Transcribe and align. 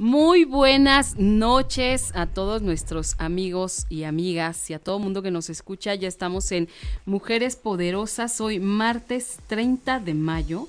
Muy 0.00 0.46
buenas 0.46 1.18
noches 1.18 2.12
a 2.14 2.24
todos 2.24 2.62
nuestros 2.62 3.16
amigos 3.18 3.84
y 3.90 4.04
amigas 4.04 4.70
y 4.70 4.72
a 4.72 4.78
todo 4.78 4.96
el 4.96 5.02
mundo 5.02 5.20
que 5.20 5.30
nos 5.30 5.50
escucha. 5.50 5.94
Ya 5.94 6.08
estamos 6.08 6.52
en 6.52 6.70
Mujeres 7.04 7.54
Poderosas. 7.56 8.40
Hoy 8.40 8.60
martes 8.60 9.36
30 9.48 10.00
de 10.00 10.14
mayo. 10.14 10.68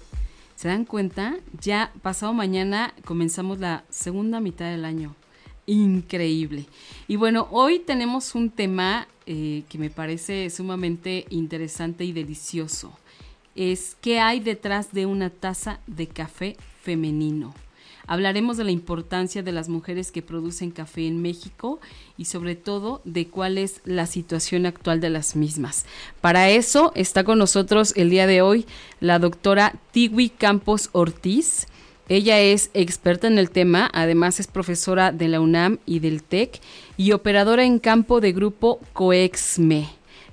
¿Se 0.57 0.67
dan 0.67 0.83
cuenta? 0.83 1.37
Ya 1.61 1.93
pasado 2.01 2.33
mañana 2.33 2.93
comenzamos 3.05 3.59
la 3.59 3.85
segunda 3.89 4.41
mitad 4.41 4.69
del 4.69 4.83
año. 4.83 5.15
Increíble. 5.65 6.65
Y 7.07 7.15
bueno, 7.15 7.47
hoy 7.51 7.79
tenemos 7.79 8.35
un 8.35 8.49
tema 8.49 9.07
eh, 9.27 9.63
que 9.69 9.77
me 9.77 9.89
parece 9.89 10.49
sumamente 10.49 11.25
interesante 11.29 12.03
y 12.03 12.11
delicioso. 12.11 12.91
Es 13.55 13.95
qué 14.01 14.19
hay 14.19 14.41
detrás 14.41 14.91
de 14.91 15.05
una 15.05 15.29
taza 15.29 15.79
de 15.87 16.07
café 16.07 16.57
femenino. 16.81 17.53
Hablaremos 18.11 18.57
de 18.57 18.65
la 18.65 18.71
importancia 18.71 19.41
de 19.41 19.53
las 19.53 19.69
mujeres 19.69 20.11
que 20.11 20.21
producen 20.21 20.71
café 20.71 21.07
en 21.07 21.21
México 21.21 21.79
y 22.17 22.25
sobre 22.25 22.57
todo 22.57 22.99
de 23.05 23.27
cuál 23.27 23.57
es 23.57 23.79
la 23.85 24.05
situación 24.05 24.65
actual 24.65 24.99
de 24.99 25.09
las 25.09 25.37
mismas. 25.37 25.85
Para 26.19 26.49
eso 26.49 26.91
está 26.93 27.23
con 27.23 27.37
nosotros 27.37 27.93
el 27.95 28.09
día 28.09 28.27
de 28.27 28.41
hoy 28.41 28.65
la 28.99 29.17
doctora 29.17 29.75
Tiwi 29.91 30.27
Campos 30.27 30.89
Ortiz. 30.91 31.67
Ella 32.09 32.41
es 32.41 32.69
experta 32.73 33.27
en 33.27 33.37
el 33.37 33.49
tema, 33.49 33.89
además 33.93 34.41
es 34.41 34.47
profesora 34.47 35.13
de 35.13 35.29
la 35.29 35.39
UNAM 35.39 35.77
y 35.85 35.99
del 35.99 36.21
TEC 36.21 36.59
y 36.97 37.13
operadora 37.13 37.63
en 37.63 37.79
campo 37.79 38.19
de 38.19 38.33
grupo 38.33 38.81
COEXME. 38.91 39.87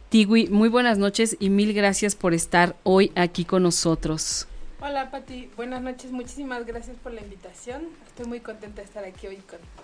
Tiwi, 0.09 0.49
muy 0.49 0.69
buenas 0.69 0.99
noches 0.99 1.37
y 1.39 1.49
mil 1.49 1.73
gracias 1.75 2.17
por 2.17 2.35
estar 2.35 2.75
hoy 2.83 3.13
aquí 3.15 3.45
con 3.45 3.63
nosotros. 3.63 4.49
Hola 4.81 5.11
Pati, 5.11 5.51
buenas 5.57 5.83
noches, 5.83 6.13
muchísimas 6.13 6.65
gracias 6.65 6.97
por 7.03 7.13
la 7.13 7.21
invitación. 7.21 7.83
Estoy 8.07 8.27
muy 8.27 8.39
contenta 8.39 8.77
de 8.81 8.87
estar 8.87 9.05
aquí 9.05 9.27
hoy 9.27 9.39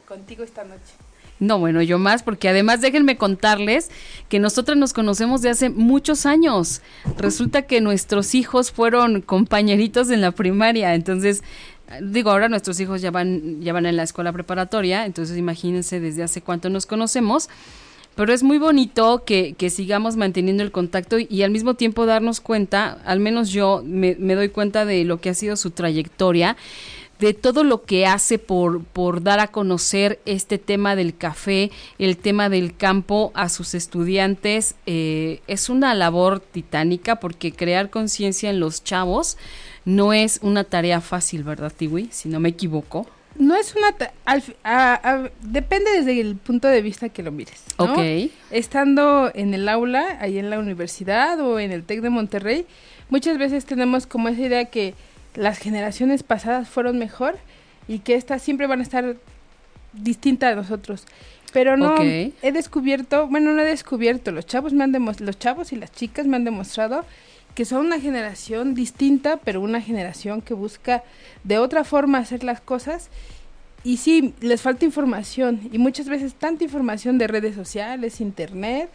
contigo 0.06 0.45
esta 0.45 0.62
noche. 0.62 0.95
No, 1.41 1.59
bueno, 1.59 1.83
yo 1.83 1.98
más, 1.98 2.23
porque 2.23 2.48
además 2.48 2.81
déjenme 2.81 3.17
contarles 3.17 3.91
que 4.28 4.39
nosotras 4.39 4.78
nos 4.78 4.92
conocemos 4.92 5.42
de 5.42 5.50
hace 5.50 5.69
muchos 5.69 6.27
años. 6.27 6.81
Resulta 7.19 7.62
que 7.62 7.81
nuestros 7.81 8.37
hijos 8.37 8.70
fueron 8.70 9.20
compañeritos 9.20 10.11
en 10.11 10.20
la 10.20 10.31
primaria, 10.31 10.95
entonces 10.95 11.42
digo, 12.00 12.31
ahora 12.31 12.48
nuestros 12.48 12.78
hijos 12.78 13.03
ya 13.03 13.11
van 13.11 13.61
ya 13.62 13.72
van 13.72 13.87
en 13.87 13.97
la 13.97 14.05
escuela 14.05 14.33
preparatoria, 14.33 15.06
entonces 15.06 15.37
imagínense 15.37 15.98
desde 15.98 16.22
hace 16.22 16.41
cuánto 16.41 16.70
nos 16.70 16.87
conocemos 16.87 17.48
pero 18.16 18.32
es 18.32 18.42
muy 18.42 18.58
bonito 18.58 19.24
que, 19.24 19.54
que, 19.54 19.70
sigamos 19.70 20.16
manteniendo 20.16 20.62
el 20.62 20.70
contacto 20.70 21.18
y, 21.18 21.42
al 21.42 21.50
mismo 21.50 21.74
tiempo 21.74 22.06
darnos 22.06 22.40
cuenta, 22.40 22.98
al 23.04 23.20
menos 23.20 23.50
yo 23.50 23.82
me, 23.84 24.16
me, 24.18 24.34
doy 24.34 24.48
cuenta 24.48 24.84
de 24.84 25.04
lo 25.04 25.20
que 25.20 25.30
ha 25.30 25.34
sido 25.34 25.56
su 25.56 25.70
trayectoria, 25.70 26.56
de 27.18 27.32
todo 27.34 27.64
lo 27.64 27.84
que 27.84 28.06
hace 28.06 28.38
por, 28.38 28.82
por 28.84 29.22
dar 29.22 29.40
a 29.40 29.48
conocer 29.48 30.20
este 30.26 30.58
tema 30.58 30.96
del 30.96 31.16
café, 31.16 31.70
el 31.98 32.16
tema 32.16 32.48
del 32.48 32.76
campo 32.76 33.30
a 33.34 33.48
sus 33.48 33.74
estudiantes. 33.74 34.74
Eh, 34.86 35.40
es 35.46 35.68
una 35.68 35.94
labor 35.94 36.40
titánica 36.40 37.20
porque 37.20 37.52
crear 37.52 37.91
conciencia 37.91 38.50
en 38.50 38.60
los 38.60 38.82
chavos 38.84 39.38
no 39.84 40.12
es 40.12 40.41
una 40.42 40.64
tarea 40.64 41.00
fácil, 41.00 41.44
¿verdad, 41.44 41.72
Tiwi? 41.74 42.08
Si 42.10 42.28
no 42.28 42.41
me 42.41 42.50
equivoco 42.50 43.06
no 43.37 43.56
es 43.56 43.75
una... 43.75 43.95
depende 45.43 45.91
desde 45.93 46.21
el 46.21 46.37
punto 46.37 46.69
de 46.69 46.83
vista 46.83 47.09
que 47.09 47.22
lo 47.22 47.33
mires. 47.33 47.65
Ok. 47.78 47.99
Estando 48.50 49.31
en 49.34 49.55
el 49.55 49.69
aula, 49.69 50.19
ahí 50.21 50.39
en 50.39 50.50
la 50.50 50.59
universidad 50.59 51.41
o 51.41 51.59
en 51.59 51.72
el 51.72 51.84
TEC 51.84 52.00
de 52.00 52.11
Monterrey, 52.11 52.67
muchas 53.11 53.39
veces 53.39 53.65
tenemos 53.65 54.06
como 54.06 54.28
esa 54.28 54.41
idea 54.41 54.65
que 54.67 54.95
las 55.34 55.59
generaciones 55.59 56.22
pasadas 56.22 56.69
fueron 56.69 56.99
mejor 56.99 57.37
y 57.89 57.99
que 58.00 58.15
estas 58.15 58.43
siempre 58.43 58.67
van 58.67 58.81
a 58.81 58.83
estar 58.83 59.17
distintas 59.93 60.53
a 60.53 60.56
nosotros. 60.56 61.05
Pero 61.53 61.77
no, 61.77 61.97
he 62.01 62.53
descubierto, 62.53 63.28
bueno, 63.28 63.53
no 63.53 63.62
he 63.62 63.65
descubierto, 63.65 64.33
los 64.33 64.45
chavos 64.45 64.72
me 64.72 64.83
han 64.83 64.93
los 65.21 65.39
chavos 65.39 65.72
y 65.72 65.77
las 65.77 65.93
chicas 65.93 66.27
me 66.27 66.37
han 66.37 66.43
demostrado 66.43 67.05
que 67.54 67.65
son 67.65 67.87
una 67.87 68.00
generación 68.00 68.75
distinta, 68.75 69.38
pero 69.38 69.60
una 69.60 69.81
generación 69.81 70.42
que 70.42 70.54
busca 70.54 71.04
de 71.44 71.59
otra 71.59 71.84
forma 71.84 72.19
hacer 72.19 72.44
las 72.44 72.60
cosas. 72.60 73.09
Y 73.84 73.98
sí, 73.98 74.34
les 74.41 74.62
falta 74.62 74.84
información 74.84 75.69
y 75.72 75.78
muchas 75.78 76.09
veces 76.09 76.34
tanta 76.34 76.65
información 76.65 77.19
de 77.19 77.26
redes 77.26 77.54
sociales, 77.54 78.20
internet, 78.20 78.88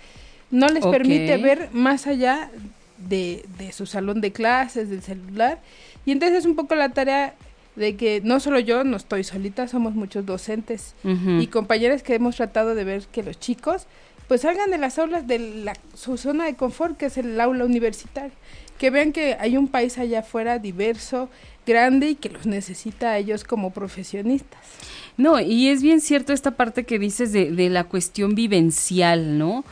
no 0.52 0.68
les 0.68 0.86
permite 0.86 1.38
ver 1.38 1.70
más 1.74 2.08
allá 2.08 2.50
de, 2.98 3.46
de, 3.58 3.72
su 3.72 3.86
salón 3.86 4.20
de 4.20 4.32
clases, 4.32 4.90
del 4.90 5.02
celular. 5.02 5.60
Y 6.06 6.12
entonces 6.12 6.40
es 6.40 6.46
un 6.46 6.56
poco 6.56 6.76
la 6.76 6.90
tarea 6.90 7.36
de 7.76 7.96
que 7.96 8.20
no 8.24 8.40
solo 8.40 8.60
yo, 8.60 8.84
no 8.84 8.98
estoy 8.98 9.24
solita, 9.24 9.68
somos 9.68 9.96
muchos 9.96 10.26
docentes 10.26 10.96
y 11.04 11.48
compañeros 11.48 12.04
que 12.04 12.16
hemos 12.16 12.36
tratado 12.36 12.76
de 12.76 12.84
ver 12.84 13.04
que 13.12 13.24
los 13.24 13.40
chicos 13.40 13.88
pues 14.30 14.42
salgan 14.42 14.70
de 14.70 14.78
las 14.78 15.00
aulas 15.00 15.26
de 15.26 15.40
la, 15.40 15.74
su 15.96 16.16
zona 16.16 16.46
de 16.46 16.54
confort, 16.54 16.96
que 16.96 17.08
es 17.08 17.18
el 17.18 17.38
aula 17.42 17.66
universitaria. 17.66 18.32
Que 18.78 18.92
vean 18.92 19.12
que 19.12 19.36
hay 19.40 19.58
un 19.58 19.68
país 19.68 19.98
allá 19.98 20.20
afuera 20.20 20.60
diverso, 20.60 21.30
grande 21.66 22.12
y 22.12 22.16
que 22.16 22.30
los 22.30 22.46
necesita 22.46 23.10
a 23.10 23.18
ellos 23.18 23.44
como 23.44 23.72
profesionistas. 23.72 24.62
No, 25.18 25.40
y 25.40 25.70
es 25.70 25.82
bien 25.82 26.00
cierto 26.00 26.32
esta 26.32 26.52
parte 26.52 26.86
que 26.86 27.00
dices 27.00 27.34
de, 27.34 27.52
de 27.52 27.70
la 27.70 27.86
cuestión 27.86 28.36
vivencial, 28.36 29.40
¿no? 29.40 29.66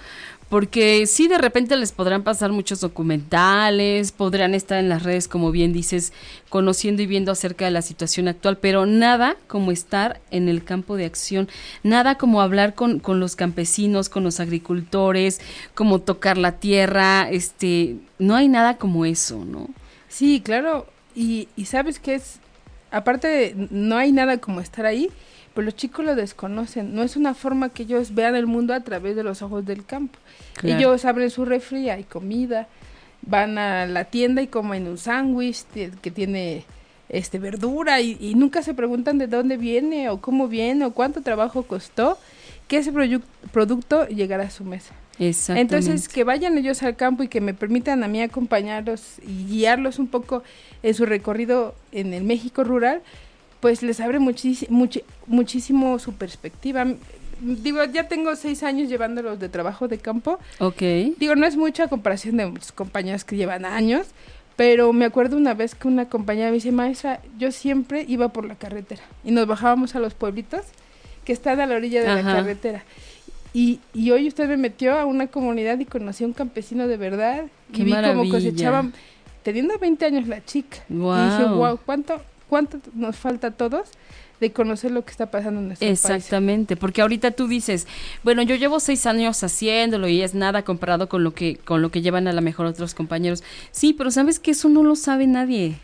Porque 0.49 1.05
sí 1.07 1.27
de 1.27 1.37
repente 1.37 1.75
les 1.75 1.91
podrán 1.91 2.23
pasar 2.23 2.51
muchos 2.51 2.79
documentales, 2.79 4.11
podrán 4.11 4.53
estar 4.53 4.79
en 4.79 4.87
las 4.87 5.03
redes, 5.03 5.27
como 5.27 5.51
bien 5.51 5.73
dices, 5.73 6.13
conociendo 6.49 7.01
y 7.01 7.05
viendo 7.05 7.31
acerca 7.31 7.65
de 7.65 7.71
la 7.71 7.81
situación 7.81 8.27
actual, 8.27 8.57
pero 8.57 8.85
nada 8.85 9.35
como 9.47 9.71
estar 9.71 10.21
en 10.31 10.47
el 10.47 10.63
campo 10.63 10.95
de 10.95 11.05
acción, 11.05 11.49
nada 11.83 12.15
como 12.15 12.41
hablar 12.41 12.75
con, 12.75 12.99
con 12.99 13.19
los 13.19 13.35
campesinos, 13.35 14.07
con 14.07 14.23
los 14.23 14.39
agricultores, 14.39 15.41
como 15.75 15.99
tocar 15.99 16.37
la 16.37 16.53
tierra, 16.53 17.29
este, 17.29 17.97
no 18.17 18.35
hay 18.35 18.47
nada 18.47 18.77
como 18.77 19.05
eso, 19.05 19.43
¿no? 19.43 19.67
Sí, 20.07 20.41
claro, 20.43 20.87
y, 21.13 21.49
y 21.57 21.65
sabes 21.65 21.99
que 21.99 22.15
es, 22.15 22.39
aparte 22.91 23.27
de, 23.27 23.67
no 23.69 23.97
hay 23.97 24.13
nada 24.13 24.37
como 24.37 24.61
estar 24.61 24.85
ahí, 24.85 25.09
pues 25.57 25.65
los 25.65 25.75
chicos 25.75 26.05
lo 26.05 26.13
desconocen. 26.13 26.93
No 26.93 27.01
es 27.01 27.15
una 27.15 27.33
forma 27.33 27.69
que 27.69 27.81
ellos 27.81 28.13
vean 28.13 28.35
el 28.35 28.45
mundo 28.45 28.75
a 28.75 28.81
través 28.81 29.15
de 29.15 29.23
los 29.23 29.41
ojos 29.41 29.65
del 29.65 29.83
campo. 29.83 30.19
Ellos 30.61 31.03
abren 31.03 31.31
su 31.31 31.45
refri, 31.45 31.89
hay 31.89 32.03
comida, 32.03 32.67
van 33.23 33.57
a 33.57 33.87
la 33.87 34.05
tienda 34.05 34.43
y 34.43 34.47
comen 34.49 34.87
un 34.87 34.99
sándwich 34.99 35.63
que 35.99 36.11
tiene 36.11 36.63
este 37.09 37.39
verdura 37.39 38.01
y, 38.01 38.35
nunca 38.35 38.61
se 38.61 38.75
preguntan 38.75 39.17
de 39.17 39.25
dónde 39.25 39.57
viene 39.57 40.09
o 40.09 40.21
cómo 40.21 40.47
viene 40.47 40.85
o 40.85 40.91
cuánto 40.91 41.23
trabajo 41.23 41.63
costó 41.63 42.19
que 42.67 42.77
ese 42.77 42.93
producto 43.51 44.07
llegara 44.09 44.43
a 44.43 44.51
su 44.51 44.63
mesa. 44.63 44.93
Entonces, 45.17 46.07
que 46.07 46.23
vayan 46.23 46.55
ellos 46.59 46.83
al 46.83 46.95
campo 46.95 47.23
y 47.23 47.29
que 47.29 47.41
me 47.41 47.55
permitan 47.55 48.03
a 48.03 48.07
mí 48.07 48.21
acompañarlos 48.21 49.17
y 49.27 49.47
guiarlos 49.47 49.97
un 49.97 50.05
poco 50.05 50.43
en 50.83 50.93
su 50.93 51.07
recorrido 51.07 51.73
en 51.91 52.13
el 52.13 52.23
México 52.23 52.63
rural, 52.63 53.01
pues 53.59 53.81
les 53.83 53.99
abre 53.99 54.19
muchísimo, 54.19 54.87
muchísimo 55.25 55.99
su 55.99 56.13
perspectiva. 56.13 56.85
Digo, 57.41 57.83
ya 57.85 58.07
tengo 58.07 58.35
seis 58.35 58.63
años 58.63 58.89
llevándolos 58.89 59.39
de 59.39 59.49
trabajo 59.49 59.87
de 59.87 59.97
campo. 59.99 60.39
Ok. 60.59 60.81
Digo, 61.17 61.35
no 61.35 61.45
es 61.45 61.55
mucha 61.55 61.87
comparación 61.87 62.37
de 62.37 62.47
muchos 62.47 62.71
compañeros 62.71 63.23
que 63.23 63.35
llevan 63.35 63.65
años, 63.65 64.07
pero 64.55 64.91
me 64.91 65.05
acuerdo 65.05 65.37
una 65.37 65.53
vez 65.53 65.75
que 65.75 65.87
una 65.87 66.09
compañera 66.09 66.49
me 66.49 66.55
dice, 66.55 66.71
maestra, 66.71 67.21
yo 67.37 67.51
siempre 67.51 68.05
iba 68.07 68.29
por 68.29 68.45
la 68.45 68.55
carretera 68.55 69.03
y 69.23 69.31
nos 69.31 69.45
bajábamos 69.45 69.95
a 69.95 69.99
los 69.99 70.15
pueblitos 70.15 70.61
que 71.25 71.33
están 71.33 71.59
a 71.59 71.67
la 71.67 71.75
orilla 71.75 72.01
de 72.01 72.23
la 72.23 72.23
carretera. 72.23 72.83
Y, 73.53 73.79
y, 73.93 74.11
hoy 74.11 74.27
usted 74.27 74.47
me 74.47 74.57
metió 74.57 74.93
a 74.99 75.05
una 75.05 75.27
comunidad 75.27 75.79
y 75.79 75.85
conocí 75.85 76.23
a 76.23 76.27
un 76.27 76.33
campesino 76.33 76.87
de 76.87 76.97
verdad. 76.97 77.45
Qué 77.73 77.81
y 77.81 77.85
vi 77.85 77.93
cómo 77.93 78.29
cosechaban, 78.29 78.93
teniendo 79.41 79.77
20 79.79 80.05
años 80.05 80.27
la 80.27 80.43
chica. 80.45 80.77
Wow. 80.89 81.17
Y 81.17 81.29
dije, 81.29 81.43
wow, 81.45 81.79
¿cuánto, 81.85 82.21
cuánto 82.49 82.79
nos 82.93 83.15
falta 83.15 83.47
a 83.47 83.51
todos 83.51 83.89
de 84.39 84.51
conocer 84.51 84.91
lo 84.91 85.03
que 85.03 85.11
está 85.11 85.31
pasando 85.31 85.59
en 85.61 85.67
nuestro 85.67 85.87
Exactamente, 85.87 86.75
porque 86.75 87.01
ahorita 87.01 87.31
tú 87.31 87.47
dices, 87.47 87.87
bueno, 88.23 88.43
yo 88.43 88.55
llevo 88.55 88.79
seis 88.79 89.05
años 89.05 89.43
haciéndolo 89.43 90.07
y 90.07 90.21
es 90.21 90.35
nada 90.35 90.63
comparado 90.63 91.09
con 91.09 91.23
lo 91.23 91.33
que 91.33 91.57
con 91.57 91.81
lo 91.81 91.89
que 91.89 92.01
llevan 92.01 92.27
a 92.27 92.33
lo 92.33 92.41
mejor 92.41 92.67
otros 92.67 92.93
compañeros. 92.93 93.43
Sí, 93.71 93.93
pero 93.93 94.11
sabes 94.11 94.39
que 94.39 94.51
eso 94.51 94.69
no 94.69 94.83
lo 94.83 94.95
sabe 94.95 95.25
nadie. 95.27 95.79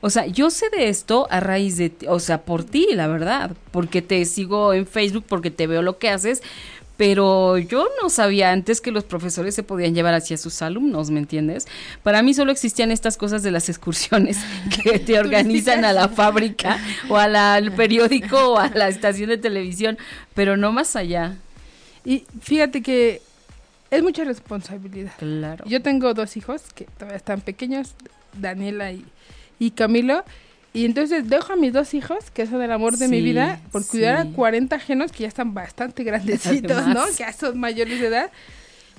O 0.00 0.10
sea, 0.10 0.26
yo 0.26 0.50
sé 0.50 0.66
de 0.70 0.88
esto 0.88 1.26
a 1.28 1.40
raíz 1.40 1.76
de, 1.76 1.92
o 2.06 2.20
sea, 2.20 2.42
por 2.42 2.62
ti, 2.62 2.86
la 2.92 3.08
verdad, 3.08 3.56
porque 3.72 4.00
te 4.00 4.24
sigo 4.26 4.72
en 4.72 4.86
Facebook, 4.86 5.24
porque 5.28 5.50
te 5.50 5.66
veo 5.66 5.82
lo 5.82 5.98
que 5.98 6.08
haces, 6.08 6.40
pero 6.98 7.58
yo 7.58 7.88
no 8.02 8.10
sabía 8.10 8.50
antes 8.50 8.80
que 8.80 8.90
los 8.90 9.04
profesores 9.04 9.54
se 9.54 9.62
podían 9.62 9.94
llevar 9.94 10.14
hacia 10.14 10.36
sus 10.36 10.60
alumnos, 10.62 11.10
¿me 11.10 11.20
entiendes? 11.20 11.68
Para 12.02 12.22
mí 12.22 12.34
solo 12.34 12.50
existían 12.50 12.90
estas 12.90 13.16
cosas 13.16 13.44
de 13.44 13.52
las 13.52 13.68
excursiones 13.68 14.36
que 14.82 14.98
te 14.98 15.16
organizan 15.16 15.84
a 15.84 15.92
la 15.92 16.08
fábrica 16.08 16.76
o 17.08 17.16
al 17.16 17.70
periódico 17.70 18.54
o 18.54 18.58
a 18.58 18.68
la 18.70 18.88
estación 18.88 19.30
de 19.30 19.38
televisión, 19.38 19.96
pero 20.34 20.56
no 20.56 20.72
más 20.72 20.96
allá. 20.96 21.36
Y 22.04 22.24
fíjate 22.40 22.82
que 22.82 23.22
es 23.92 24.02
mucha 24.02 24.24
responsabilidad. 24.24 25.12
Claro. 25.18 25.64
Yo 25.68 25.80
tengo 25.80 26.12
dos 26.14 26.36
hijos 26.36 26.62
que 26.74 26.86
todavía 26.86 27.16
están 27.16 27.42
pequeños, 27.42 27.94
Daniela 28.32 28.90
y, 28.90 29.04
y 29.60 29.70
Camilo. 29.70 30.24
Y 30.74 30.84
entonces 30.84 31.28
dejo 31.28 31.54
a 31.54 31.56
mis 31.56 31.72
dos 31.72 31.94
hijos, 31.94 32.30
que 32.32 32.46
son 32.46 32.60
el 32.62 32.70
amor 32.70 32.96
de 32.98 33.08
mi 33.08 33.18
Sí, 33.18 33.22
vida, 33.22 33.60
por 33.72 33.86
cuidar 33.86 34.22
sí. 34.22 34.28
a 34.28 34.32
40 34.32 34.76
ajenos 34.76 35.12
que 35.12 35.22
ya 35.22 35.28
están 35.28 35.54
bastante 35.54 36.04
grandecitos, 36.04 36.86
¿no? 36.88 37.06
Que 37.06 37.12
ya 37.14 37.32
son 37.32 37.58
mayores 37.58 38.00
de 38.00 38.06
edad. 38.06 38.30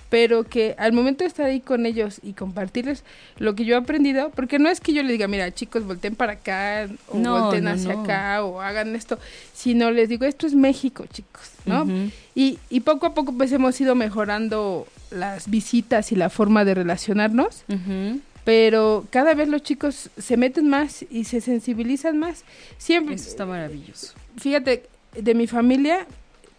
Pero 0.09 0.43
que 0.43 0.73
al 0.79 0.91
momento 0.91 1.23
de 1.23 1.27
estar 1.27 1.45
ahí 1.45 1.59
con 1.59 1.85
ellos 1.85 2.19
y 2.23 2.33
compartirles 2.33 3.03
lo 3.37 3.53
que 3.53 3.63
yo 3.63 3.75
he 3.75 3.77
aprendido, 3.77 4.31
porque 4.31 4.57
no 4.57 4.67
es 4.67 4.81
que 4.81 4.91
yo 4.91 5.03
les 5.03 5.11
diga, 5.11 5.27
mira, 5.27 5.51
chicos, 5.53 5.85
volteen 5.85 6.15
para 6.15 6.31
acá, 6.33 6.87
o 7.09 7.19
No, 7.19 7.39
volteen 7.39 7.65
no, 7.65 7.69
hacia 7.69 7.93
no. 7.93 8.01
acá, 8.01 8.43
o 8.43 8.59
hagan 8.59 8.95
esto, 8.95 9.19
sino 9.53 9.91
les 9.91 10.09
digo, 10.09 10.25
esto 10.25 10.47
es 10.47 10.55
México, 10.55 11.05
chicos, 11.13 11.51
¿no? 11.67 11.83
Ujú. 11.83 12.09
Y, 12.33 12.57
y 12.71 12.79
poco 12.79 13.05
a 13.05 13.13
poco 13.13 13.33
pues 13.33 13.51
hemos 13.51 13.79
ido 13.79 13.93
mejorando 13.93 14.87
las 15.11 15.47
visitas 15.47 16.11
y 16.11 16.15
la 16.15 16.31
forma 16.31 16.65
de 16.65 16.73
relacionarnos, 16.73 17.63
Ujú. 17.67 18.19
Pero 18.49 19.05
cada 19.11 19.35
vez 19.35 19.47
los 19.47 19.61
chicos 19.61 20.09
se 20.17 20.35
meten 20.35 20.67
más 20.67 21.05
y 21.11 21.25
se 21.25 21.39
sensibilizan 21.39 22.17
más. 22.17 22.43
Siempre, 22.79 23.13
Eso 23.13 23.29
está 23.29 23.45
maravilloso. 23.45 24.15
fíjate, 24.37 24.87
de 25.15 25.35
mi 25.35 25.45
familia 25.45 26.07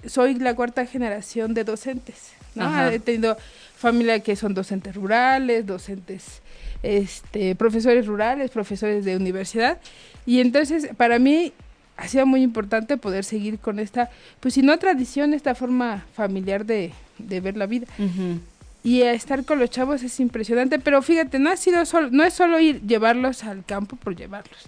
soy 0.06 0.37
la 0.37 0.54
cuarta 0.54 0.87
generación 0.87 1.52
de 1.52 1.64
docentes, 1.64 2.31
¿no? 2.54 2.66
Ajá. 2.66 2.92
He 2.94 3.00
tenido 3.00 3.37
familia 3.76 4.20
que 4.20 4.37
son 4.37 4.54
docentes 4.54 4.94
rurales, 4.94 5.66
docentes, 5.66 6.42
este, 6.84 7.56
profesores 7.56 8.06
rurales, 8.06 8.52
profesores 8.52 9.04
de 9.04 9.16
universidad, 9.16 9.81
y 10.25 10.38
entonces 10.38 10.90
para 10.96 11.19
mí 11.19 11.52
ha 11.96 12.06
sido 12.06 12.25
muy 12.25 12.42
importante 12.42 12.98
poder 12.98 13.25
seguir 13.25 13.58
con 13.58 13.81
esta, 13.81 14.10
pues 14.38 14.54
si 14.54 14.62
no 14.62 14.78
tradición, 14.78 15.34
esta 15.34 15.56
forma 15.56 16.06
familiar 16.14 16.64
de, 16.64 16.92
de 17.19 17.40
ver 17.40 17.56
la 17.56 17.66
vida. 17.66 17.88
Ujú. 17.98 18.38
Y 18.82 19.02
estar 19.02 19.44
con 19.44 19.58
los 19.58 19.68
chavos 19.70 20.02
es 20.02 20.18
impresionante, 20.20 20.78
pero 20.78 21.02
fíjate, 21.02 21.38
no 21.38 21.50
ha 21.50 21.56
sido 21.56 21.84
solo, 21.84 22.08
no 22.10 22.24
es 22.24 22.32
solo 22.34 22.58
ir 22.60 22.80
llevarlos 22.82 23.44
al 23.44 23.64
campo 23.64 23.96
por 23.96 24.16
llevarlos. 24.16 24.58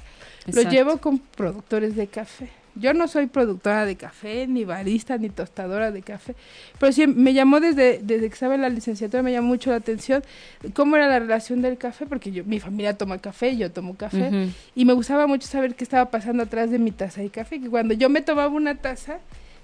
Lo 0.46 0.50
Exacto. 0.50 0.70
llevo 0.70 0.96
con 0.98 1.18
productores 1.18 1.96
de 1.96 2.06
café. 2.08 2.48
Yo 2.74 2.94
no 2.94 3.06
soy 3.06 3.26
productora 3.26 3.84
de 3.84 3.96
café, 3.96 4.46
ni 4.46 4.64
barista, 4.64 5.18
ni 5.18 5.28
tostadora 5.28 5.90
de 5.90 6.00
café, 6.00 6.34
pero 6.78 6.90
sí 6.90 7.06
me 7.06 7.34
llamó 7.34 7.60
desde, 7.60 8.00
desde 8.02 8.28
que 8.28 8.32
estaba 8.34 8.54
en 8.54 8.62
la 8.62 8.70
licenciatura, 8.70 9.22
me 9.22 9.30
llamó 9.30 9.48
mucho 9.48 9.68
la 9.70 9.76
atención 9.76 10.22
cómo 10.72 10.96
era 10.96 11.06
la 11.06 11.18
relación 11.18 11.60
del 11.60 11.76
café, 11.76 12.06
porque 12.06 12.32
yo, 12.32 12.44
mi 12.44 12.60
familia 12.60 12.96
toma 12.96 13.18
café, 13.18 13.58
yo 13.58 13.70
tomo 13.70 13.94
café, 13.94 14.28
Ujú. 14.28 14.50
y 14.74 14.84
me 14.86 14.94
gustaba 14.94 15.26
mucho 15.26 15.46
saber 15.48 15.74
qué 15.74 15.84
estaba 15.84 16.10
pasando 16.10 16.44
atrás 16.44 16.70
de 16.70 16.78
mi 16.78 16.92
taza 16.92 17.20
de 17.20 17.28
café, 17.28 17.60
que 17.60 17.68
cuando 17.68 17.92
yo 17.92 18.08
me 18.08 18.22
tomaba 18.22 18.48
una 18.48 18.74
taza, 18.74 19.18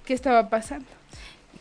¿qué 0.04 0.12
estaba 0.12 0.50
pasando? 0.50 0.86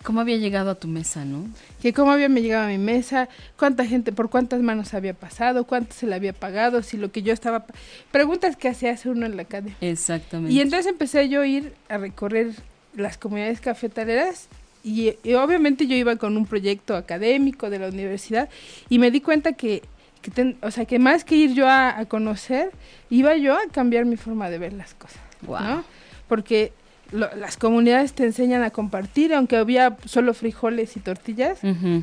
¿Cómo 0.04 0.22
había 0.22 0.38
llegado 0.38 0.70
a 0.72 0.76
tu 0.76 0.88
mesa, 0.88 1.26
no? 1.26 1.46
que 1.82 1.92
cómo 1.94 2.12
había 2.12 2.30
me 2.30 2.42
llegado 2.42 2.66
a 2.66 2.68
mi 2.70 2.78
mesa, 2.78 3.28
cuánta 3.58 3.86
gente, 3.86 4.12
por 4.12 4.30
cuántas 4.30 4.62
manos 4.62 4.94
había 4.94 5.14
pasado, 5.14 5.66
cuánto 5.66 5.94
se 5.94 6.08
le 6.08 6.16
había 6.16 6.34
pagado, 6.34 6.82
si 6.82 6.98
lo 6.98 7.12
que 7.12 7.22
yo 7.24 7.34
estaba... 7.34 7.66
Preguntas 8.12 8.56
que 8.56 8.74
se 8.74 8.90
hace 8.90 9.10
uno 9.10 9.26
en 9.26 9.36
la 9.36 9.44
academia. 9.44 9.76
Exactamente. 9.82 10.54
Y 10.54 10.62
entonces 10.62 10.88
empecé 10.88 11.28
yo 11.30 11.42
a 11.42 11.48
ir 11.48 11.74
a 11.90 11.98
recorrer 11.98 12.52
las 12.96 13.18
comunidades 13.18 13.60
cafetaleras 13.62 14.48
y, 14.84 15.14
y 15.24 15.34
obviamente 15.34 15.88
yo 15.88 15.96
iba 15.96 16.16
con 16.16 16.38
un 16.38 16.46
proyecto 16.46 16.96
académico 16.96 17.70
de 17.70 17.80
la 17.80 17.90
universidad 17.90 18.50
y 18.90 19.00
me 19.00 19.12
di 19.12 19.20
cuenta 19.22 19.54
que, 19.54 19.84
que 20.22 20.32
ten- 20.32 20.58
o 20.62 20.72
sea, 20.72 20.86
que 20.86 20.98
más 21.00 21.24
que 21.26 21.36
ir 21.36 21.54
yo 21.54 21.68
a, 21.68 21.98
a 22.00 22.06
conocer, 22.06 22.72
iba 23.10 23.36
yo 23.36 23.56
a 23.56 23.68
cambiar 23.72 24.06
mi 24.06 24.16
forma 24.18 24.50
de 24.50 24.58
ver 24.58 24.74
las 24.74 24.94
cosas. 24.94 25.20
Guau. 25.42 25.64
¿no? 25.64 25.84
Porque 26.28 26.72
lo- 27.12 27.34
las 27.36 27.58
comunidades 27.58 28.14
te 28.14 28.24
enseñan 28.24 28.64
a 28.64 28.70
compartir, 28.72 29.34
aunque 29.34 29.56
había 29.58 29.98
solo 30.06 30.34
frijoles 30.34 30.96
y 30.98 31.00
tortillas, 31.00 31.60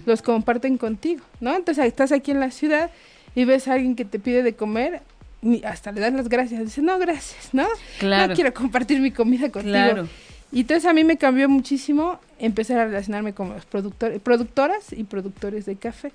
los 0.06 0.23
comparten 0.23 0.79
contigo, 0.79 1.23
¿no? 1.41 1.55
Entonces 1.55 1.85
estás 1.87 2.12
aquí 2.12 2.31
en 2.31 2.41
la 2.41 2.51
ciudad 2.51 2.91
y 3.35 3.45
ves 3.45 3.69
a 3.69 3.75
alguien 3.75 3.97
que 3.97 4.05
te 4.05 4.19
pide 4.19 4.43
de 4.43 4.55
comer, 4.55 5.03
hasta 5.65 5.93
le 5.93 6.01
das 6.01 6.12
las 6.15 6.29
gracias, 6.29 6.62
dice, 6.65 6.81
no, 6.83 6.99
gracias, 6.99 7.51
¿no? 7.53 7.67
Claro. 7.99 8.29
No 8.29 8.35
quiero 8.35 8.55
compartir 8.55 9.01
mi 9.01 9.11
comida 9.11 9.51
contigo. 9.51 9.73
Claro. 9.75 10.09
Y 10.53 10.61
entonces 10.61 10.87
a 10.87 10.93
mí 10.93 11.03
me 11.05 11.17
cambió 11.17 11.49
muchísimo 11.49 12.19
empezar 12.39 12.79
a 12.79 12.85
relacionarme 12.87 13.33
con 13.35 13.49
los 13.51 13.65
productores, 13.67 14.21
productoras 14.21 14.93
y 14.93 15.03
productores 15.05 15.67
de 15.67 15.75
café. 15.77 16.12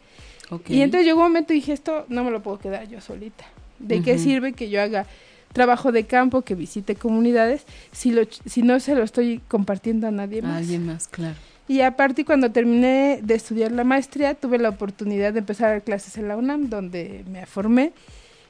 Ok. 0.50 0.70
Y 0.70 0.82
entonces 0.82 1.06
llegó 1.06 1.18
un 1.20 1.26
momento 1.26 1.52
y 1.54 1.58
dije, 1.58 1.74
esto 1.74 2.06
no 2.08 2.24
me 2.24 2.32
lo 2.32 2.42
puedo 2.42 2.58
quedar 2.58 2.88
yo 2.88 3.02
solita. 3.02 3.44
¿De 3.80 4.02
qué 4.02 4.18
sirve 4.18 4.54
que 4.54 4.70
yo 4.70 4.82
haga 4.82 5.06
trabajo 5.54 5.92
de 5.92 6.06
campo, 6.06 6.42
que 6.44 6.56
visite 6.56 6.96
comunidades, 6.96 7.66
si, 7.92 8.12
lo, 8.12 8.22
si 8.46 8.62
no 8.62 8.80
se 8.80 8.96
lo 8.96 9.04
estoy 9.04 9.42
compartiendo 9.48 10.08
a 10.08 10.12
nadie 10.12 10.40
A 10.40 10.44
más? 10.48 10.58
alguien 10.60 10.86
más, 10.86 11.08
claro. 11.08 11.36
Y 11.68 11.82
aparte, 11.82 12.26
cuando 12.26 12.52
terminé 12.52 13.20
de 13.22 13.36
estudiar 13.36 13.72
la 13.72 13.84
maestría, 13.84 14.34
tuve 14.34 14.58
la 14.58 14.70
oportunidad 14.70 15.34
de 15.34 15.40
empezar 15.40 15.68
a 15.68 15.72
dar 15.74 15.82
clases 15.84 16.18
en 16.18 16.28
la 16.28 16.36
UNAM, 16.36 16.70
donde 16.70 17.24
me 17.32 17.46
formé, 17.46 17.92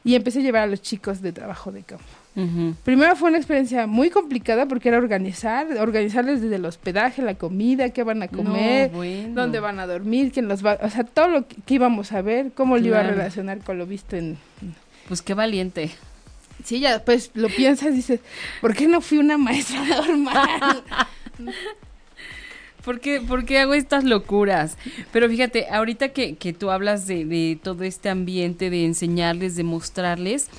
y 0.06 0.16
empecé 0.16 0.40
a 0.40 0.42
llevar 0.44 0.62
a 0.64 0.68
los 0.68 0.82
chicos 0.82 1.22
de 1.22 1.34
trabajo 1.34 1.74
de 1.74 1.84
campo. 1.84 2.06
Ujú. 2.38 2.74
Primero 2.86 3.18
fue 3.18 3.28
una 3.30 3.38
experiencia 3.38 3.86
muy 3.88 4.10
complicada 4.10 4.66
porque 4.66 4.88
era 4.88 4.98
organizar, 4.98 5.68
organizarles 5.80 6.42
desde 6.42 6.56
el 6.56 6.64
hospedaje, 6.66 7.22
la 7.22 7.34
comida, 7.36 7.90
qué 7.90 8.04
van 8.04 8.24
a 8.24 8.30
comer, 8.30 8.92
No, 8.92 8.98
bueno. 8.98 9.42
dónde 9.42 9.60
van 9.60 9.80
a 9.82 9.88
dormir, 9.88 10.32
quién 10.32 10.48
los 10.48 10.66
va, 10.66 10.78
o 10.82 10.90
sea, 10.90 11.04
todo 11.04 11.28
lo 11.28 11.46
que, 11.48 11.58
que 11.66 11.74
íbamos 11.74 12.14
a 12.14 12.22
ver, 12.22 12.52
cómo 12.54 12.78
lo 12.78 12.86
iba 12.88 13.00
a 13.00 13.02
Claro. 13.02 13.18
relacionar 13.18 13.60
con 13.60 13.78
lo 13.78 13.86
visto 13.86 14.16
en... 14.16 14.38
Pues 15.10 15.22
qué 15.22 15.34
valiente. 15.34 15.92
Sí, 16.64 16.80
ya 16.80 16.94
después 16.94 17.32
lo 17.34 17.48
piensas 17.50 17.90
y 17.90 17.98
dices, 17.98 18.20
¿por 18.62 18.76
qué 18.76 18.88
no 18.88 19.02
fui 19.02 19.18
una 19.18 19.38
maestra 19.38 19.84
normal? 19.86 20.84
¿Por 22.84 23.00
qué, 23.00 23.22
por 23.22 23.46
qué 23.46 23.60
hago 23.60 23.74
estas 23.74 24.04
locuras? 24.04 24.78
Pero 25.12 25.30
fíjate, 25.30 25.68
ahorita 25.70 26.10
que, 26.10 26.36
que 26.36 26.54
tú 26.54 26.72
hablas 26.72 27.08
de, 27.08 27.26
de 27.26 27.60
todo 27.62 27.84
este 27.84 28.10
ambiente, 28.10 28.70
de 28.70 28.86
enseñarles, 28.86 29.56
de 29.56 29.64
mostrarles, 29.64 30.50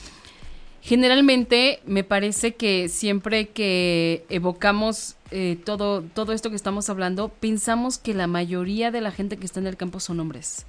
generalmente 0.82 1.80
me 1.86 2.04
parece 2.04 2.54
que 2.54 2.88
siempre 2.88 3.48
que 3.48 4.24
evocamos 4.28 5.16
eh, 5.30 5.58
todo, 5.64 6.02
todo 6.02 6.32
esto 6.32 6.50
que 6.50 6.56
estamos 6.56 6.90
hablando, 6.90 7.28
pensamos 7.28 7.98
que 7.98 8.14
la 8.14 8.26
mayoría 8.26 8.90
de 8.90 9.00
la 9.00 9.12
gente 9.12 9.36
que 9.36 9.46
está 9.46 9.60
en 9.60 9.66
el 9.66 9.76
campo 9.76 10.00
son 10.00 10.20
hombres. 10.20 10.66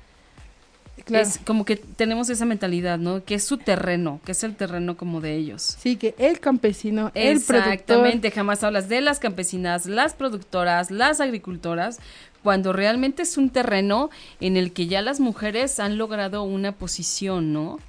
Claro. 1.06 1.28
Es 1.28 1.40
como 1.40 1.66
que 1.66 1.76
tenemos 1.76 2.30
esa 2.30 2.46
mentalidad, 2.46 2.98
¿no? 2.98 3.24
Que 3.24 3.36
es 3.36 3.44
su 3.44 3.58
terreno, 3.58 4.20
que 4.26 4.34
es 4.34 4.44
el 4.44 4.56
terreno 4.56 4.98
como 4.98 5.22
de 5.22 5.36
ellos. 5.36 5.78
Sí, 5.80 5.96
que 5.96 6.16
el 6.18 6.40
campesino, 6.40 7.12
el 7.14 7.40
productor, 7.42 7.74
Exactamente, 7.74 8.32
jamás 8.32 8.64
hablas 8.64 8.90
de 8.90 9.02
las 9.02 9.20
campesinas, 9.20 9.86
las 9.86 10.14
productoras, 10.14 10.92
las 10.92 11.22
agricultoras, 11.22 12.00
cuando 12.44 12.74
realmente 12.74 13.24
es 13.24 13.38
un 13.38 13.50
terreno 13.50 14.10
en 14.40 14.58
el 14.58 14.74
que 14.74 14.88
ya 14.88 15.02
las 15.02 15.20
mujeres 15.20 15.80
han 15.80 15.98
logrado 15.98 16.44
una 16.44 16.72
posición, 16.72 17.54
¿no? 17.54 17.80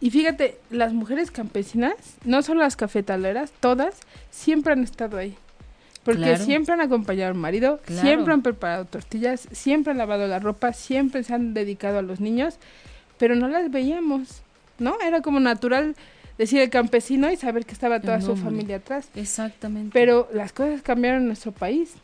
Y 0.00 0.10
fíjate, 0.10 0.58
las 0.70 0.92
mujeres 0.92 1.30
campesinas, 1.30 1.94
no 2.24 2.42
solo 2.42 2.60
las 2.60 2.76
cafetaleras, 2.76 3.52
todas, 3.60 4.00
siempre 4.30 4.72
han 4.72 4.82
estado 4.82 5.16
ahí. 5.16 5.36
Porque 6.04 6.20
Claro. 6.22 6.44
siempre 6.44 6.74
han 6.74 6.80
acompañado 6.80 7.30
al 7.30 7.34
marido, 7.38 7.80
Claro. 7.84 8.02
siempre 8.02 8.34
han 8.34 8.42
preparado 8.42 8.84
tortillas, 8.84 9.48
siempre 9.52 9.92
han 9.92 9.98
lavado 9.98 10.26
la 10.26 10.38
ropa, 10.38 10.72
siempre 10.72 11.22
se 11.24 11.32
han 11.34 11.54
dedicado 11.54 11.98
a 11.98 12.02
los 12.02 12.20
niños, 12.20 12.58
pero 13.18 13.34
no 13.36 13.48
las 13.48 13.70
veíamos, 13.70 14.42
¿no? 14.78 14.96
Era 15.00 15.22
como 15.22 15.40
natural 15.40 15.96
decir 16.36 16.60
el 16.60 16.68
campesino 16.68 17.30
y 17.32 17.36
saber 17.36 17.64
que 17.64 17.72
estaba 17.72 18.00
toda 18.00 18.20
su 18.20 18.36
familia 18.36 18.76
atrás. 18.76 19.08
Exactamente. 19.14 19.90
Pero 19.92 20.28
las 20.32 20.52
cosas 20.52 20.82
cambiaron 20.82 21.22
en 21.22 21.26
nuestro 21.28 21.52
país. 21.52 21.94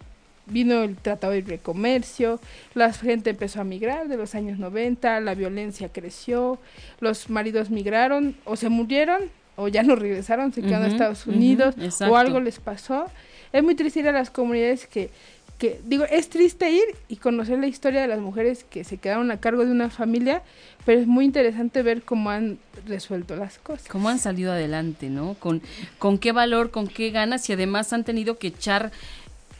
Vino 0.46 0.82
el 0.82 0.96
Tratado 0.96 1.32
de 1.32 1.40
Libre 1.40 1.58
Comercio, 1.58 2.40
la 2.74 2.92
gente 2.92 3.30
empezó 3.30 3.60
a 3.60 3.64
migrar 3.64 4.08
de 4.08 4.16
los 4.16 4.34
años 4.34 4.58
90, 4.58 5.20
la 5.20 5.34
violencia 5.34 5.90
creció, 5.92 6.58
los 6.98 7.30
maridos 7.30 7.70
migraron 7.70 8.34
o 8.44 8.56
se 8.56 8.68
murieron 8.68 9.20
o 9.56 9.68
ya 9.68 9.82
no 9.84 9.94
regresaron, 9.94 10.52
se 10.52 10.62
quedaron 10.62 10.86
a 10.86 10.88
Estados 10.88 11.26
Unidos 11.26 11.76
o 12.08 12.16
algo 12.16 12.40
les 12.40 12.58
pasó. 12.58 13.06
Es 13.52 13.62
muy 13.62 13.74
triste 13.74 14.00
ir 14.00 14.08
a 14.08 14.12
las 14.12 14.30
comunidades 14.30 14.86
que, 14.86 15.10
que, 15.58 15.80
digo, 15.84 16.04
es 16.04 16.28
triste 16.28 16.70
ir 16.70 16.84
y 17.08 17.16
conocer 17.16 17.58
la 17.58 17.66
historia 17.66 18.00
de 18.00 18.08
las 18.08 18.20
mujeres 18.20 18.64
que 18.64 18.84
se 18.84 18.96
quedaron 18.96 19.30
a 19.30 19.40
cargo 19.40 19.64
de 19.64 19.70
una 19.70 19.90
familia, 19.90 20.42
pero 20.86 21.00
es 21.00 21.06
muy 21.06 21.24
interesante 21.24 21.82
ver 21.82 22.02
cómo 22.02 22.30
han 22.30 22.58
resuelto 22.86 23.36
las 23.36 23.58
cosas. 23.58 23.88
cómo 23.88 24.08
han 24.08 24.18
salido 24.18 24.52
adelante, 24.52 25.10
¿no? 25.10 25.34
Con, 25.34 25.62
con 25.98 26.18
qué 26.18 26.32
valor, 26.32 26.70
con 26.70 26.88
qué 26.88 27.10
ganas 27.10 27.48
y 27.50 27.52
además 27.52 27.92
han 27.92 28.04
tenido 28.04 28.38
que 28.38 28.48
echar 28.48 28.90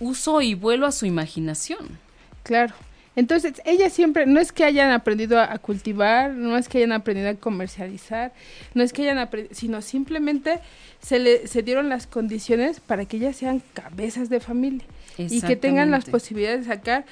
uso 0.00 0.40
y 0.40 0.54
vuelo 0.54 0.86
a 0.86 0.92
su 0.92 1.06
imaginación. 1.06 1.98
Claro. 2.42 2.74
Entonces, 3.20 3.60
ellas 3.66 3.92
siempre, 3.92 4.24
no 4.24 4.40
es 4.40 4.50
que 4.50 4.64
hayan 4.64 4.90
aprendido 4.92 5.38
a, 5.38 5.52
a 5.52 5.58
cultivar, 5.58 6.30
no 6.30 6.56
es 6.56 6.70
que 6.70 6.78
hayan 6.78 6.92
aprendido 6.92 7.28
a 7.28 7.34
comercializar, 7.34 8.32
no 8.72 8.82
es 8.82 8.94
que 8.94 9.02
hayan 9.02 9.18
aprendido, 9.18 9.54
sino 9.54 9.82
simplemente 9.82 10.58
se, 11.02 11.18
le, 11.18 11.46
se 11.46 11.62
dieron 11.62 11.90
las 11.90 12.06
condiciones 12.06 12.80
para 12.80 13.04
que 13.04 13.18
ellas 13.18 13.36
sean 13.36 13.62
cabezas 13.74 14.30
de 14.30 14.40
familia 14.40 14.86
y 15.18 15.42
que 15.42 15.54
tengan 15.54 15.90
las 15.90 16.06
posibilidades 16.06 16.60
de 16.60 16.72
sacar 16.72 17.04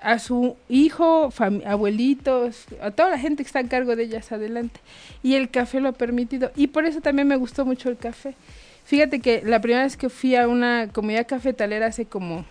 a 0.00 0.20
su 0.20 0.54
hijo, 0.68 1.32
abuelitos, 1.64 2.66
a 2.80 2.92
toda 2.92 3.10
la 3.10 3.18
gente 3.18 3.42
que 3.42 3.48
está 3.48 3.58
a 3.58 3.64
cargo 3.64 3.96
de 3.96 4.04
ellas 4.04 4.30
adelante. 4.30 4.78
Y 5.24 5.34
el 5.34 5.50
café 5.50 5.80
lo 5.80 5.88
ha 5.88 5.94
permitido. 5.94 6.52
Y 6.54 6.68
por 6.68 6.84
eso 6.84 7.00
también 7.00 7.26
me 7.26 7.34
gustó 7.34 7.66
mucho 7.66 7.88
el 7.88 7.96
café. 7.96 8.36
Fíjate 8.84 9.18
que 9.18 9.42
la 9.44 9.60
primera 9.60 9.82
vez 9.82 9.96
que 9.96 10.10
fui 10.10 10.36
a 10.36 10.46
una 10.46 10.90
comunidad 10.92 11.26
cafetalera 11.26 11.86
hace 11.86 12.04
como 12.04 12.44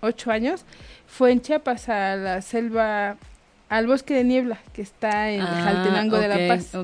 ocho 0.00 0.30
años 0.30 0.64
fue 1.06 1.32
en 1.32 1.40
Chiapas, 1.40 1.88
a 1.88 2.16
la 2.16 2.42
selva, 2.42 3.16
al 3.68 3.86
bosque 3.86 4.14
de 4.14 4.24
niebla, 4.24 4.58
que 4.72 4.82
está 4.82 5.30
en 5.30 5.40
Ah, 5.42 5.62
Jaltenango 5.64 6.18
de 6.18 6.28
La 6.28 6.36
Paz. 6.48 6.74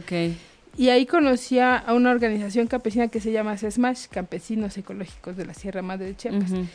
Y 0.77 0.89
ahí 0.89 1.05
conocí 1.05 1.59
a 1.59 1.85
una 1.91 2.11
organización 2.11 2.67
campesina 2.67 3.09
que 3.09 3.21
se 3.21 3.31
llama 3.31 3.57
SESMASH, 3.59 4.09
Campesinos 4.09 4.77
Ecológicos 4.79 5.37
de 5.37 5.45
la 5.45 5.53
Sierra 5.55 5.83
Madre 5.83 6.07
de 6.07 6.17
Chiapas. 6.17 6.51
Ujú. 6.51 6.67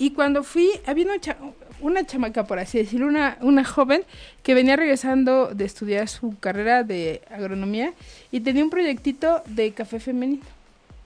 Y 0.00 0.10
cuando 0.10 0.44
fui, 0.44 0.68
había 0.86 1.06
una, 1.06 1.18
cha- 1.18 1.38
una 1.80 2.04
chamaca, 2.06 2.44
por 2.46 2.58
así 2.60 2.78
decirlo, 2.78 3.06
una, 3.08 3.36
una 3.40 3.64
joven 3.64 4.02
que 4.44 4.54
venía 4.54 4.76
regresando 4.76 5.46
de 5.54 5.64
estudiar 5.64 6.08
su 6.08 6.38
carrera 6.38 6.84
de 6.84 7.22
agronomía 7.30 7.94
y 8.30 8.40
tenía 8.40 8.62
un 8.62 8.70
proyectito 8.70 9.42
de 9.46 9.72
café 9.72 9.98
femenino. 9.98 10.44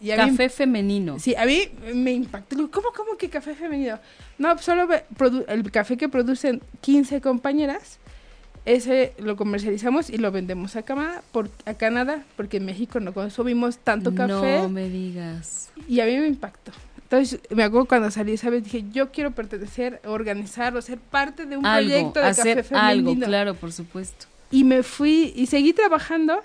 Y 0.03 0.11
a 0.11 0.25
mí- 0.25 0.31
Café 0.33 0.49
femenino. 0.49 1.19
Sí, 1.21 1.35
a 1.37 1.47
mí 1.47 1.69
me 1.95 2.13
impactó. 2.13 2.57
¿Cómo, 2.71 2.89
cómo 2.95 3.17
que 3.17 3.31
café 3.31 3.55
femenino? 3.55 3.99
No, 4.39 4.59
solo 4.59 4.89
el 5.49 5.71
café 5.71 5.97
que 5.97 6.09
producen 6.09 6.61
15 6.81 7.21
compañeras, 7.21 7.99
ese 8.65 9.13
lo 9.19 9.37
comercializamos 9.37 10.11
y 10.11 10.19
lo 10.19 10.31
vendemos 10.31 10.77
a 10.77 10.83
Canadá, 10.83 11.23
por, 11.33 11.51
a 11.67 11.75
Canadá 11.75 12.25
porque 12.37 12.59
en 12.59 12.65
México 12.67 13.01
no 13.01 13.13
consumimos 13.13 13.79
tanto 13.79 14.15
café 14.15 14.59
No 14.63 14.69
me 14.69 14.89
digas. 14.89 15.71
y 15.89 16.01
a 16.01 16.05
mí 16.07 16.17
me 16.17 16.27
impactó. 16.29 16.73
Entonces, 17.03 17.41
me 17.51 17.63
acuerdo 17.63 17.87
cuando 17.87 18.11
salí 18.11 18.33
esa 18.33 18.49
vez, 18.51 18.65
dije, 18.65 18.85
yo 18.91 19.11
quiero 19.13 19.33
pertenecer, 19.33 20.01
organizar 20.07 20.75
o 20.77 20.81
ser 20.81 20.99
parte 20.99 21.45
de 21.45 21.59
un 21.59 21.67
Algo, 21.67 21.91
proyecto 21.91 22.21
de 22.21 22.27
hacer 22.27 22.57
café 22.59 22.75
algo, 22.75 23.03
femenino. 23.11 23.27
claro, 23.27 23.55
por 23.55 23.71
supuesto. 23.73 24.27
Y 24.51 24.65
me 24.65 24.83
fui 24.83 25.33
y 25.37 25.47
seguí 25.47 25.73
trabajando 25.75 26.41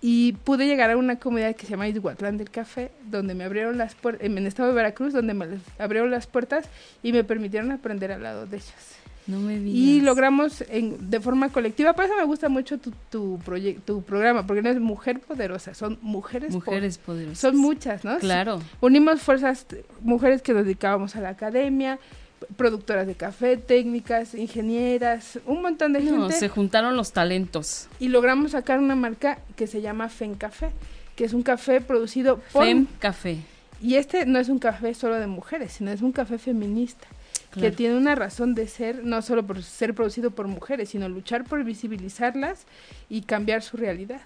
y 0.00 0.32
pude 0.44 0.66
llegar 0.66 0.90
a 0.90 0.96
una 0.96 1.16
comunidad 1.16 1.56
que 1.56 1.66
se 1.66 1.70
llama 1.72 1.88
Izhuatlán 1.88 2.36
del 2.38 2.50
Café, 2.50 2.90
donde 3.10 3.34
me 3.34 3.44
abrieron 3.44 3.78
las 3.78 3.94
puertas, 3.94 4.24
en 4.24 4.38
el 4.38 4.46
estado 4.46 4.68
de 4.68 4.74
Veracruz, 4.76 5.12
donde 5.12 5.34
me 5.34 5.46
abrieron 5.78 6.10
las 6.10 6.26
puertas 6.26 6.66
y 7.02 7.12
me 7.12 7.24
permitieron 7.24 7.72
aprender 7.72 8.12
al 8.12 8.22
lado 8.22 8.46
de 8.46 8.56
ellos. 8.58 8.72
No 9.26 9.40
me 9.40 9.58
digas. 9.58 9.74
Y 9.74 10.00
logramos 10.00 10.64
en, 10.70 11.10
de 11.10 11.20
forma 11.20 11.50
colectiva, 11.50 11.92
por 11.92 12.06
eso 12.06 12.16
me 12.16 12.24
gusta 12.24 12.48
mucho 12.48 12.78
tu, 12.78 12.92
tu, 13.10 13.38
tu 13.84 14.02
programa, 14.02 14.46
porque 14.46 14.62
no 14.62 14.70
es 14.70 14.80
mujer 14.80 15.20
poderosa, 15.20 15.74
son 15.74 15.98
mujeres, 16.00 16.48
po- 16.48 16.54
Mujeres 16.54 16.96
poderosas. 16.96 17.38
son 17.38 17.56
muchas, 17.56 18.04
¿no? 18.04 18.18
Claro. 18.20 18.62
Unimos 18.80 19.20
fuerzas, 19.20 19.66
mujeres 20.00 20.40
que 20.40 20.54
nos 20.54 20.64
dedicábamos 20.64 21.14
a 21.14 21.20
la 21.20 21.28
academia, 21.30 21.98
productoras 22.56 23.06
de 23.06 23.14
café, 23.14 23.56
técnicas, 23.56 24.34
ingenieras, 24.34 25.38
un 25.46 25.62
montón 25.62 25.92
de 25.92 26.00
No, 26.00 26.22
gente. 26.22 26.36
se 26.38 26.48
juntaron 26.48 26.96
los 26.96 27.12
talentos. 27.12 27.88
Y 27.98 28.08
logramos 28.08 28.52
sacar 28.52 28.78
una 28.78 28.94
marca 28.96 29.38
que 29.56 29.66
se 29.66 29.80
llama 29.80 30.08
Fen 30.08 30.34
Café, 30.34 30.70
que 31.16 31.24
es 31.24 31.32
un 31.32 31.42
café 31.42 31.80
producido 31.80 32.38
por... 32.52 32.64
Fem 32.64 32.86
Café. 32.98 33.38
Y 33.80 33.94
este 33.94 34.26
no 34.26 34.38
es 34.38 34.48
un 34.48 34.58
café 34.58 34.94
solo 34.94 35.16
de 35.16 35.26
mujeres, 35.26 35.72
sino 35.72 35.90
es 35.90 36.02
un 36.02 36.12
café 36.12 36.38
feminista, 36.38 37.06
Claro. 37.50 37.70
que 37.70 37.76
tiene 37.76 37.96
una 37.96 38.14
razón 38.14 38.54
de 38.54 38.66
ser, 38.68 39.04
no 39.04 39.22
solo 39.22 39.46
por 39.46 39.62
ser 39.62 39.94
producido 39.94 40.30
por 40.32 40.48
mujeres, 40.48 40.90
sino 40.90 41.08
luchar 41.08 41.44
por 41.44 41.64
visibilizarlas 41.64 42.66
y 43.08 43.22
cambiar 43.22 43.62
su 43.62 43.76
realidad. 43.78 44.20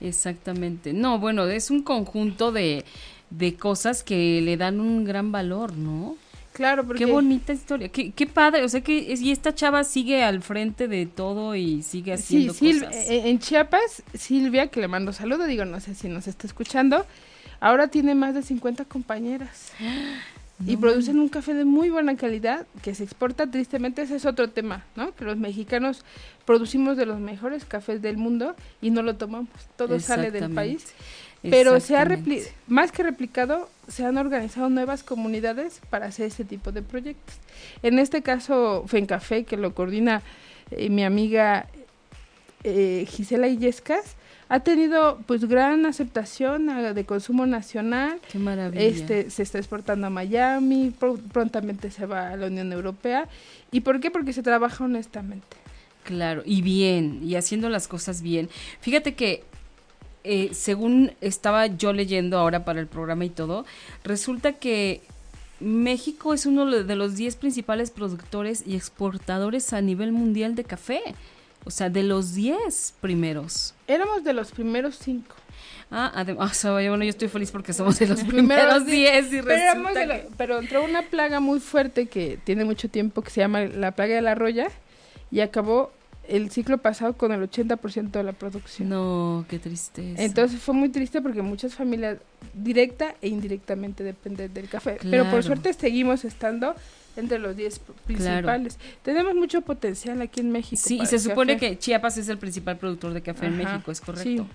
Exactamente. 0.00 0.92
No, 0.92 1.18
bueno, 1.18 1.44
es 1.46 1.70
un 1.70 1.82
conjunto 1.82 2.52
de, 2.52 2.84
de 3.30 3.54
cosas 3.56 4.02
que 4.02 4.40
le 4.42 4.56
dan 4.56 4.80
un 4.80 5.04
gran 5.04 5.32
valor, 5.32 5.72
¿no? 5.76 6.16
Claro, 6.52 6.84
porque... 6.84 7.04
Qué 7.04 7.10
bonita 7.12 7.52
historia. 7.52 7.88
Qué, 7.88 8.10
qué 8.12 8.26
padre. 8.26 8.64
O 8.64 8.68
sea 8.68 8.80
que 8.80 9.12
es- 9.12 9.20
y 9.20 9.30
esta 9.30 9.54
chava 9.54 9.84
sigue 9.84 10.24
al 10.24 10.42
frente 10.42 10.88
de 10.88 11.06
todo 11.06 11.54
y 11.54 11.82
sigue 11.82 12.16
Sí, 12.16 12.48
haciendo 12.48 12.54
Sil- 12.54 12.84
cosas. 12.84 12.94
eh, 13.10 13.28
en 13.28 13.38
Chiapas, 13.38 14.02
Silvia, 14.14 14.66
que 14.68 14.80
le 14.80 14.88
mando 14.88 15.12
saludo, 15.12 15.46
digo, 15.46 15.64
no 15.64 15.78
sé 15.80 15.94
si 15.94 16.08
nos 16.08 16.26
está 16.26 16.46
escuchando, 16.46 17.06
ahora 17.60 17.88
tiene 17.88 18.14
más 18.14 18.34
de 18.34 18.42
50 18.42 18.84
compañeras. 18.86 19.72
y 20.66 20.76
producen 20.76 21.20
un 21.20 21.28
café 21.28 21.54
de 21.54 21.64
muy 21.64 21.88
buena 21.88 22.16
calidad 22.16 22.66
que 22.82 22.92
se 22.92 23.04
exporta 23.04 23.48
tristemente, 23.48 24.02
ese 24.02 24.16
es 24.16 24.24
otro 24.26 24.50
tema, 24.50 24.84
¿no? 24.96 25.14
Que 25.14 25.24
los 25.24 25.36
mexicanos 25.36 26.04
producimos 26.44 26.96
de 26.96 27.06
los 27.06 27.20
mejores 27.20 27.64
cafés 27.64 28.02
del 28.02 28.16
mundo 28.16 28.56
y 28.80 28.90
no 28.90 29.02
lo 29.02 29.14
tomamos, 29.14 29.50
todo 29.76 30.00
sale 30.00 30.32
del 30.32 30.50
país. 30.50 30.86
Pero 31.42 31.78
se 31.80 31.96
ha 31.96 32.04
repli- 32.04 32.42
más 32.66 32.90
que 32.92 33.02
replicado, 33.02 33.68
se 33.86 34.04
han 34.04 34.18
organizado 34.18 34.68
nuevas 34.68 35.02
comunidades 35.04 35.80
para 35.88 36.06
hacer 36.06 36.26
este 36.26 36.44
tipo 36.44 36.72
de 36.72 36.82
proyectos. 36.82 37.36
En 37.82 37.98
este 37.98 38.22
caso, 38.22 38.84
Fencafé, 38.88 39.44
que 39.44 39.56
lo 39.56 39.74
coordina 39.74 40.22
eh, 40.70 40.88
mi 40.90 41.04
amiga 41.04 41.66
eh, 42.64 43.06
Gisela 43.08 43.46
Illescas, 43.48 44.16
ha 44.50 44.60
tenido 44.60 45.20
pues 45.26 45.44
gran 45.46 45.84
aceptación 45.86 46.70
ah, 46.70 46.92
de 46.92 47.04
consumo 47.04 47.46
nacional. 47.46 48.18
Qué 48.32 48.38
maravilla. 48.38 48.82
Este 48.82 49.30
se 49.30 49.42
está 49.42 49.58
exportando 49.58 50.06
a 50.06 50.10
Miami, 50.10 50.90
pro- 50.98 51.18
prontamente 51.32 51.90
se 51.90 52.06
va 52.06 52.30
a 52.30 52.36
la 52.36 52.46
Unión 52.46 52.72
Europea. 52.72 53.28
¿Y 53.70 53.80
por 53.80 54.00
qué? 54.00 54.10
Porque 54.10 54.32
se 54.32 54.42
trabaja 54.42 54.84
honestamente. 54.84 55.56
Claro, 56.04 56.42
y 56.46 56.62
bien, 56.62 57.20
y 57.22 57.34
haciendo 57.34 57.68
las 57.68 57.86
cosas 57.86 58.22
bien. 58.22 58.48
Fíjate 58.80 59.14
que, 59.14 59.44
eh, 60.24 60.50
según 60.52 61.12
estaba 61.20 61.66
yo 61.66 61.92
leyendo 61.92 62.38
ahora 62.38 62.64
para 62.64 62.80
el 62.80 62.86
programa 62.86 63.24
y 63.24 63.30
todo, 63.30 63.64
resulta 64.04 64.52
que 64.52 65.00
México 65.60 66.34
es 66.34 66.46
uno 66.46 66.66
de 66.66 66.96
los 66.96 67.16
10 67.16 67.36
principales 67.36 67.90
productores 67.90 68.62
y 68.66 68.76
exportadores 68.76 69.72
a 69.72 69.80
nivel 69.80 70.12
mundial 70.12 70.54
de 70.54 70.64
café. 70.64 71.00
O 71.64 71.70
sea, 71.70 71.90
de 71.90 72.02
los 72.04 72.34
10 72.34 72.94
primeros. 73.00 73.74
Éramos 73.88 74.22
de 74.24 74.32
los 74.32 74.52
primeros 74.52 74.96
cinco. 74.96 75.34
Ah, 75.90 76.12
además, 76.14 76.62
bueno, 76.64 77.02
yo 77.02 77.10
estoy 77.10 77.28
feliz 77.28 77.50
porque 77.50 77.72
somos 77.72 77.98
de 77.98 78.06
los 78.06 78.20
Primeros 78.24 78.84
primeros 78.84 78.86
10 78.86 79.26
y 79.26 79.42
Pero, 79.42 79.44
resulta 79.74 80.06
que- 80.06 80.28
pero 80.36 80.58
entró 80.60 80.84
una 80.84 81.02
plaga 81.02 81.40
muy 81.40 81.58
fuerte 81.60 82.06
que 82.06 82.38
tiene 82.44 82.64
mucho 82.64 82.88
tiempo 82.88 83.22
que 83.22 83.30
se 83.30 83.40
llama 83.40 83.62
la 83.64 83.92
plaga 83.92 84.14
de 84.14 84.22
la 84.22 84.34
roya 84.34 84.68
y 85.30 85.40
acabó 85.40 85.90
el 86.28 86.50
ciclo 86.50 86.78
pasado 86.78 87.14
con 87.14 87.32
el 87.32 87.40
80% 87.50 88.10
de 88.10 88.22
la 88.22 88.32
producción. 88.32 88.88
No, 88.90 89.46
qué 89.48 89.58
tristeza. 89.58 90.22
Entonces 90.22 90.60
fue 90.60 90.74
muy 90.74 90.90
triste 90.90 91.22
porque 91.22 91.42
muchas 91.42 91.74
familias 91.74 92.18
directa 92.54 93.14
e 93.22 93.28
indirectamente 93.28 94.04
dependen 94.04 94.52
del 94.52 94.68
café. 94.68 94.98
Pero 95.02 95.28
por 95.30 95.42
suerte 95.42 95.72
seguimos 95.72 96.24
estando 96.24 96.74
entre 97.16 97.38
los 97.38 97.56
10 97.56 97.80
principales. 98.06 98.78
Tenemos 99.02 99.34
mucho 99.34 99.62
potencial 99.62 100.20
aquí 100.22 100.40
en 100.40 100.52
México. 100.52 100.80
Sí, 100.84 101.00
y 101.02 101.06
se 101.06 101.18
supone 101.18 101.54
café. 101.54 101.70
que 101.70 101.78
Chiapas 101.78 102.18
es 102.18 102.28
el 102.28 102.38
principal 102.38 102.76
productor 102.76 103.12
de 103.14 103.22
café 103.22 103.46
en 103.46 103.56
México, 103.56 103.90
es 103.90 104.00
correcto. 104.00 104.22
sí. 104.22 104.46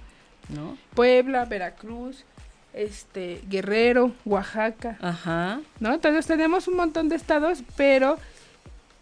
¿No? 0.53 0.77
Puebla, 0.93 1.45
Veracruz, 1.45 2.25
este, 2.73 3.41
Guerrero, 3.49 4.11
Oaxaca, 4.25 4.97
Ajá. 5.01 5.61
¿no? 5.79 5.93
Entonces 5.93 6.25
tenemos 6.25 6.67
un 6.67 6.75
montón 6.75 7.07
de 7.07 7.15
estados, 7.15 7.63
pero 7.77 8.17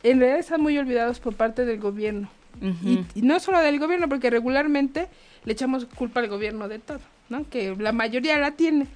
en 0.03 0.19
realidad 0.19 0.39
están 0.39 0.61
muy 0.61 0.77
olvidados 0.77 1.19
por 1.19 1.33
parte 1.35 1.65
del 1.65 1.79
gobierno. 1.79 2.29
Y, 2.61 3.05
y 3.15 3.21
no 3.21 3.39
solo 3.39 3.59
del 3.59 3.79
gobierno, 3.79 4.07
porque 4.09 4.29
regularmente 4.29 5.07
le 5.45 5.53
echamos 5.53 5.85
culpa 5.85 6.19
al 6.19 6.27
gobierno 6.27 6.67
de 6.67 6.79
todo, 6.79 6.99
¿no? 7.29 7.49
Que 7.49 7.75
la 7.77 7.91
mayoría 7.91 8.37
la 8.37 8.51
tiene. 8.51 8.87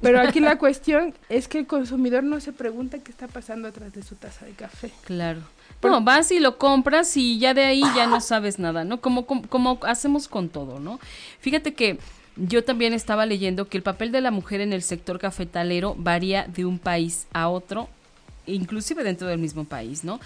Pero 0.00 0.18
aquí 0.20 0.40
la 0.40 0.56
cuestión 0.58 1.12
es 1.28 1.46
que 1.48 1.58
el 1.58 1.66
consumidor 1.66 2.24
no 2.24 2.40
se 2.40 2.52
pregunta 2.52 2.98
qué 3.00 3.10
está 3.10 3.28
pasando 3.28 3.68
atrás 3.68 3.92
de 3.92 4.02
su 4.02 4.14
taza 4.14 4.46
de 4.46 4.52
café. 4.52 4.90
Claro. 5.04 5.40
Por- 5.80 5.90
No, 5.90 6.00
vas 6.00 6.30
y 6.30 6.40
lo 6.40 6.56
compras 6.56 7.16
y 7.16 7.38
ya 7.38 7.52
de 7.52 7.64
ahí 7.64 7.82
ya 7.94 8.06
no 8.06 8.20
sabes 8.20 8.58
nada, 8.58 8.84
¿no? 8.84 9.00
Como, 9.00 9.26
como, 9.26 9.46
como 9.48 9.78
hacemos 9.82 10.26
con 10.28 10.48
todo, 10.48 10.80
¿no? 10.80 10.98
Fíjate 11.40 11.74
que 11.74 11.98
yo 12.36 12.64
también 12.64 12.94
estaba 12.94 13.26
leyendo 13.26 13.68
que 13.68 13.76
el 13.76 13.82
papel 13.82 14.12
de 14.12 14.22
la 14.22 14.30
mujer 14.30 14.62
en 14.62 14.72
el 14.72 14.80
sector 14.82 15.18
cafetalero 15.18 15.94
varía 15.98 16.44
de 16.46 16.64
un 16.64 16.78
país 16.78 17.26
a 17.34 17.48
otro, 17.50 17.88
inclusive 18.46 19.04
dentro 19.04 19.28
del 19.28 19.38
mismo 19.38 19.64
país, 19.64 20.02
¿no? 20.04 20.18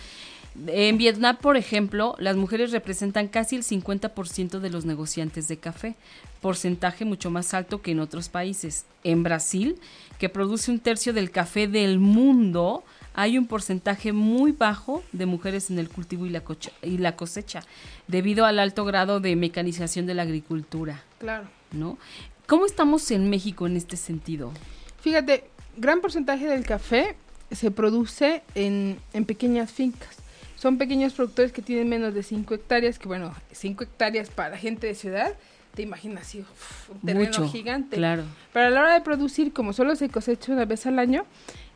En 0.69 0.99
Vietnam, 0.99 1.37
por 1.41 1.57
ejemplo, 1.57 2.15
las 2.19 2.37
mujeres 2.37 2.71
representan 2.71 3.27
casi 3.29 3.57
el 3.57 3.65
50% 3.65 4.61
de 4.61 4.71
los 4.71 4.85
negociantes 4.85 5.49
de 5.49 5.57
café, 5.57 5.97
porcentaje 6.41 7.05
mucho 7.05 7.31
más 7.31 7.55
alto 7.55 7.83
que 7.83 7.91
en 7.91 7.99
otros 8.01 8.29
países. 8.29 8.87
En 9.03 9.23
Brasil, 9.25 9.77
que 10.19 10.29
produce 10.29 10.71
un 10.71 10.79
tercio 10.79 11.13
del 11.13 11.33
café 11.33 11.67
del 11.67 11.99
mundo, 11.99 12.85
hay 13.15 13.37
un 13.37 13.47
porcentaje 13.47 14.13
muy 14.13 14.53
bajo 14.53 15.03
de 15.13 15.27
mujeres 15.27 15.71
en 15.71 15.79
el 15.81 15.89
cultivo 15.89 16.25
y 16.27 16.31
la, 16.31 16.43
cocha- 16.45 16.73
y 16.83 16.99
la 16.99 17.17
cosecha, 17.17 17.63
debido 18.07 18.45
al 18.47 18.59
alto 18.61 18.85
grado 18.85 19.19
de 19.21 19.35
mecanización 19.37 20.07
de 20.07 20.15
la 20.15 20.23
agricultura, 20.23 21.03
Claro. 21.19 21.49
¿no? 21.73 21.99
¿Cómo 22.47 22.67
estamos 22.67 23.11
en 23.11 23.29
México 23.31 23.67
en 23.67 23.77
este 23.77 23.97
sentido? 23.97 24.53
Fíjate, 25.01 25.45
gran 25.77 26.01
porcentaje 26.01 26.47
del 26.47 26.65
café 26.65 27.17
se 27.51 27.71
produce 27.71 28.43
en, 28.55 28.99
en 29.13 29.25
pequeñas 29.25 29.73
fincas. 29.73 30.17
Son 30.65 30.79
pequeños 30.79 31.13
productores 31.13 31.53
que 31.53 31.61
tienen 31.61 31.91
menos 31.91 32.15
de 32.15 32.23
5 32.23 32.55
hectáreas, 32.55 32.99
que 32.99 33.07
bueno, 33.07 33.35
5 33.53 33.85
hectáreas 33.85 34.31
para 34.31 34.49
la 34.49 34.57
gente 34.57 34.87
de 34.87 34.95
ciudad, 34.95 35.35
te 35.75 35.83
imaginas 35.83 36.35
uf, 36.37 36.89
un 36.89 37.01
terreno 37.01 37.27
Mucho, 37.27 37.47
gigante. 37.51 37.97
claro. 37.99 38.23
Pero 38.55 38.69
a 38.69 38.71
la 38.71 38.81
hora 38.81 38.95
de 38.95 39.03
producir, 39.03 39.53
como 39.53 39.75
solo 39.75 39.95
se 39.95 40.09
cosecha 40.09 40.53
una 40.55 40.65
vez 40.65 40.87
al 40.87 40.99
año, 40.99 41.27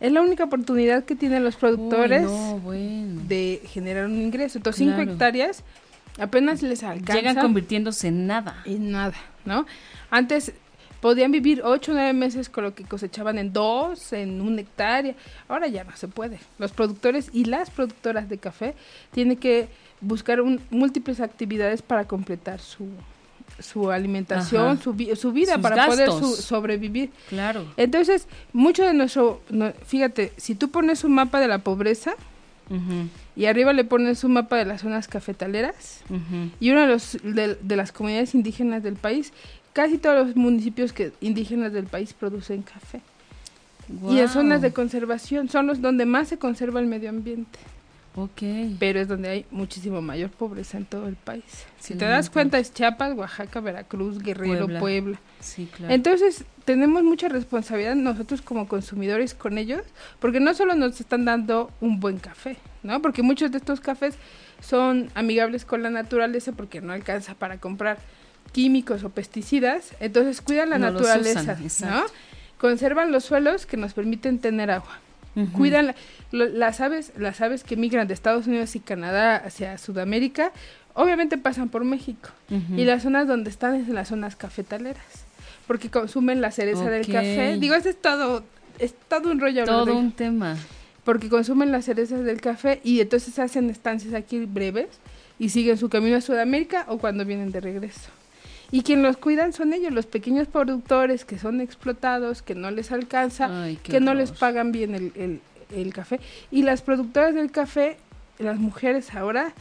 es 0.00 0.10
la 0.10 0.22
única 0.22 0.44
oportunidad 0.44 1.04
que 1.04 1.14
tienen 1.16 1.44
los 1.44 1.56
productores 1.56 2.22
Uy, 2.22 2.26
no, 2.28 2.58
bueno. 2.60 3.20
de 3.28 3.60
generar 3.66 4.06
un 4.06 4.16
ingreso. 4.22 4.56
Entonces, 4.56 4.78
5 4.86 4.94
Claro. 4.94 5.12
hectáreas 5.12 5.64
apenas 6.18 6.62
les 6.62 6.82
alcanza 6.82 7.12
Llegan 7.14 7.36
convirtiéndose 7.36 8.08
en 8.08 8.26
nada. 8.26 8.62
en 8.64 8.90
nada, 8.90 9.16
¿no? 9.44 9.66
Antes 10.10 10.52
podían 11.00 11.30
vivir 11.32 11.62
8 11.64 11.92
o 11.92 11.94
9 11.94 12.12
meses 12.12 12.48
con 12.48 12.64
lo 12.64 12.74
que 12.74 12.84
cosechaban 12.84 13.38
en 13.38 13.52
dos, 13.52 14.12
en 14.12 14.40
una 14.40 14.60
hectárea. 14.62 15.14
Ahora 15.48 15.66
ya 15.68 15.84
no 15.84 15.96
se 15.96 16.08
puede. 16.08 16.38
Los 16.58 16.72
productores 16.72 17.30
y 17.32 17.44
las 17.44 17.70
productoras 17.70 18.28
de 18.28 18.38
café 18.38 18.74
tienen 19.12 19.36
que 19.36 19.68
buscar 20.00 20.40
un- 20.40 20.60
múltiples 20.70 21.20
actividades 21.20 21.82
para 21.82 22.06
completar 22.06 22.60
su, 22.60 22.88
su 23.58 23.90
alimentación, 23.90 24.66
Ajá. 24.72 24.82
su, 24.82 24.92
vi- 24.92 25.14
su 25.16 25.32
vida, 25.32 25.54
Sus 25.54 25.62
para 25.62 25.86
poder 25.86 26.10
su- 26.10 26.36
sobrevivir. 26.36 27.10
Claro. 27.28 27.64
Entonces, 27.76 28.26
mucho 28.52 28.84
de 28.84 28.94
nuestro, 28.94 29.40
no- 29.50 29.72
fíjate, 29.86 30.32
si 30.36 30.54
tú 30.54 30.70
pones 30.70 31.02
un 31.04 31.14
mapa 31.14 31.40
de 31.40 31.48
la 31.48 31.58
pobreza 31.58 32.14
y 33.34 33.46
arriba 33.46 33.72
le 33.72 33.82
pones 33.84 34.24
un 34.24 34.34
mapa 34.34 34.56
de 34.56 34.66
las 34.66 34.82
zonas 34.82 35.08
cafetaleras, 35.08 36.00
y 36.60 36.70
uno 36.70 36.82
de, 36.82 36.86
los, 36.86 37.16
de, 37.22 37.54
de 37.54 37.76
las 37.76 37.92
comunidades 37.92 38.34
indígenas 38.34 38.82
del 38.82 38.94
país, 38.96 39.32
casi 39.78 39.96
todos 39.96 40.26
los 40.26 40.34
municipios 40.34 40.92
que, 40.92 41.12
indígenas 41.20 41.72
del 41.72 41.86
país 41.86 42.12
producen 42.12 42.62
café. 42.62 43.00
Y 44.10 44.18
en 44.18 44.28
zonas 44.28 44.60
de 44.60 44.72
conservación 44.72 45.48
son 45.48 45.68
los 45.68 45.80
donde 45.80 46.04
más 46.04 46.26
se 46.26 46.36
conserva 46.36 46.80
el 46.80 46.86
medio 46.86 47.10
ambiente, 47.10 47.60
Ok. 48.16 48.42
pero 48.80 48.98
es 48.98 49.06
donde 49.06 49.28
hay 49.28 49.46
muchísimo 49.52 50.02
mayor 50.02 50.30
pobreza 50.30 50.78
en 50.78 50.84
todo 50.84 51.06
el 51.06 51.14
país. 51.14 51.44
Si 51.78 51.94
te 51.94 52.06
das 52.06 52.28
cuenta 52.28 52.58
es 52.58 52.74
Chiapas, 52.74 53.16
Oaxaca, 53.16 53.60
Veracruz, 53.60 54.18
Guerrero, 54.18 54.66
Puebla. 54.66 54.80
Puebla. 54.80 55.20
Sí, 55.38 55.68
claro. 55.72 55.94
Entonces, 55.94 56.44
tenemos 56.64 57.04
mucha 57.04 57.28
responsabilidad 57.28 57.94
nosotros 57.94 58.42
como 58.42 58.66
consumidores 58.66 59.32
con 59.32 59.58
ellos, 59.58 59.82
porque 60.18 60.40
no 60.40 60.54
solo 60.54 60.74
nos 60.74 61.00
están 61.00 61.24
dando 61.24 61.70
un 61.80 62.00
buen 62.00 62.18
café, 62.18 62.56
¿no? 62.82 63.00
Porque 63.00 63.22
muchos 63.22 63.52
de 63.52 63.58
estos 63.58 63.78
cafés 63.78 64.16
son 64.60 65.08
amigables 65.14 65.64
con 65.64 65.84
la 65.84 65.90
naturaleza 65.90 66.50
porque 66.50 66.80
no 66.80 66.92
alcanza 66.92 67.36
para 67.36 67.58
comprar 67.58 67.98
químicos 68.52 69.04
o 69.04 69.10
pesticidas, 69.10 69.92
entonces 70.00 70.40
cuidan 70.40 70.70
la 70.70 70.78
No 70.78 70.90
naturaleza, 70.92 71.40
usan, 71.40 71.90
¿no? 71.90 72.02
Conservan 72.58 73.12
los 73.12 73.24
suelos 73.24 73.66
que 73.66 73.76
nos 73.76 73.92
permiten 73.94 74.38
tener 74.38 74.70
agua. 74.70 74.98
Cuidan 75.52 75.86
la- 75.88 75.94
lo- 76.32 76.48
las 76.48 76.80
aves, 76.80 77.12
las 77.16 77.40
aves 77.40 77.62
que 77.62 77.76
migran 77.76 78.08
de 78.08 78.14
Estados 78.14 78.48
Unidos 78.48 78.74
y 78.74 78.80
Canadá 78.80 79.36
hacia 79.36 79.78
Sudamérica, 79.78 80.50
obviamente 80.94 81.38
pasan 81.38 81.68
por 81.68 81.84
México. 81.84 82.30
Y 82.76 82.84
las 82.84 83.04
zonas 83.04 83.28
donde 83.28 83.48
están 83.50 83.76
es 83.76 83.88
en 83.88 83.94
las 83.94 84.08
zonas 84.08 84.34
cafetaleras, 84.34 85.04
porque 85.68 85.90
consumen 85.90 86.40
la 86.40 86.50
cereza 86.50 86.90
del 86.90 87.06
café. 87.12 87.56
Digo, 87.60 87.74
es 87.76 88.00
todo, 88.02 88.42
es 88.80 88.94
todo 89.08 89.30
un 89.30 89.38
rollo. 89.38 89.64
Todo 89.64 89.84
de- 89.86 89.92
un 89.92 90.10
tema. 90.10 90.56
Porque 91.04 91.28
consumen 91.28 91.70
las 91.70 91.84
cerezas 91.84 92.24
del 92.24 92.40
café 92.40 92.80
y 92.82 93.00
entonces 93.00 93.38
hacen 93.38 93.70
estancias 93.70 94.14
aquí 94.14 94.44
breves 94.44 94.88
y 95.38 95.50
siguen 95.50 95.78
su 95.78 95.88
camino 95.88 96.16
a 96.16 96.20
Sudamérica 96.20 96.84
o 96.88 96.98
cuando 96.98 97.24
vienen 97.24 97.52
de 97.52 97.60
regreso. 97.60 98.10
Y 98.70 98.82
quien 98.82 99.02
los 99.02 99.16
cuidan 99.16 99.52
son 99.52 99.72
ellos, 99.72 99.92
los 99.92 100.06
pequeños 100.06 100.46
productores 100.48 101.24
que 101.24 101.38
son 101.38 101.60
explotados, 101.60 102.42
que 102.42 102.54
no 102.54 102.70
les 102.70 102.92
alcanza, 102.92 103.62
Ay, 103.64 103.76
que 103.76 104.00
no 104.00 104.12
les 104.14 104.30
pagan 104.32 104.72
bien 104.72 104.94
el, 104.94 105.12
el- 105.16 105.40
el 105.74 105.92
café. 105.92 106.20
Y 106.50 106.62
las 106.62 106.82
productoras 106.82 107.34
del 107.34 107.50
café, 107.50 107.96
las 108.38 108.58
mujeres 108.58 109.14
ahora, 109.14 109.52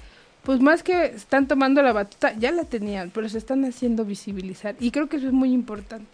pues 0.44 0.62
más 0.62 0.82
que 0.84 1.06
están 1.06 1.48
tomando 1.48 1.82
la 1.82 1.92
batuta, 1.92 2.34
ya 2.38 2.52
la 2.52 2.64
tenían, 2.64 3.10
pero 3.14 3.28
se 3.28 3.38
están 3.38 3.66
haciendo 3.66 4.06
visibilizar. 4.06 4.76
Y 4.80 4.92
creo 4.92 5.08
que 5.10 5.18
eso 5.18 5.28
es 5.28 5.34
muy 5.34 5.52
importante. 5.52 6.08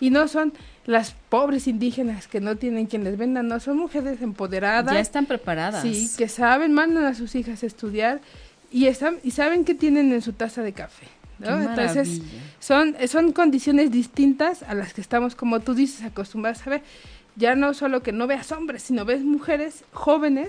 Y 0.00 0.10
no 0.10 0.26
son 0.28 0.52
las 0.86 1.14
pobres 1.28 1.66
indígenas 1.68 2.26
que 2.26 2.40
no 2.40 2.56
tienen 2.56 2.86
quien 2.86 3.04
les 3.04 3.16
venda, 3.16 3.42
no, 3.44 3.60
son 3.60 3.76
mujeres 3.78 4.20
empoderadas. 4.22 4.92
Ya 4.92 5.00
están 5.00 5.26
preparadas. 5.26 5.82
Sí, 5.82 6.10
que 6.18 6.28
saben, 6.28 6.72
mandan 6.72 7.04
a 7.04 7.14
sus 7.14 7.34
hijas 7.36 7.62
a 7.62 7.66
estudiar 7.66 8.20
y 8.72 8.86
están 8.86 9.16
y 9.22 9.30
saben 9.30 9.64
qué 9.64 9.74
tienen 9.74 10.12
en 10.12 10.22
su 10.22 10.32
taza 10.32 10.62
de 10.62 10.72
café. 10.72 11.06
¿No? 11.38 11.46
Entonces, 11.70 12.20
son, 12.60 12.94
son 13.08 13.32
condiciones 13.32 13.90
distintas 13.90 14.62
a 14.62 14.74
las 14.74 14.92
que 14.94 15.00
estamos, 15.00 15.34
como 15.34 15.60
tú 15.60 15.74
dices, 15.74 16.02
acostumbrados 16.04 16.66
a 16.66 16.70
ver. 16.70 16.82
Ya 17.36 17.54
no 17.54 17.74
solo 17.74 18.02
que 18.02 18.12
no 18.12 18.26
veas 18.26 18.50
hombres, 18.52 18.82
sino 18.82 19.04
ves 19.04 19.22
mujeres 19.22 19.84
jóvenes, 19.92 20.48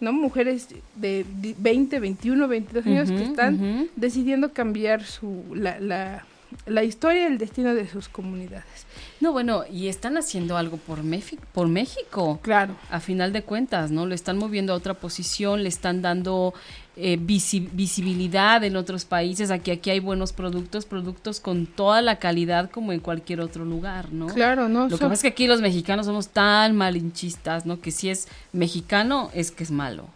¿no? 0.00 0.12
Mujeres 0.12 0.68
de 0.96 1.24
di- 1.40 1.54
20, 1.58 1.98
21, 1.98 2.46
22 2.48 2.86
años 2.86 3.10
que 3.10 3.24
están 3.24 3.88
decidiendo 3.96 4.52
cambiar 4.52 5.02
su, 5.04 5.42
la, 5.54 5.80
la, 5.80 6.24
la 6.66 6.84
historia 6.84 7.22
y 7.22 7.26
el 7.32 7.38
destino 7.38 7.74
de 7.74 7.88
sus 7.88 8.08
comunidades. 8.08 8.86
No, 9.22 9.30
bueno, 9.30 9.62
y 9.72 9.86
están 9.86 10.16
haciendo 10.18 10.56
algo 10.56 10.78
por, 10.78 11.04
Mefi- 11.04 11.38
por 11.52 11.68
México. 11.68 12.40
Claro. 12.42 12.74
A 12.90 12.98
final 12.98 13.32
de 13.32 13.42
cuentas, 13.44 13.92
¿no? 13.92 14.04
Le 14.04 14.16
están 14.16 14.36
moviendo 14.36 14.72
a 14.72 14.76
otra 14.76 14.94
posición, 14.94 15.62
le 15.62 15.68
están 15.68 16.02
dando 16.02 16.52
eh, 16.96 17.16
visi- 17.20 17.68
visibilidad 17.72 18.64
en 18.64 18.74
otros 18.74 19.04
países. 19.04 19.52
Aquí, 19.52 19.70
aquí 19.70 19.90
hay 19.90 20.00
buenos 20.00 20.32
productos, 20.32 20.86
productos 20.86 21.38
con 21.38 21.66
toda 21.66 22.02
la 22.02 22.18
calidad 22.18 22.68
como 22.68 22.92
en 22.92 22.98
cualquier 22.98 23.40
otro 23.40 23.64
lugar, 23.64 24.12
¿no? 24.12 24.26
Claro, 24.26 24.68
¿no? 24.68 24.88
Lo 24.88 24.98
que 24.98 25.02
pasa 25.04 25.14
es 25.14 25.22
que 25.22 25.28
aquí 25.28 25.46
los 25.46 25.60
mexicanos 25.60 26.06
somos 26.06 26.28
tan 26.28 26.74
malinchistas, 26.76 27.64
¿no? 27.64 27.80
Que 27.80 27.92
si 27.92 28.10
es 28.10 28.26
mexicano 28.52 29.30
es 29.34 29.52
que 29.52 29.62
es 29.62 29.70
malo. 29.70 30.08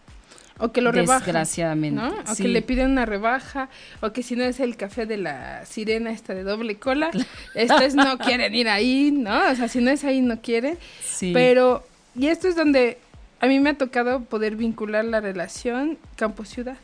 O 0.58 0.72
que 0.72 0.80
lo 0.80 0.90
rebajan. 0.90 1.24
Desgraciadamente, 1.24 2.00
¿no? 2.00 2.14
O 2.30 2.34
sí. 2.34 2.44
que 2.44 2.48
le 2.48 2.62
piden 2.62 2.92
una 2.92 3.04
rebaja, 3.04 3.68
o 4.00 4.12
que 4.12 4.22
si 4.22 4.36
no 4.36 4.44
es 4.44 4.58
el 4.60 4.76
café 4.76 5.04
de 5.04 5.18
la 5.18 5.66
sirena 5.66 6.10
esta 6.10 6.34
de 6.34 6.44
doble 6.44 6.76
cola, 6.76 7.10
estos 7.54 7.94
no 7.94 8.16
quieren 8.24 8.54
ir 8.54 8.68
ahí, 8.68 9.10
¿no? 9.12 9.50
O 9.50 9.54
sea, 9.54 9.68
si 9.68 9.80
no 9.80 9.90
es 9.90 10.04
ahí, 10.04 10.22
no 10.22 10.40
quieren. 10.40 10.78
Sí. 11.04 11.32
Pero, 11.34 11.84
y 12.14 12.28
esto 12.28 12.48
es 12.48 12.56
donde 12.56 12.98
a 13.40 13.46
mí 13.46 13.60
me 13.60 13.70
ha 13.70 13.74
tocado 13.74 14.20
poder 14.20 14.56
vincular 14.56 15.04
la 15.04 15.20
relación 15.20 15.98
campo-ciudad. 16.16 16.78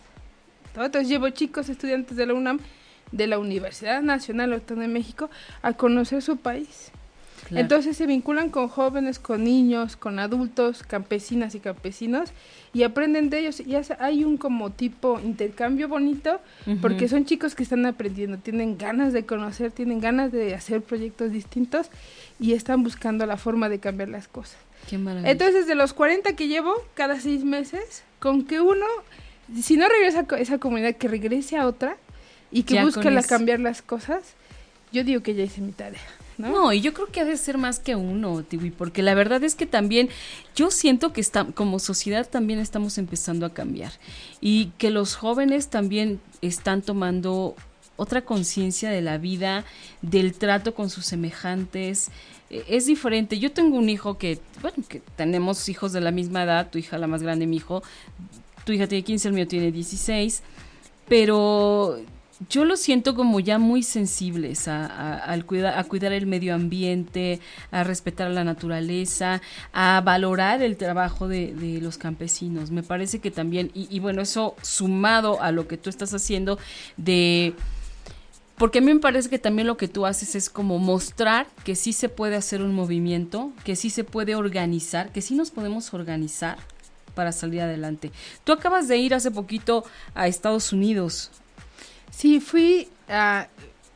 ¿no? 0.76 0.84
Entonces 0.84 1.08
llevo 1.08 1.30
chicos, 1.30 1.68
estudiantes 1.68 2.16
de 2.16 2.26
la 2.26 2.34
UNAM, 2.34 2.60
de 3.10 3.26
la 3.26 3.38
Universidad 3.38 4.02
Nacional 4.02 4.52
Autónoma 4.52 4.86
de 4.86 4.92
México, 4.92 5.30
a 5.62 5.72
conocer 5.72 6.22
su 6.22 6.36
país. 6.36 6.92
Claro. 7.52 7.64
Entonces 7.64 7.98
se 7.98 8.06
vinculan 8.06 8.48
con 8.48 8.68
jóvenes, 8.68 9.18
con 9.18 9.44
niños, 9.44 9.96
con 9.96 10.18
adultos, 10.18 10.82
campesinas 10.82 11.54
y 11.54 11.60
campesinos 11.60 12.30
y 12.72 12.82
aprenden 12.82 13.28
de 13.28 13.40
ellos. 13.40 13.60
Y 13.60 13.76
hay 13.98 14.24
un 14.24 14.38
como 14.38 14.70
tipo 14.70 15.20
intercambio 15.20 15.86
bonito 15.86 16.40
porque 16.80 17.08
son 17.08 17.26
chicos 17.26 17.54
que 17.54 17.62
están 17.62 17.84
aprendiendo, 17.84 18.38
tienen 18.38 18.78
ganas 18.78 19.12
de 19.12 19.26
conocer, 19.26 19.70
tienen 19.70 20.00
ganas 20.00 20.32
de 20.32 20.54
hacer 20.54 20.80
proyectos 20.80 21.30
distintos 21.30 21.90
y 22.40 22.54
están 22.54 22.82
buscando 22.82 23.26
la 23.26 23.36
forma 23.36 23.68
de 23.68 23.80
cambiar 23.80 24.08
las 24.08 24.28
cosas. 24.28 24.56
Qué 24.88 24.96
maravilla. 24.96 25.30
Entonces, 25.30 25.66
de 25.66 25.74
los 25.74 25.92
40 25.92 26.34
que 26.34 26.48
llevo 26.48 26.72
cada 26.94 27.20
seis 27.20 27.44
meses, 27.44 28.02
con 28.18 28.46
que 28.46 28.62
uno, 28.62 28.86
si 29.62 29.76
no 29.76 29.86
regresa 29.90 30.26
a 30.26 30.36
esa 30.38 30.56
comunidad, 30.56 30.96
que 30.96 31.08
regrese 31.08 31.58
a 31.58 31.66
otra 31.66 31.98
y 32.50 32.62
que 32.62 32.76
Ya 32.76 32.84
busque 32.84 33.10
la 33.10 33.22
cambiar 33.22 33.60
las 33.60 33.82
cosas, 33.82 34.22
yo 34.90 35.04
digo 35.04 35.22
que 35.22 35.34
ya 35.34 35.44
hice 35.44 35.60
mi 35.60 35.72
tarea. 35.72 36.00
¿No? 36.38 36.72
Y 36.72 36.80
yo 36.80 36.92
creo 36.92 37.08
que 37.08 37.20
ha 37.20 37.24
de 37.24 37.36
ser 37.36 37.58
más 37.58 37.78
que 37.78 37.96
uno, 37.96 38.42
Tiwi, 38.42 38.70
porque 38.70 39.02
la 39.02 39.14
verdad 39.14 39.42
es 39.44 39.54
que 39.54 39.66
también 39.66 40.08
yo 40.54 40.70
siento 40.70 41.12
que 41.12 41.20
está, 41.20 41.44
como 41.44 41.78
sociedad 41.78 42.28
también 42.28 42.58
estamos 42.58 42.98
empezando 42.98 43.46
a 43.46 43.54
cambiar 43.54 43.92
y 44.40 44.66
que 44.78 44.90
los 44.90 45.14
jóvenes 45.14 45.68
también 45.68 46.20
están 46.40 46.82
tomando 46.82 47.54
otra 47.96 48.22
conciencia 48.22 48.90
de 48.90 49.00
la 49.02 49.18
vida, 49.18 49.64
del 50.00 50.32
trato 50.34 50.74
con 50.74 50.90
sus 50.90 51.06
semejantes. 51.06 52.08
Eh, 52.50 52.64
Es 52.68 52.86
diferente. 52.86 53.38
Yo 53.38 53.52
tengo 53.52 53.76
un 53.76 53.88
hijo 53.88 54.18
que, 54.18 54.38
bueno, 54.60 54.76
que 54.88 55.00
tenemos 55.16 55.68
hijos 55.68 55.92
de 55.92 56.00
la 56.00 56.10
misma 56.10 56.44
edad, 56.44 56.70
tu 56.70 56.78
hija 56.78 56.98
la 56.98 57.06
más 57.06 57.22
grande, 57.22 57.46
mi 57.46 57.56
hijo, 57.56 57.82
tu 58.64 58.72
hija 58.72 58.86
tiene 58.86 59.04
15, 59.04 59.28
el 59.28 59.34
mío 59.34 59.46
tiene 59.46 59.72
16, 59.72 60.42
pero 61.08 62.00
yo 62.48 62.64
lo 62.64 62.76
siento 62.76 63.14
como 63.14 63.40
ya 63.40 63.58
muy 63.58 63.82
sensibles 63.82 64.68
a, 64.68 65.32
a- 65.32 65.40
cuida- 65.42 65.78
a 65.78 65.84
cuidar 65.84 66.12
el 66.12 66.26
medio 66.26 66.54
ambiente, 66.54 67.40
a 67.70 67.84
respetar 67.84 68.30
la 68.30 68.44
naturaleza, 68.44 69.42
a 69.72 70.00
valorar 70.04 70.62
el 70.62 70.76
trabajo 70.76 71.28
de, 71.28 71.54
de 71.54 71.80
los 71.80 71.98
campesinos. 71.98 72.70
Me 72.70 72.82
parece 72.82 73.18
que 73.18 73.30
también, 73.30 73.70
y, 73.74 73.86
y 73.94 74.00
bueno, 74.00 74.22
eso 74.22 74.56
sumado 74.62 75.42
a 75.42 75.52
lo 75.52 75.68
que 75.68 75.76
tú 75.76 75.90
estás 75.90 76.14
haciendo 76.14 76.58
de... 76.96 77.54
Porque 78.56 78.78
a 78.78 78.82
mí 78.82 78.94
me 78.94 79.00
parece 79.00 79.28
que 79.28 79.40
también 79.40 79.66
lo 79.66 79.76
que 79.76 79.88
tú 79.88 80.06
haces 80.06 80.34
es 80.36 80.48
como 80.48 80.78
mostrar 80.78 81.48
que 81.64 81.74
sí 81.74 81.92
se 81.92 82.08
puede 82.08 82.36
hacer 82.36 82.62
un 82.62 82.74
movimiento, 82.74 83.50
que 83.64 83.74
sí 83.74 83.90
se 83.90 84.04
puede 84.04 84.36
organizar, 84.36 85.10
que 85.10 85.20
sí 85.20 85.34
nos 85.34 85.50
podemos 85.50 85.92
organizar 85.94 86.58
para 87.14 87.32
salir 87.32 87.62
adelante. 87.62 88.12
Tú 88.44 88.52
acabas 88.52 88.86
de 88.86 88.98
ir 88.98 89.14
hace 89.14 89.30
poquito 89.32 89.84
a 90.14 90.28
Estados 90.28 90.72
Unidos. 90.72 91.30
Sí, 92.12 92.38
fui 92.40 92.88
a, 93.08 93.48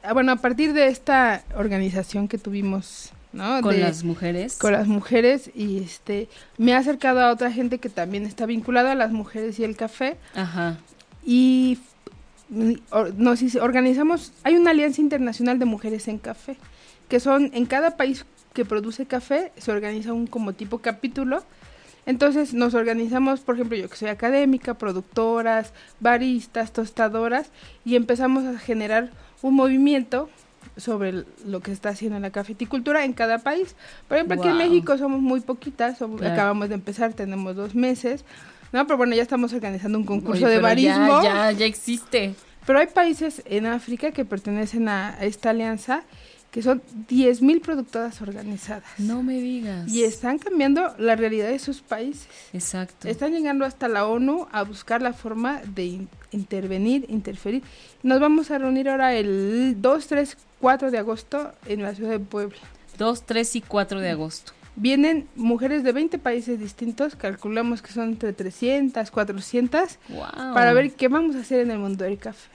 a- 0.03 0.13
bueno, 0.13 0.33
a 0.33 0.37
partir 0.37 0.73
de 0.73 0.89
esta 0.89 1.45
organización 1.57 2.27
que 2.29 2.39
tuvimos 2.39 3.13
¿no? 3.33 3.61
Con 3.61 3.75
De- 3.75 3.81
las 3.81 4.03
mujeres. 4.03 4.57
con 4.57 4.73
las 4.73 4.89
mujeres 4.89 5.51
y 5.55 5.79
este 5.79 6.29
me 6.59 6.75
ha 6.75 6.79
acercado 6.79 7.21
a 7.21 7.31
otra 7.31 7.53
gente 7.53 7.79
que 7.79 7.89
también 7.91 8.25
está 8.25 8.47
vinculada 8.47 8.93
a 8.93 8.95
las 8.95 9.13
mujeres 9.13 9.59
y 9.59 9.65
el 9.65 9.77
café 9.77 10.17
Ajá. 10.35 10.79
y 11.25 11.79
or- 12.91 13.13
nos 13.17 13.43
hice- 13.43 13.61
organizamos 13.61 14.33
hay 14.43 14.55
una 14.57 14.71
alianza 14.71 15.01
internacional 15.03 15.59
de 15.59 15.65
mujeres 15.67 16.09
en 16.09 16.17
café 16.19 16.57
que 17.09 17.21
son 17.21 17.51
en 17.53 17.67
cada 17.67 17.97
país 17.99 18.25
que 18.55 18.65
produce 18.65 19.05
café 19.05 19.53
se 19.59 19.71
organiza 19.71 20.13
un 20.15 20.27
como 20.27 20.55
tipo 20.55 20.79
capítulo 20.79 21.43
entonces 22.07 22.55
nos 22.55 22.75
organizamos 22.75 23.41
por 23.41 23.57
ejemplo 23.57 23.77
yo 23.77 23.89
que 23.91 23.97
soy 23.97 24.09
académica 24.09 24.75
productoras 24.75 25.73
baristas 26.01 26.73
tostadoras 26.73 27.51
y 27.85 27.97
empezamos 27.97 28.45
a 28.45 28.59
generar 28.59 29.11
un 29.43 29.55
movimiento 29.55 30.29
sobre 30.77 31.25
lo 31.47 31.61
que 31.61 31.73
está 31.73 31.91
haciendo 31.91 32.17
en 32.17 32.23
la 32.23 32.31
cafeticultura 32.31 33.05
en 33.05 33.13
cada 33.15 33.39
país. 33.39 33.77
Por 34.09 34.17
ejemplo, 34.19 34.39
aquí 34.39 34.49
en. 34.49 34.59
México 34.59 34.99
somos 34.99 35.21
muy 35.23 35.41
poquitas, 35.41 35.97
somos- 35.97 36.19
Claro. 36.21 36.35
acabamos 36.35 36.69
de 36.69 36.75
empezar, 36.75 37.15
tenemos 37.15 37.57
dos 37.57 37.75
meses, 37.75 38.25
¿no? 38.73 38.87
Pero 38.87 38.99
bueno, 38.99 39.15
ya 39.15 39.23
estamos 39.23 39.53
organizando 39.55 39.97
un 39.97 40.05
concurso 40.05 40.45
Oye, 40.45 40.55
de 40.55 40.61
ya- 40.61 40.63
barismo. 40.63 41.23
Ya, 41.23 41.51
ya 41.53 41.65
existe. 41.67 42.35
Pero 42.67 42.81
hay 42.81 42.89
países 42.89 43.43
en 43.47 43.65
África 43.67 44.11
que 44.11 44.25
pertenecen 44.27 44.89
a 44.89 45.17
esta 45.23 45.51
alianza 45.51 46.03
que 46.57 46.63
son 46.63 46.81
10.000 47.11 47.61
productoras 47.61 48.23
organizadas. 48.23 48.85
No 48.97 49.23
me 49.23 49.35
digas. 49.43 49.93
Y 49.93 50.05
están 50.05 50.39
cambiando 50.39 50.95
la 50.97 51.15
realidad 51.15 51.49
de 51.49 51.59
sus 51.59 51.83
países. 51.83 52.29
Exacto. 52.55 53.07
Están 53.09 53.33
llegando 53.33 53.67
hasta 53.67 53.89
la 53.89 54.07
ONU 54.07 54.47
a 54.53 54.63
buscar 54.63 55.03
la 55.03 55.13
forma 55.13 55.61
de 55.75 55.85
in- 55.85 56.09
intervenir, 56.33 57.05
interferir. 57.11 57.63
Nos 58.03 58.21
vamos 58.21 58.51
a 58.51 58.57
reunir 58.57 58.89
ahora 58.89 59.15
el 59.15 59.77
2, 59.83 60.07
3, 60.07 60.35
4 60.59 60.91
de 60.91 60.97
agosto 60.97 61.53
en 61.67 61.83
la 61.83 61.95
ciudad 61.95 62.13
de 62.13 62.21
Puebla. 62.21 62.57
2, 62.97 63.27
3 63.27 63.57
y 63.57 63.61
4 63.61 64.01
de 64.01 64.09
agosto. 64.09 64.53
Vienen 64.77 65.29
mujeres 65.37 65.85
de 65.85 65.93
20 65.93 66.17
países 66.19 66.59
distintos, 66.59 67.17
calculamos 67.17 67.83
que 67.83 67.93
son 67.93 68.09
entre 68.09 68.33
300, 68.33 69.11
400, 69.11 69.99
Wow. 70.09 70.55
para 70.55 70.73
ver 70.73 70.93
qué 70.95 71.09
vamos 71.09 71.37
a 71.37 71.41
hacer 71.41 71.61
en 71.61 71.71
el 71.71 71.79
mundo 71.79 72.05
del 72.05 72.17
café. 72.17 72.49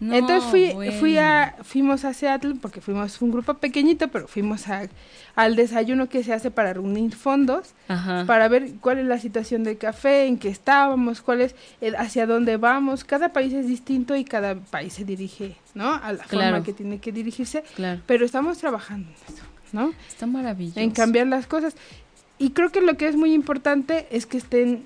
No, 0.00 0.14
Entonces 0.14 0.50
fui, 0.50 0.72
bueno. 0.74 0.92
fui 0.98 1.16
a, 1.18 1.54
fuimos 1.62 2.04
a 2.04 2.12
Seattle 2.12 2.56
porque 2.60 2.80
fuimos 2.80 3.22
un 3.22 3.30
grupo 3.30 3.54
pequeñito, 3.54 4.08
pero 4.08 4.26
fuimos 4.26 4.68
a, 4.68 4.88
al 5.36 5.56
desayuno 5.56 6.08
que 6.08 6.22
se 6.24 6.32
hace 6.32 6.50
para 6.50 6.72
reunir 6.74 7.14
fondos, 7.14 7.74
Ajá. 7.88 8.24
para 8.26 8.48
ver 8.48 8.72
cuál 8.80 8.98
es 8.98 9.06
la 9.06 9.18
situación 9.18 9.62
del 9.64 9.78
café, 9.78 10.26
en 10.26 10.36
qué 10.38 10.48
estábamos, 10.48 11.22
cuál 11.22 11.40
es, 11.42 11.54
el- 11.80 11.96
hacia 11.96 12.26
dónde 12.26 12.56
vamos. 12.56 13.04
Cada 13.04 13.32
país 13.32 13.52
es 13.54 13.66
distinto 13.68 14.16
y 14.16 14.24
cada 14.24 14.56
país 14.56 14.92
se 14.92 15.04
dirige, 15.04 15.56
¿no? 15.74 15.94
A 15.94 16.12
la 16.12 16.24
Claro. 16.24 16.50
forma 16.50 16.64
que 16.64 16.72
tiene 16.72 16.98
que 16.98 17.12
dirigirse, 17.12 17.62
Claro. 17.76 18.00
pero 18.06 18.26
estamos 18.26 18.58
trabajando 18.58 19.08
en 19.08 19.34
eso, 19.34 19.44
¿no? 19.72 19.92
Está 20.08 20.26
maravilloso. 20.26 20.80
En 20.80 20.90
cambiar 20.90 21.28
las 21.28 21.46
cosas. 21.46 21.74
Y 22.36 22.50
creo 22.50 22.70
que 22.70 22.80
lo 22.80 22.96
que 22.96 23.06
es 23.08 23.14
muy 23.16 23.32
importante 23.32 24.08
es 24.10 24.26
que 24.26 24.38
estén 24.38 24.82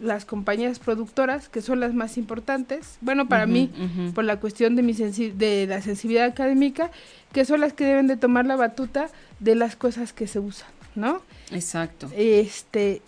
las 0.00 0.24
compañías 0.24 0.78
productoras, 0.78 1.48
que 1.48 1.62
son 1.62 1.80
las 1.80 1.94
más 1.94 2.16
importantes. 2.18 2.98
Bueno, 3.00 3.28
para 3.28 3.46
mí, 3.46 3.70
por 4.14 4.24
la 4.24 4.38
cuestión 4.40 4.76
de 4.76 4.82
mi 4.82 4.94
sensi- 4.94 5.32
de 5.32 5.66
la 5.66 5.80
sensibilidad 5.82 6.26
académica, 6.26 6.90
que 7.32 7.44
son 7.44 7.60
las 7.60 7.72
que 7.72 7.84
deben 7.84 8.06
de 8.06 8.16
tomar 8.16 8.46
la 8.46 8.56
batuta 8.56 9.08
de 9.40 9.54
las 9.54 9.76
cosas 9.76 10.12
que 10.12 10.26
se 10.26 10.38
usan, 10.40 10.68
¿no? 10.94 11.22
Exacto. 11.50 12.10
Este 12.16 13.02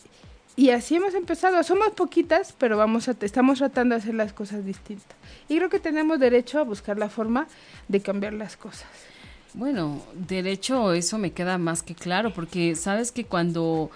y 0.58 0.70
así 0.70 0.96
hemos 0.96 1.12
empezado. 1.14 1.62
Somos 1.62 1.90
poquitas, 1.90 2.54
pero 2.56 2.78
vamos 2.78 3.08
a 3.08 3.16
estamos 3.20 3.58
tratando 3.58 3.94
de 3.94 4.00
hacer 4.00 4.14
las 4.14 4.32
cosas 4.32 4.64
distintas. 4.64 5.14
Y 5.50 5.56
creo 5.56 5.68
que 5.68 5.78
tenemos 5.80 6.18
derecho 6.18 6.58
a 6.58 6.62
buscar 6.62 6.98
la 6.98 7.10
forma 7.10 7.46
de 7.88 8.00
cambiar 8.00 8.32
las 8.32 8.56
cosas. 8.56 8.88
Bueno, 9.52 10.02
derecho, 10.14 10.92
eso 10.94 11.18
me 11.18 11.32
queda 11.32 11.58
más 11.58 11.82
que 11.82 11.94
claro, 11.94 12.32
porque 12.32 12.74
sabes 12.74 13.12
que 13.12 13.24
cuando, 13.24 13.90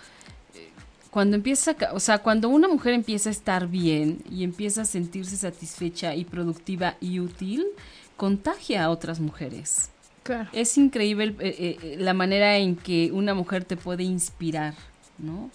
cuando 1.11 1.37
empieza, 1.37 1.75
o 1.93 2.01
sea, 2.01 2.19
cuando 2.19 2.49
una 2.49 2.69
mujer 2.69 2.95
empieza 2.95 3.29
a 3.31 3.33
estar 3.33 3.67
bien 3.69 4.23
y 4.31 4.45
empieza 4.45 4.83
a 4.83 4.85
sentirse 4.85 5.37
satisfecha 5.37 6.15
y 6.15 6.25
productiva 6.25 6.97
y 7.01 7.19
útil, 7.21 7.67
contagia 8.17 8.85
a 8.85 8.91
otras 8.91 9.19
mujeres. 9.21 9.89
Claro. 10.23 10.49
Es 10.53 10.77
increíble 10.79 11.25
el- 11.25 11.37
eh, 11.41 11.79
eh, 11.83 11.97
la 11.99 12.15
manera 12.15 12.57
en 12.59 12.77
que 12.77 13.11
una 13.13 13.35
mujer 13.35 13.65
te 13.65 13.77
puede 13.77 14.05
inspirar, 14.05 14.75
¿no? 15.19 15.51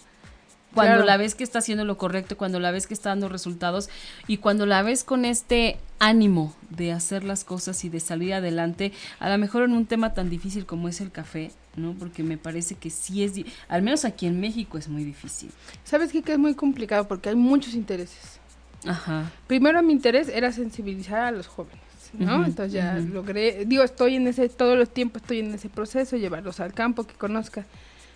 Cuando 0.74 0.94
Claro. 0.96 1.06
la 1.06 1.16
ves 1.16 1.34
que 1.34 1.44
está 1.44 1.60
haciendo 1.60 1.86
lo 1.86 1.96
correcto, 1.96 2.36
cuando 2.36 2.60
la 2.60 2.70
ves 2.70 2.86
que 2.86 2.92
está 2.92 3.08
dando 3.08 3.30
resultados 3.30 3.88
y 4.26 4.36
cuando 4.38 4.66
la 4.66 4.82
ves 4.82 5.04
con 5.04 5.24
este 5.24 5.78
ánimo 6.00 6.54
de 6.68 6.92
hacer 6.92 7.24
las 7.24 7.44
cosas 7.44 7.82
y 7.84 7.88
de 7.88 8.00
salir 8.00 8.34
adelante, 8.34 8.92
a 9.20 9.30
lo 9.30 9.38
mejor 9.38 9.62
en 9.62 9.72
un 9.72 9.86
tema 9.86 10.12
tan 10.12 10.28
difícil 10.28 10.66
como 10.66 10.88
es 10.88 11.00
el 11.00 11.10
café, 11.10 11.50
¿no? 11.76 11.94
Porque 11.94 12.22
me 12.22 12.38
parece 12.38 12.74
que 12.74 12.90
sí 12.90 13.22
es, 13.22 13.32
al 13.68 13.82
menos 13.82 14.04
aquí 14.04 14.26
en 14.26 14.40
México 14.40 14.78
es 14.78 14.88
muy 14.88 15.04
difícil. 15.04 15.50
¿Sabes 15.84 16.12
qué? 16.12 16.22
Que 16.22 16.32
es 16.32 16.38
muy 16.38 16.54
complicado 16.54 17.06
porque 17.06 17.28
hay 17.28 17.36
muchos 17.36 17.74
intereses. 17.74 18.40
Ajá. 18.86 19.30
Primero 19.46 19.82
mi 19.82 19.92
interés 19.92 20.28
era 20.28 20.52
sensibilizar 20.52 21.20
a 21.20 21.30
los 21.30 21.46
jóvenes, 21.46 21.80
¿no? 22.12 22.44
Entonces 22.44 22.72
ya 22.72 22.96
ujú. 22.98 23.14
logré, 23.14 23.64
digo, 23.66 23.82
estoy 23.82 24.16
en 24.16 24.26
ese, 24.26 24.48
todos 24.48 24.78
los 24.78 24.90
tiempos 24.90 25.22
estoy 25.22 25.40
en 25.40 25.54
ese 25.54 25.68
proceso, 25.68 26.16
llevarlos 26.16 26.60
al 26.60 26.72
campo, 26.72 27.04
que 27.04 27.14
conozcan. 27.14 27.66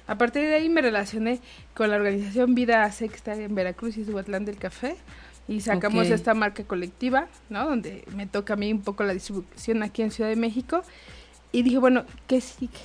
A 0.07 0.19
partir 0.19 0.43
de 0.43 0.55
ahí 0.55 0.69
me 0.69 0.83
relacioné 0.83 1.41
con 1.75 1.91
la 1.91 1.97
organización 1.97 2.55
Vida 2.55 2.91
Sexta 2.91 3.35
en 3.35 3.55
Veracruz 3.55 3.97
y 3.97 4.05
Subatlán 4.05 4.45
del 4.45 4.57
Café 4.57 4.97
y 5.47 5.61
sacamos 5.61 6.09
esta 6.09 6.35
marca 6.35 6.65
colectiva, 6.65 7.29
¿no? 7.49 7.65
Donde 7.65 8.05
me 8.17 8.27
toca 8.27 8.55
a 8.55 8.57
mí 8.57 8.73
un 8.73 8.83
poco 8.83 9.05
la 9.05 9.13
distribución 9.13 9.83
aquí 9.83 10.03
en 10.03 10.11
Ciudad 10.11 10.31
de 10.31 10.37
México 10.37 10.83
y 11.53 11.63
dije, 11.63 11.79
bueno, 11.79 12.05
¿qué 12.27 12.41
sigue? 12.41 12.79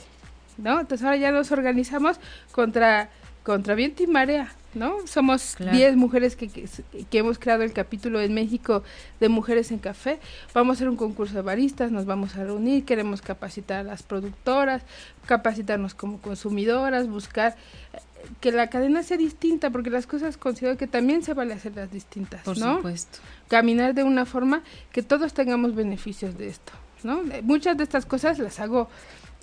¿No? 0.57 0.79
Entonces 0.79 1.03
ahora 1.03 1.17
ya 1.17 1.31
nos 1.31 1.51
organizamos 1.51 2.17
contra, 2.51 3.09
contra 3.43 3.75
viento 3.75 4.03
y 4.03 4.07
marea, 4.07 4.53
¿no? 4.73 4.95
Somos 5.05 5.55
Claro. 5.55 5.75
10 5.77 5.95
mujeres 5.97 6.35
que, 6.35 6.47
que, 6.49 6.65
que 7.09 7.17
hemos 7.17 7.39
creado 7.39 7.63
el 7.63 7.73
capítulo 7.73 8.21
en 8.21 8.33
México 8.33 8.83
de 9.19 9.29
Mujeres 9.29 9.71
en 9.71 9.79
Café. 9.79 10.19
Vamos 10.53 10.73
a 10.73 10.75
hacer 10.77 10.89
un 10.89 10.95
concurso 10.97 11.35
de 11.35 11.41
baristas, 11.41 11.91
nos 11.91 12.05
vamos 12.05 12.35
a 12.35 12.43
reunir, 12.43 12.85
queremos 12.85 13.21
capacitar 13.21 13.79
a 13.79 13.83
las 13.83 14.03
productoras, 14.03 14.81
capacitarnos 15.25 15.93
como 15.93 16.19
consumidoras, 16.21 17.07
buscar 17.07 17.55
eh, 17.93 17.97
que 18.41 18.51
la 18.51 18.69
cadena 18.69 19.03
sea 19.03 19.17
distinta, 19.17 19.69
porque 19.69 19.89
las 19.89 20.07
cosas 20.07 20.37
considero 20.37 20.77
que 20.77 20.87
también 20.87 21.21
se 21.21 21.33
vale 21.33 21.53
hacerlas 21.53 21.91
distintas, 21.91 22.41
Por 22.43 22.57
¿no? 22.57 22.77
supuesto. 22.77 23.19
caminar 23.49 23.93
de 23.93 24.03
una 24.03 24.25
forma 24.25 24.63
que 24.91 25.03
todos 25.03 25.33
tengamos 25.33 25.75
beneficios 25.75 26.37
de 26.37 26.47
esto, 26.47 26.71
¿no? 27.03 27.21
Muchas 27.43 27.77
de 27.77 27.83
estas 27.83 28.05
cosas 28.05 28.39
las 28.39 28.59
hago 28.59 28.89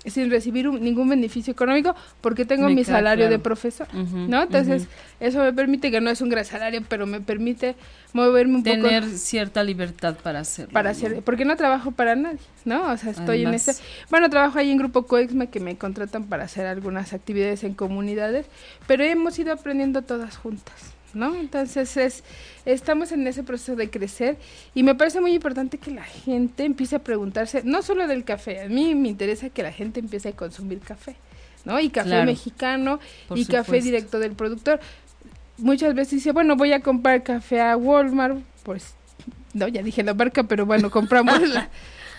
sin 0.05 0.29
recibir 0.29 0.67
un- 0.67 0.81
ningún 0.81 1.07
beneficio 1.09 1.51
económico 1.51 1.95
porque 2.21 2.45
tengo 2.45 2.67
Me 2.67 2.75
mi 2.75 2.83
salario 2.83 3.29
de 3.29 3.39
profesor, 3.39 3.87
¿no? 3.93 4.43
Entonces, 4.43 4.87
eso 5.19 5.39
me 5.39 5.53
permite 5.53 5.91
que 5.91 6.01
no 6.01 6.09
es 6.09 6.21
un 6.21 6.29
gran 6.29 6.45
salario, 6.45 6.81
pero 6.87 7.05
me 7.05 7.21
permite 7.21 7.75
moverme 8.13 8.55
un 8.57 8.63
Tener 8.63 9.03
poco 9.03 9.15
cierta 9.17 9.63
libertad 9.63 10.15
para 10.21 10.39
hacerlo. 10.41 10.71
para 10.73 10.91
¿no? 10.91 10.97
hacer, 10.97 11.21
porque 11.23 11.45
no 11.45 11.55
trabajo 11.55 11.91
para 11.91 12.15
nadie, 12.15 12.39
¿no? 12.65 12.91
O 12.91 12.97
sea, 12.97 13.11
estoy 13.11 13.43
Además. 13.45 13.67
en 13.67 13.73
ese, 13.73 13.83
bueno, 14.09 14.29
trabajo 14.29 14.59
ahí 14.59 14.69
en 14.71 14.77
Grupo 14.77 15.03
Coexme 15.07 15.47
que 15.47 15.59
me 15.59 15.77
contratan 15.77 16.25
para 16.25 16.43
hacer 16.43 16.65
algunas 16.67 17.13
actividades 17.13 17.63
en 17.63 17.73
comunidades, 17.73 18.45
pero 18.87 19.03
hemos 19.03 19.37
ido 19.39 19.53
aprendiendo 19.53 20.01
todas 20.03 20.37
juntas, 20.37 20.92
¿no? 21.13 21.35
Entonces 21.35 21.95
es, 21.97 22.23
estamos 22.65 23.11
en 23.11 23.27
ese 23.27 23.43
proceso 23.43 23.75
de 23.75 23.89
crecer 23.89 24.37
y 24.73 24.83
me 24.83 24.95
parece 24.95 25.21
muy 25.21 25.33
importante 25.33 25.77
que 25.77 25.91
la 25.91 26.03
gente 26.03 26.65
empiece 26.65 26.95
a 26.95 26.99
preguntarse, 26.99 27.61
no 27.63 27.81
solo 27.81 28.07
del 28.07 28.23
café, 28.23 28.61
a 28.61 28.67
mí 28.69 28.95
me 28.95 29.09
interesa 29.09 29.49
que 29.49 29.63
la 29.63 29.71
gente 29.71 29.99
empiece 29.99 30.29
a 30.29 30.31
consumir 30.33 30.79
café, 30.79 31.15
¿no? 31.65 31.79
Y 31.79 31.89
café 31.89 32.09
Claro. 32.09 32.25
mexicano 32.25 32.99
y 33.35 33.45
café 33.45 33.81
directo 33.81 34.19
del 34.19 34.33
productor. 34.33 34.79
Muchas 35.57 35.93
veces 35.93 36.13
dice, 36.13 36.31
bueno, 36.31 36.55
voy 36.55 36.73
a 36.73 36.79
comprar 36.81 37.23
café 37.23 37.61
a 37.61 37.77
Walmart, 37.77 38.39
pues 38.63 38.95
no, 39.53 39.67
ya 39.67 39.83
dije 39.83 40.01
la 40.03 40.13
marca, 40.15 40.43
pero 40.43 40.65
bueno, 40.65 40.89
compramos 40.89 41.39
la- 41.49 41.69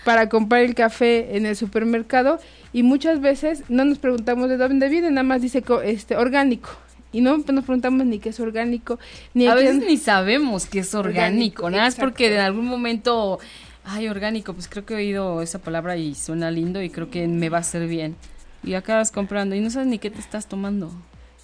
para 0.05 0.29
comprar 0.29 0.63
el 0.63 0.75
café 0.75 1.37
en 1.37 1.47
el 1.47 1.57
supermercado 1.57 2.39
y 2.73 2.83
muchas 2.83 3.21
veces 3.21 3.65
no 3.71 3.85
nos 3.87 3.99
preguntamos 3.99 4.49
de 4.51 4.57
dónde 4.59 4.89
viene, 4.91 5.11
nada 5.11 5.23
más 5.23 5.41
dice 5.43 5.65
este 5.85 6.17
orgánico 6.17 6.69
y 7.15 7.21
no 7.21 7.37
nos 7.37 7.65
preguntamos 7.65 8.05
ni 8.05 8.19
qué 8.19 8.31
es 8.31 8.41
orgánico, 8.41 8.99
ni 9.35 9.47
A 9.47 9.55
veces 9.55 9.77
ni 9.87 9.97
sabemos 9.97 10.67
que 10.67 10.81
es 10.81 10.95
orgánico, 10.95 11.63
Orgánico, 11.65 11.71
nada 11.71 11.85
más 11.85 11.95
porque 11.95 12.35
en 12.35 12.41
algún 12.41 12.67
momento, 12.67 13.39
ay, 13.85 14.09
orgánico, 14.09 14.53
pues 14.53 14.67
creo 14.69 14.85
que 14.85 14.95
he 14.95 14.97
oído 14.97 15.41
esa 15.41 15.61
palabra 15.61 15.97
y 15.97 16.17
suena 16.17 16.51
lindo 16.51 16.83
y 16.83 16.91
creo 16.91 17.11
que 17.11 17.29
me 17.29 17.49
va 17.51 17.59
a 17.59 17.61
hacer 17.61 17.87
bien. 17.87 18.17
Y 18.65 18.75
acabas 18.75 19.13
comprando 19.13 19.55
y 19.55 19.61
no 19.61 19.71
sabes 19.71 19.87
ni 19.87 20.01
qué 20.01 20.11
te 20.11 20.19
estás 20.19 20.47
tomando. 20.47 20.91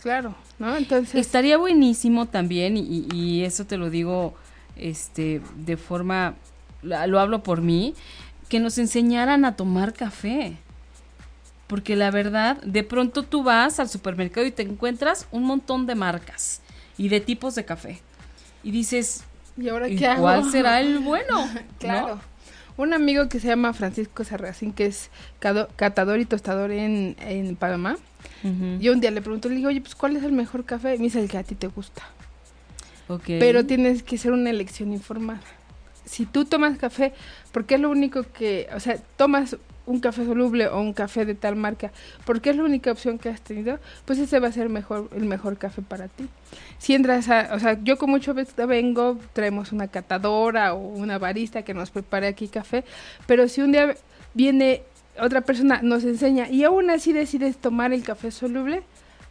claro, 0.03 0.35
¿no? 0.59 0.77
Entonces, 0.77 1.15
Estaría 1.15 1.57
buenísimo 1.57 2.27
también, 2.27 2.77
y, 2.77 3.07
y 3.15 3.45
eso 3.45 3.65
te 3.65 3.77
lo 3.77 3.91
digo 3.91 4.35
este 4.75 5.41
de 5.55 5.77
forma, 5.77 6.35
lo 6.83 7.21
hablo 7.21 7.45
por 7.45 7.61
mí, 7.61 7.95
que 8.49 8.59
nos 8.59 8.77
enseñaran 8.79 9.45
a 9.45 9.55
tomar 9.55 9.93
café. 9.93 10.57
Porque 11.71 11.95
la 11.95 12.11
verdad, 12.11 12.61
de 12.63 12.83
pronto 12.83 13.23
tú 13.23 13.45
vas 13.45 13.79
al 13.79 13.89
supermercado 13.89 14.45
y 14.45 14.51
te 14.51 14.63
encuentras 14.63 15.29
un 15.31 15.45
montón 15.45 15.87
de 15.87 15.95
marcas 15.95 16.63
y 16.99 17.11
de 17.11 17.21
tipos 17.21 17.55
de 17.55 17.65
café. 17.65 18.01
Y 18.65 18.73
dices, 18.73 19.23
¿y 19.57 19.69
ahora 19.69 19.89
¿y 19.89 19.95
qué 19.95 20.09
hago? 20.09 20.23
cuál 20.23 20.51
será 20.51 20.81
el 20.81 20.99
bueno? 21.05 21.47
¿No? 21.47 21.61
Claro. 21.79 22.21
Un 22.77 22.93
amigo 22.93 23.29
que 23.29 23.39
se 23.39 23.47
llama 23.47 23.73
Francisco 23.73 24.25
Sarracín, 24.25 24.73
que 24.73 24.87
es 24.87 25.11
catador 25.77 26.19
y 26.19 26.25
tostador 26.25 26.73
en, 26.73 27.15
en 27.21 27.55
Panamá. 27.55 27.97
Yo 28.81 28.93
un 28.93 29.01
día 29.01 29.13
le 29.13 29.23
pregunto, 29.23 29.49
le 29.49 29.55
digo, 29.55 29.69
oye, 29.69 29.81
pues 29.81 29.95
¿cuál 29.95 30.17
es 30.17 30.25
el 30.25 30.33
mejor 30.33 30.65
café? 30.65 30.97
Y 30.97 30.99
me 30.99 31.05
dice 31.05 31.21
el 31.21 31.29
que 31.29 31.39
a 31.39 31.45
ti 31.45 31.55
te 31.55 31.69
gusta. 31.69 32.03
Pero 33.27 33.65
tienes 33.65 34.03
que 34.03 34.19
ser 34.19 34.33
una 34.33 34.51
elección 34.51 34.93
informada. 34.93 35.43
Si 36.05 36.27
tú 36.27 36.47
tomas 36.47 36.79
café, 36.79 37.13
porque 37.53 37.77
es 37.77 37.81
lo 37.81 37.91
único 37.91 38.25
que, 38.25 38.69
o 38.75 38.81
sea, 38.81 38.97
tomas 39.17 39.57
un 39.87 40.01
café 40.01 40.25
soluble 40.25 40.69
o 40.69 40.81
un 40.81 40.93
café 40.93 41.25
de 41.25 41.35
tal 41.35 41.57
marca, 41.57 41.91
porque 42.25 42.51
es 42.51 42.57
la 42.57 42.65
única 42.65 42.93
opción 42.93 43.19
que 43.19 43.29
has 43.29 43.41
tenido, 43.41 43.79
pues 44.05 44.19
ese 44.19 44.39
va 44.39 44.49
a 44.49 44.53
ser 44.53 44.69
mejor, 44.69 45.09
el 45.17 45.25
mejor 45.25 45.57
café 45.57 45.83
para 45.83 46.09
ti. 46.09 46.29
Si 46.79 46.95
entras 46.95 47.29
a, 47.29 47.51
o 47.55 47.59
sea, 47.59 47.79
yo 47.83 47.97
con 47.99 48.11
mucho 48.11 48.35
vengo, 48.67 49.19
traemos 49.33 49.73
una 49.73 49.89
catadora 49.89 50.75
o 50.75 50.79
una 50.79 51.19
barista 51.19 51.63
que 51.63 51.75
nos 51.75 51.91
prepare 51.91 52.27
aquí 52.29 52.49
café, 52.49 52.85
pero 53.27 53.49
si 53.49 53.63
un 53.63 53.73
día 53.73 53.95
viene 54.35 54.83
otra 55.19 55.41
persona, 55.41 55.81
nos 55.83 56.05
enseña 56.05 56.49
y 56.49 56.65
aún 56.65 56.89
así 56.91 57.13
decides 57.13 57.57
tomar 57.57 57.93
el 57.93 58.03
café 58.03 58.31
soluble, 58.31 58.83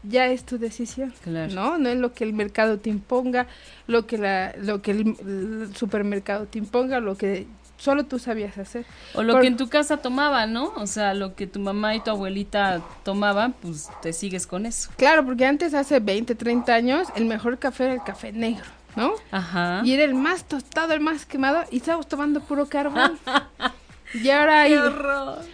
ya 0.04 0.28
es 0.28 0.44
tu 0.46 0.58
decisión, 0.58 1.14
Claro. 1.24 1.54
¿no? 1.54 1.78
No 1.78 1.90
es 1.90 1.98
lo 1.98 2.14
que 2.14 2.24
el 2.24 2.34
mercado 2.34 2.80
te 2.80 2.90
imponga, 2.90 3.48
lo 3.88 4.08
que 4.08 4.18
la, 4.18 4.54
lo 4.58 4.82
que 4.82 4.92
el, 4.92 5.16
el 5.20 5.76
supermercado 5.76 6.46
te 6.46 6.58
imponga, 6.58 7.00
lo 7.00 7.16
que 7.18 7.48
solo 7.80 8.06
tú 8.06 8.20
sabías 8.20 8.58
hacer. 8.60 8.86
O 9.16 9.24
lo 9.24 9.34
Por- 9.34 9.42
que 9.42 9.48
en 9.48 9.58
tu 9.58 9.70
casa 9.70 9.98
tomaba, 9.98 10.46
¿no? 10.46 10.74
O 10.76 10.86
sea, 10.86 11.14
lo 11.16 11.34
que 11.34 11.48
tu 11.48 11.60
mamá 11.60 11.96
y 11.96 12.02
tu 12.02 12.12
abuelita 12.12 12.82
tomaban, 13.04 13.54
pues 13.54 13.90
te 14.02 14.14
sigues 14.14 14.46
con 14.46 14.66
eso. 14.66 14.92
Claro, 14.98 15.26
porque 15.26 15.46
antes, 15.46 15.74
hace 15.74 16.00
20, 16.00 16.36
30 16.36 16.74
años, 16.74 17.08
el 17.16 17.26
mejor 17.26 17.58
café 17.58 17.86
era 17.86 17.94
el 17.94 18.04
café 18.04 18.32
negro, 18.34 18.66
¿no? 18.96 19.14
Ajá. 19.32 19.82
Y 19.84 19.94
era 19.94 20.04
el 20.04 20.14
más 20.14 20.44
tostado, 20.44 20.94
el 20.94 21.00
más 21.00 21.26
quemado, 21.26 21.64
y 21.72 21.78
estábamos 21.78 22.08
tomando 22.08 22.42
puro 22.42 22.68
carbón. 22.68 23.18
y 24.14 24.30
ahora 24.30 24.62
hay 24.64 24.76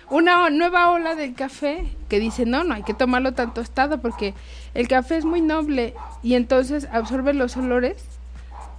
una 0.10 0.50
nueva 0.50 0.92
ola 0.92 1.16
del 1.16 1.36
café 1.36 1.86
que 2.10 2.20
dice, 2.20 2.46
no, 2.46 2.64
no 2.64 2.74
hay 2.74 2.84
que 2.84 2.94
tomarlo 2.94 3.34
tan 3.34 3.54
tostado 3.54 4.02
porque 4.02 4.34
el 4.74 4.88
café 4.88 5.18
es 5.18 5.26
muy 5.26 5.42
noble 5.42 5.94
y 6.24 6.34
entonces 6.36 6.88
absorbe 6.92 7.34
los 7.34 7.56
olores 7.58 8.04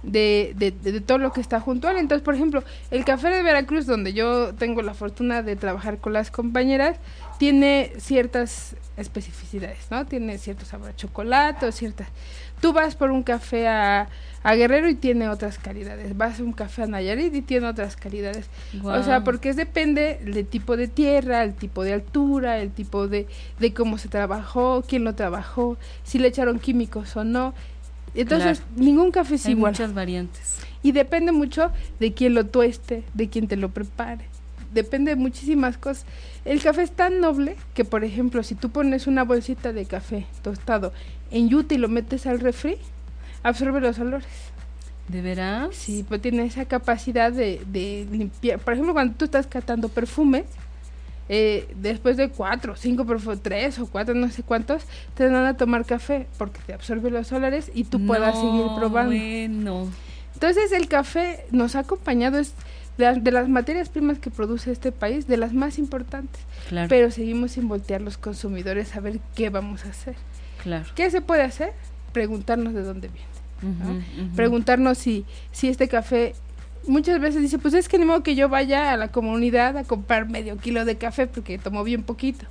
de, 0.03 0.53
de, 0.57 0.71
de- 0.71 0.91
de 0.93 1.01
todo 1.01 1.17
lo 1.17 1.31
que 1.31 1.41
está 1.41 1.59
junto 1.59 1.87
a 1.87 1.91
él. 1.91 1.97
Entonces, 1.97 2.23
por 2.23 2.35
ejemplo, 2.35 2.63
el 2.91 3.03
café 3.05 3.29
de 3.29 3.43
Veracruz, 3.43 3.85
donde 3.85 4.13
yo 4.13 4.53
tengo 4.55 4.81
la 4.81 4.93
fortuna 4.93 5.41
de 5.43 5.55
trabajar 5.55 5.97
con 5.97 6.13
las 6.13 6.31
compañeras, 6.31 6.97
tiene 7.39 7.91
ciertas 7.97 8.75
especificidades, 8.95 9.87
¿no? 9.91 10.05
Tiene 10.05 10.37
cierto 10.37 10.65
sabor 10.65 10.89
a 10.89 10.95
chocolate 10.95 11.65
o 11.65 11.71
ciertas... 11.71 12.07
Tú 12.59 12.73
vas 12.73 12.95
por 12.95 13.11
un 13.11 13.21
café 13.21 13.67
a, 13.67 14.09
a 14.41 14.55
Guerrero 14.55 14.89
y 14.89 14.95
tiene 14.95 15.29
otras 15.29 15.59
calidades. 15.59 16.17
Vas 16.17 16.39
a 16.39 16.43
un 16.43 16.53
café 16.53 16.81
a 16.81 16.87
Nayarit 16.87 17.35
y 17.35 17.43
tiene 17.43 17.67
otras 17.67 17.95
calidades. 17.95 18.47
O 18.83 19.03
sea, 19.03 19.23
porque 19.23 19.49
es 19.49 19.55
depende 19.57 20.19
del 20.23 20.47
tipo 20.47 20.75
de 20.75 20.87
tierra, 20.87 21.43
el 21.43 21.53
tipo 21.53 21.83
de 21.83 21.93
altura, 21.93 22.57
el 22.57 22.71
tipo 22.71 23.07
de, 23.07 23.27
de 23.59 23.73
cómo 23.75 23.99
se 23.99 24.09
trabajó, 24.09 24.83
quién 24.87 25.03
lo 25.03 25.13
trabajó, 25.13 25.77
si 26.03 26.17
le 26.17 26.29
echaron 26.29 26.57
químicos 26.57 27.15
o 27.15 27.23
no. 27.23 27.53
Entonces, 28.21 28.59
Claro. 28.59 28.71
ningún 28.83 29.11
café 29.11 29.35
es 29.35 29.45
Hay 29.45 29.53
igual. 29.53 29.71
muchas 29.73 29.93
variantes. 29.93 30.57
Y 30.83 30.91
depende 30.91 31.31
mucho 31.31 31.71
de 31.99 32.13
quién 32.13 32.33
lo 32.33 32.45
tueste, 32.45 33.03
de 33.13 33.29
quién 33.29 33.47
te 33.47 33.55
lo 33.57 33.69
prepare. 33.69 34.25
Depende 34.73 35.11
de 35.11 35.15
muchísimas 35.15 35.77
cosas. 35.77 36.05
El 36.45 36.61
café 36.61 36.83
es 36.83 36.91
tan 36.91 37.19
noble 37.19 37.55
que, 37.73 37.85
por 37.85 38.03
ejemplo, 38.03 38.43
si 38.43 38.53
tú 38.55 38.69
pones 38.69 39.07
una 39.07 39.23
bolsita 39.23 39.71
de 39.73 39.85
café 39.85 40.25
tostado 40.43 40.93
en 41.31 41.49
yute 41.49 41.75
y 41.75 41.77
lo 41.77 41.87
metes 41.89 42.25
al 42.27 42.39
refri, 42.39 42.77
absorbe 43.43 43.79
los 43.81 43.97
olores. 43.99 44.27
¿De 45.07 45.21
veras? 45.21 45.73
Sí, 45.73 46.05
pues 46.07 46.21
tiene 46.21 46.43
esa 46.45 46.65
capacidad 46.65 47.31
de, 47.31 47.61
de 47.67 48.05
limpiar. 48.11 48.59
Por 48.59 48.73
ejemplo, 48.73 48.93
cuando 48.93 49.15
tú 49.15 49.25
estás 49.25 49.47
catando 49.47 49.87
perfumes, 49.89 50.43
eh, 51.29 51.67
después 51.75 52.15
de 52.17 52.29
cuatro, 52.29 52.75
cinco 52.75 53.05
tres 53.41 53.79
o 53.79 53.87
cuatro, 53.87 54.13
no 54.15 54.29
sé 54.31 54.43
cuántos, 54.43 54.83
te 55.15 55.25
dan 55.29 55.45
a 55.45 55.57
tomar 55.57 55.85
café 55.85 56.27
porque 56.37 56.59
te 56.65 56.73
absorbe 56.73 57.09
los 57.11 57.31
olores 57.31 57.71
y 57.73 57.83
tú 57.83 58.05
puedas 58.05 58.35
No, 58.35 58.41
seguir 58.41 58.65
probando. 58.79 59.11
Bueno. 59.15 59.89
Entonces 60.33 60.71
el 60.71 60.87
café 60.87 61.45
nos 61.51 61.75
ha 61.75 61.79
acompañado, 61.79 62.37
es 62.39 62.53
de, 62.97 63.05
las- 63.05 63.23
de 63.23 63.31
las 63.31 63.49
materias 63.49 63.89
primas 63.89 64.19
que 64.19 64.29
produce 64.29 64.71
este 64.71 64.91
país, 64.91 65.27
de 65.27 65.37
las 65.37 65.53
más 65.53 65.77
importantes. 65.79 66.41
Claro. 66.69 66.87
Pero 66.89 67.11
seguimos 67.11 67.51
sin 67.51 67.67
voltear 67.67 68.01
los 68.01 68.17
consumidores 68.17 68.95
a 68.95 68.99
ver 68.99 69.19
qué 69.35 69.49
vamos 69.49 69.85
a 69.85 69.89
hacer. 69.89 70.15
claro. 70.63 70.85
¿Qué 70.95 71.09
se 71.11 71.21
puede 71.21 71.41
hacer? 71.43 71.73
Preguntarnos 72.13 72.73
de 72.73 72.83
dónde 72.83 73.07
viene. 73.09 73.27
Ujú, 73.63 73.83
¿no? 73.93 73.99
ujú. 74.25 74.35
Preguntarnos 74.35 74.97
si, 74.97 75.25
si 75.51 75.67
este 75.69 75.87
café... 75.87 76.35
Muchas 76.87 77.19
veces 77.19 77.41
dice, 77.41 77.59
pues 77.59 77.73
es 77.73 77.87
que 77.89 77.97
ni 77.97 78.05
modo 78.05 78.23
que 78.23 78.35
yo 78.35 78.49
vaya 78.49 78.91
a 78.93 78.97
la 78.97 79.09
comunidad 79.09 79.77
a 79.77 79.83
comprar 79.83 80.29
medio 80.29 80.57
kilo 80.57 80.85
de 80.85 80.97
café 80.97 81.27
porque 81.27 81.57
tomo 81.57 81.83
bien 81.83 82.03
poquito. 82.03 82.45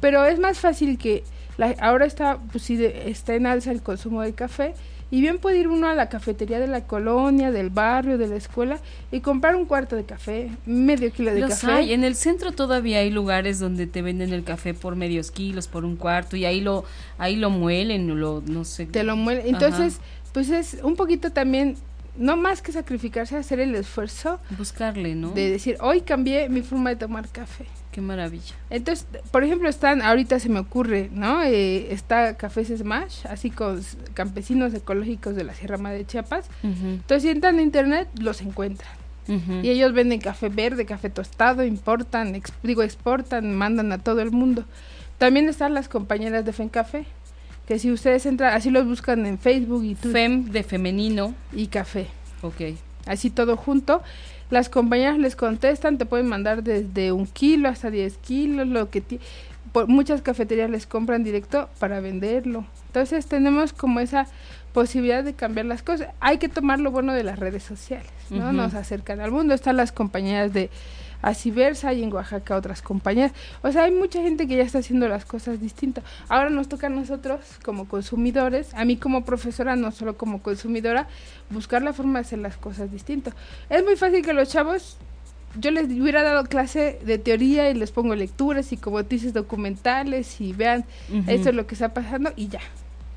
Pero 0.00 0.24
es 0.24 0.38
más 0.38 0.58
fácil 0.58 0.98
que 0.98 1.24
la- 1.56 1.74
ahora 1.80 2.04
está, 2.06 2.38
pues 2.52 2.64
sí, 2.64 2.76
de- 2.76 3.10
está 3.10 3.34
en 3.34 3.46
alza 3.46 3.70
el 3.72 3.82
consumo 3.82 4.22
de 4.22 4.32
café 4.32 4.74
y 5.10 5.20
bien 5.22 5.38
puede 5.38 5.58
ir 5.58 5.68
uno 5.68 5.88
a 5.88 5.94
la 5.94 6.08
cafetería 6.08 6.60
de 6.60 6.66
la 6.68 6.82
colonia, 6.86 7.50
del 7.50 7.70
barrio, 7.70 8.18
de 8.18 8.28
la 8.28 8.36
escuela 8.36 8.78
y 9.10 9.20
comprar 9.20 9.56
un 9.56 9.64
cuarto 9.64 9.96
de 9.96 10.04
café, 10.04 10.50
medio 10.66 11.10
kilo 11.12 11.32
de 11.32 11.40
Los 11.40 11.50
café. 11.50 11.72
hay. 11.72 11.92
En 11.94 12.04
el 12.04 12.14
centro 12.14 12.52
todavía 12.52 12.98
hay 12.98 13.10
lugares 13.10 13.58
donde 13.58 13.86
te 13.86 14.02
venden 14.02 14.32
el 14.32 14.44
café 14.44 14.74
por 14.74 14.96
medios 14.96 15.30
kilos, 15.30 15.66
por 15.66 15.84
un 15.84 15.96
cuarto, 15.96 16.36
y 16.36 16.44
ahí 16.44 16.60
lo, 16.60 16.84
ahí 17.16 17.36
lo 17.36 17.48
muelen, 17.50 18.20
lo, 18.20 18.42
no 18.46 18.64
sé. 18.64 18.86
te 18.86 19.02
lo 19.02 19.16
muele. 19.16 19.48
Entonces, 19.48 19.98
pues 20.32 20.50
es 20.50 20.78
un 20.82 20.94
poquito 20.94 21.32
también, 21.32 21.76
no 22.18 22.36
más 22.36 22.60
que 22.62 22.72
sacrificarse, 22.72 23.36
hacer 23.36 23.60
el 23.60 23.74
esfuerzo 23.74 24.40
Buscarle, 24.58 25.14
¿no? 25.14 25.30
de 25.30 25.50
decir, 25.50 25.76
hoy 25.80 26.02
cambié 26.02 26.48
mi 26.48 26.62
forma 26.62 26.90
de 26.90 26.96
tomar 26.96 27.28
café. 27.28 27.64
Qué 27.92 28.00
maravilla. 28.02 28.54
Entonces, 28.70 29.06
por 29.30 29.42
ejemplo, 29.44 29.68
están, 29.68 30.02
ahorita 30.02 30.38
se 30.38 30.48
me 30.50 30.60
ocurre, 30.60 31.08
¿no? 31.12 31.42
Eh, 31.42 31.92
está 31.92 32.36
Cafés 32.36 32.68
Smash, 32.68 33.26
así 33.26 33.50
con 33.50 33.82
campesinos 34.14 34.74
ecológicos 34.74 35.34
de 35.34 35.44
la 35.44 35.54
Sierra 35.54 35.78
Madre 35.78 35.98
de 35.98 36.06
Chiapas. 36.06 36.46
Entonces, 36.62 37.22
si 37.22 37.30
entran 37.30 37.58
a 37.58 37.62
internet, 37.62 38.08
los 38.20 38.40
encuentran. 38.42 38.90
Y 39.62 39.68
ellos 39.68 39.92
venden 39.92 40.20
café 40.20 40.48
verde, 40.48 40.86
café 40.86 41.10
tostado, 41.10 41.62
importan, 41.64 42.34
ex- 42.34 42.52
digo, 42.62 42.82
exportan, 42.82 43.54
mandan 43.54 43.92
a 43.92 43.98
todo 43.98 44.20
el 44.22 44.30
mundo. 44.30 44.64
También 45.18 45.48
están 45.50 45.74
las 45.74 45.88
compañeras 45.88 46.44
de 46.46 46.52
FENCAFé, 46.54 47.04
que 47.68 47.78
si 47.78 47.92
ustedes 47.92 48.24
entran, 48.26 48.54
así 48.54 48.70
los 48.70 48.86
buscan 48.86 49.26
en 49.26 49.38
Facebook 49.38 49.84
y 49.84 49.94
Twitter, 49.94 50.12
Fem 50.12 50.44
de 50.46 50.62
femenino. 50.64 51.34
y 51.52 51.66
café. 51.68 52.06
Ok. 52.42 52.62
así 53.06 53.30
todo 53.30 53.56
junto. 53.56 54.02
Las 54.50 54.68
compañeras 54.70 55.18
les 55.18 55.36
contestan, 55.36 55.98
te 55.98 56.06
pueden 56.06 56.26
mandar 56.26 56.62
desde 56.62 57.12
un 57.12 57.26
kilo 57.26 57.68
hasta 57.68 57.90
10 57.90 58.16
kilos, 58.18 58.66
lo 58.66 58.88
que 58.90 59.02
ti- 59.02 59.20
por 59.72 59.86
muchas 59.86 60.22
cafeterías 60.22 60.70
les 60.70 60.86
compran 60.86 61.22
directo 61.24 61.68
para 61.78 62.00
venderlo. 62.00 62.64
Entonces 62.86 63.26
tenemos 63.26 63.74
como 63.74 64.00
esa 64.00 64.26
posibilidad 64.72 65.22
de 65.22 65.34
cambiar 65.34 65.66
las 65.66 65.82
cosas. 65.82 66.08
Hay 66.20 66.38
que 66.38 66.48
tomar 66.48 66.80
lo 66.80 66.90
bueno 66.90 67.12
de 67.12 67.24
las 67.24 67.38
redes 67.38 67.62
sociales, 67.64 68.10
¿no? 68.30 68.52
Nos 68.52 68.72
acercan 68.74 69.20
al 69.20 69.30
mundo. 69.30 69.52
Están 69.52 69.76
las 69.76 69.92
compañeras 69.92 70.52
de 70.54 70.70
Asiversa 71.22 71.92
y 71.92 72.02
en 72.02 72.12
Oaxaca 72.12 72.56
otras 72.56 72.82
compañías. 72.82 73.32
O 73.62 73.72
sea, 73.72 73.84
hay 73.84 73.92
mucha 73.92 74.22
gente 74.22 74.46
que 74.46 74.56
ya 74.56 74.62
está 74.62 74.78
haciendo 74.78 75.08
las 75.08 75.24
cosas 75.24 75.60
distintas. 75.60 76.04
Ahora 76.28 76.50
nos 76.50 76.68
toca 76.68 76.86
a 76.86 76.90
nosotros 76.90 77.40
como 77.64 77.88
consumidores, 77.88 78.72
a 78.74 78.84
mí 78.84 78.96
como 78.96 79.24
profesora, 79.24 79.76
no 79.76 79.90
solo 79.90 80.16
como 80.16 80.42
consumidora, 80.42 81.08
buscar 81.50 81.82
la 81.82 81.92
forma 81.92 82.20
de 82.20 82.26
hacer 82.26 82.38
las 82.38 82.56
cosas 82.56 82.90
distintas. 82.92 83.34
Es 83.68 83.84
muy 83.84 83.96
fácil 83.96 84.24
que 84.24 84.32
los 84.32 84.48
chavos, 84.48 84.96
yo 85.58 85.70
les 85.70 85.86
hubiera 85.86 86.22
dado 86.22 86.44
clase 86.44 86.98
de 87.04 87.18
teoría 87.18 87.70
y 87.70 87.74
les 87.74 87.90
pongo 87.90 88.14
lecturas 88.14 88.72
y 88.72 88.76
como 88.76 89.02
tú 89.02 89.10
dices 89.10 89.32
documentales 89.32 90.40
y 90.40 90.52
vean 90.52 90.84
Ujú. 91.08 91.30
esto 91.30 91.48
es 91.48 91.54
lo 91.54 91.66
que 91.66 91.74
está 91.74 91.92
pasando 91.94 92.32
y 92.36 92.48
ya, 92.48 92.60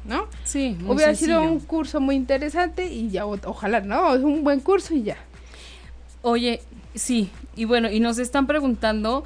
¿no? 0.05 0.27
Sí, 0.43 0.75
muy 0.79 0.95
Hubiera 0.95 1.13
sido 1.13 1.43
un 1.43 1.59
curso 1.59 1.99
muy 1.99 2.15
interesante 2.15 2.87
y 2.87 3.09
ya, 3.09 3.25
ojalá, 3.25 3.81
¿no? 3.81 4.15
Es 4.15 4.23
un 4.23 4.43
buen 4.43 4.59
curso 4.59 4.93
y 4.95 5.03
ya. 5.03 5.17
Oye, 6.23 6.61
sí, 6.95 7.29
y 7.55 7.65
bueno, 7.65 7.89
y 7.91 7.99
nos 7.99 8.17
están 8.17 8.47
preguntando 8.47 9.23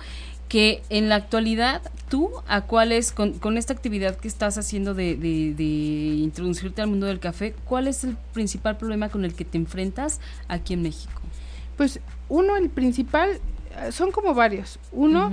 que 0.50 0.82
en 0.90 1.10
la 1.10 1.16
actualidad 1.16 1.82
tú 2.10 2.30
a 2.48 2.62
cuáles, 2.62 3.12
con, 3.12 3.34
con 3.40 3.58
esta 3.58 3.74
actividad 3.74 4.16
que 4.18 4.28
estás 4.28 4.58
haciendo 4.60 4.94
de, 4.94 5.16
de, 5.16 5.54
de 5.56 5.64
introducirte 5.64 6.82
al 6.82 6.88
mundo 6.88 7.08
del 7.08 7.20
café, 7.20 7.56
¿cuál 7.66 7.88
es 7.88 8.04
el 8.04 8.16
principal 8.34 8.78
problema 8.78 9.10
con 9.10 9.26
el 9.26 9.34
que 9.34 9.44
te 9.46 9.58
enfrentas 9.58 10.20
aquí 10.48 10.74
en 10.74 10.84
México? 10.84 11.22
Pues 11.78 12.00
uno, 12.30 12.56
el 12.58 12.70
principal, 12.70 13.40
eh, 13.82 13.92
son 13.92 14.12
como 14.12 14.34
varios. 14.36 14.80
Uno, 14.92 15.32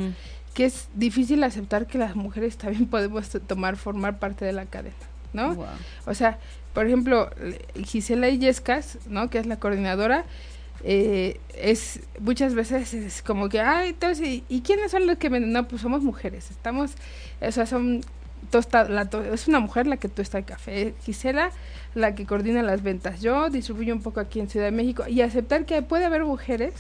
que 0.54 0.64
es 0.64 0.88
difícil 0.94 1.44
aceptar 1.44 1.86
que 1.86 1.98
las 1.98 2.16
mujeres 2.16 2.56
también 2.56 2.86
podemos 2.86 3.28
tomar, 3.46 3.76
formar 3.76 4.18
parte 4.18 4.44
de 4.46 4.52
la 4.52 4.64
cadena, 4.66 4.94
¿no? 5.34 5.54
O 6.06 6.14
sea, 6.14 6.38
por 6.74 6.86
ejemplo, 6.86 7.30
le- 7.40 7.84
Gisela 7.84 8.28
Illescas, 8.30 8.98
¿no? 9.08 9.28
Que 9.30 9.38
es 9.38 9.46
la 9.46 9.58
coordinadora, 9.58 10.24
eh, 10.84 11.38
es 11.54 12.00
muchas 12.20 12.54
veces 12.54 12.92
es 12.94 13.22
como 13.22 13.48
que, 13.48 13.60
ay, 13.60 13.90
entonces, 13.90 14.42
¿y, 14.48 14.60
quiénes 14.62 14.90
son 14.90 15.06
los 15.06 15.18
que 15.18 15.28
venden? 15.28 15.52
No, 15.52 15.68
pues 15.68 15.82
somos 15.82 16.02
mujeres, 16.02 16.50
estamos, 16.50 16.92
o 17.40 17.52
sea, 17.52 17.66
son, 17.66 18.00
tosta, 18.50 18.88
la 18.88 19.06
to- 19.08 19.22
es 19.22 19.46
una 19.48 19.60
mujer 19.60 19.86
la 19.86 19.96
que 19.96 20.08
tosta 20.08 20.38
el 20.38 20.44
café, 20.44 20.94
Gisela 21.04 21.50
la 21.94 22.14
que 22.14 22.26
coordina 22.26 22.62
las 22.62 22.82
ventas, 22.82 23.20
yo 23.20 23.48
distribuyo 23.50 23.94
un 23.94 24.02
poco 24.02 24.20
aquí 24.20 24.40
en 24.40 24.48
Ciudad 24.48 24.66
de 24.66 24.72
México 24.72 25.04
y 25.08 25.20
aceptar 25.20 25.64
que 25.66 25.82
puede 25.82 26.04
haber 26.04 26.24
mujeres 26.24 26.72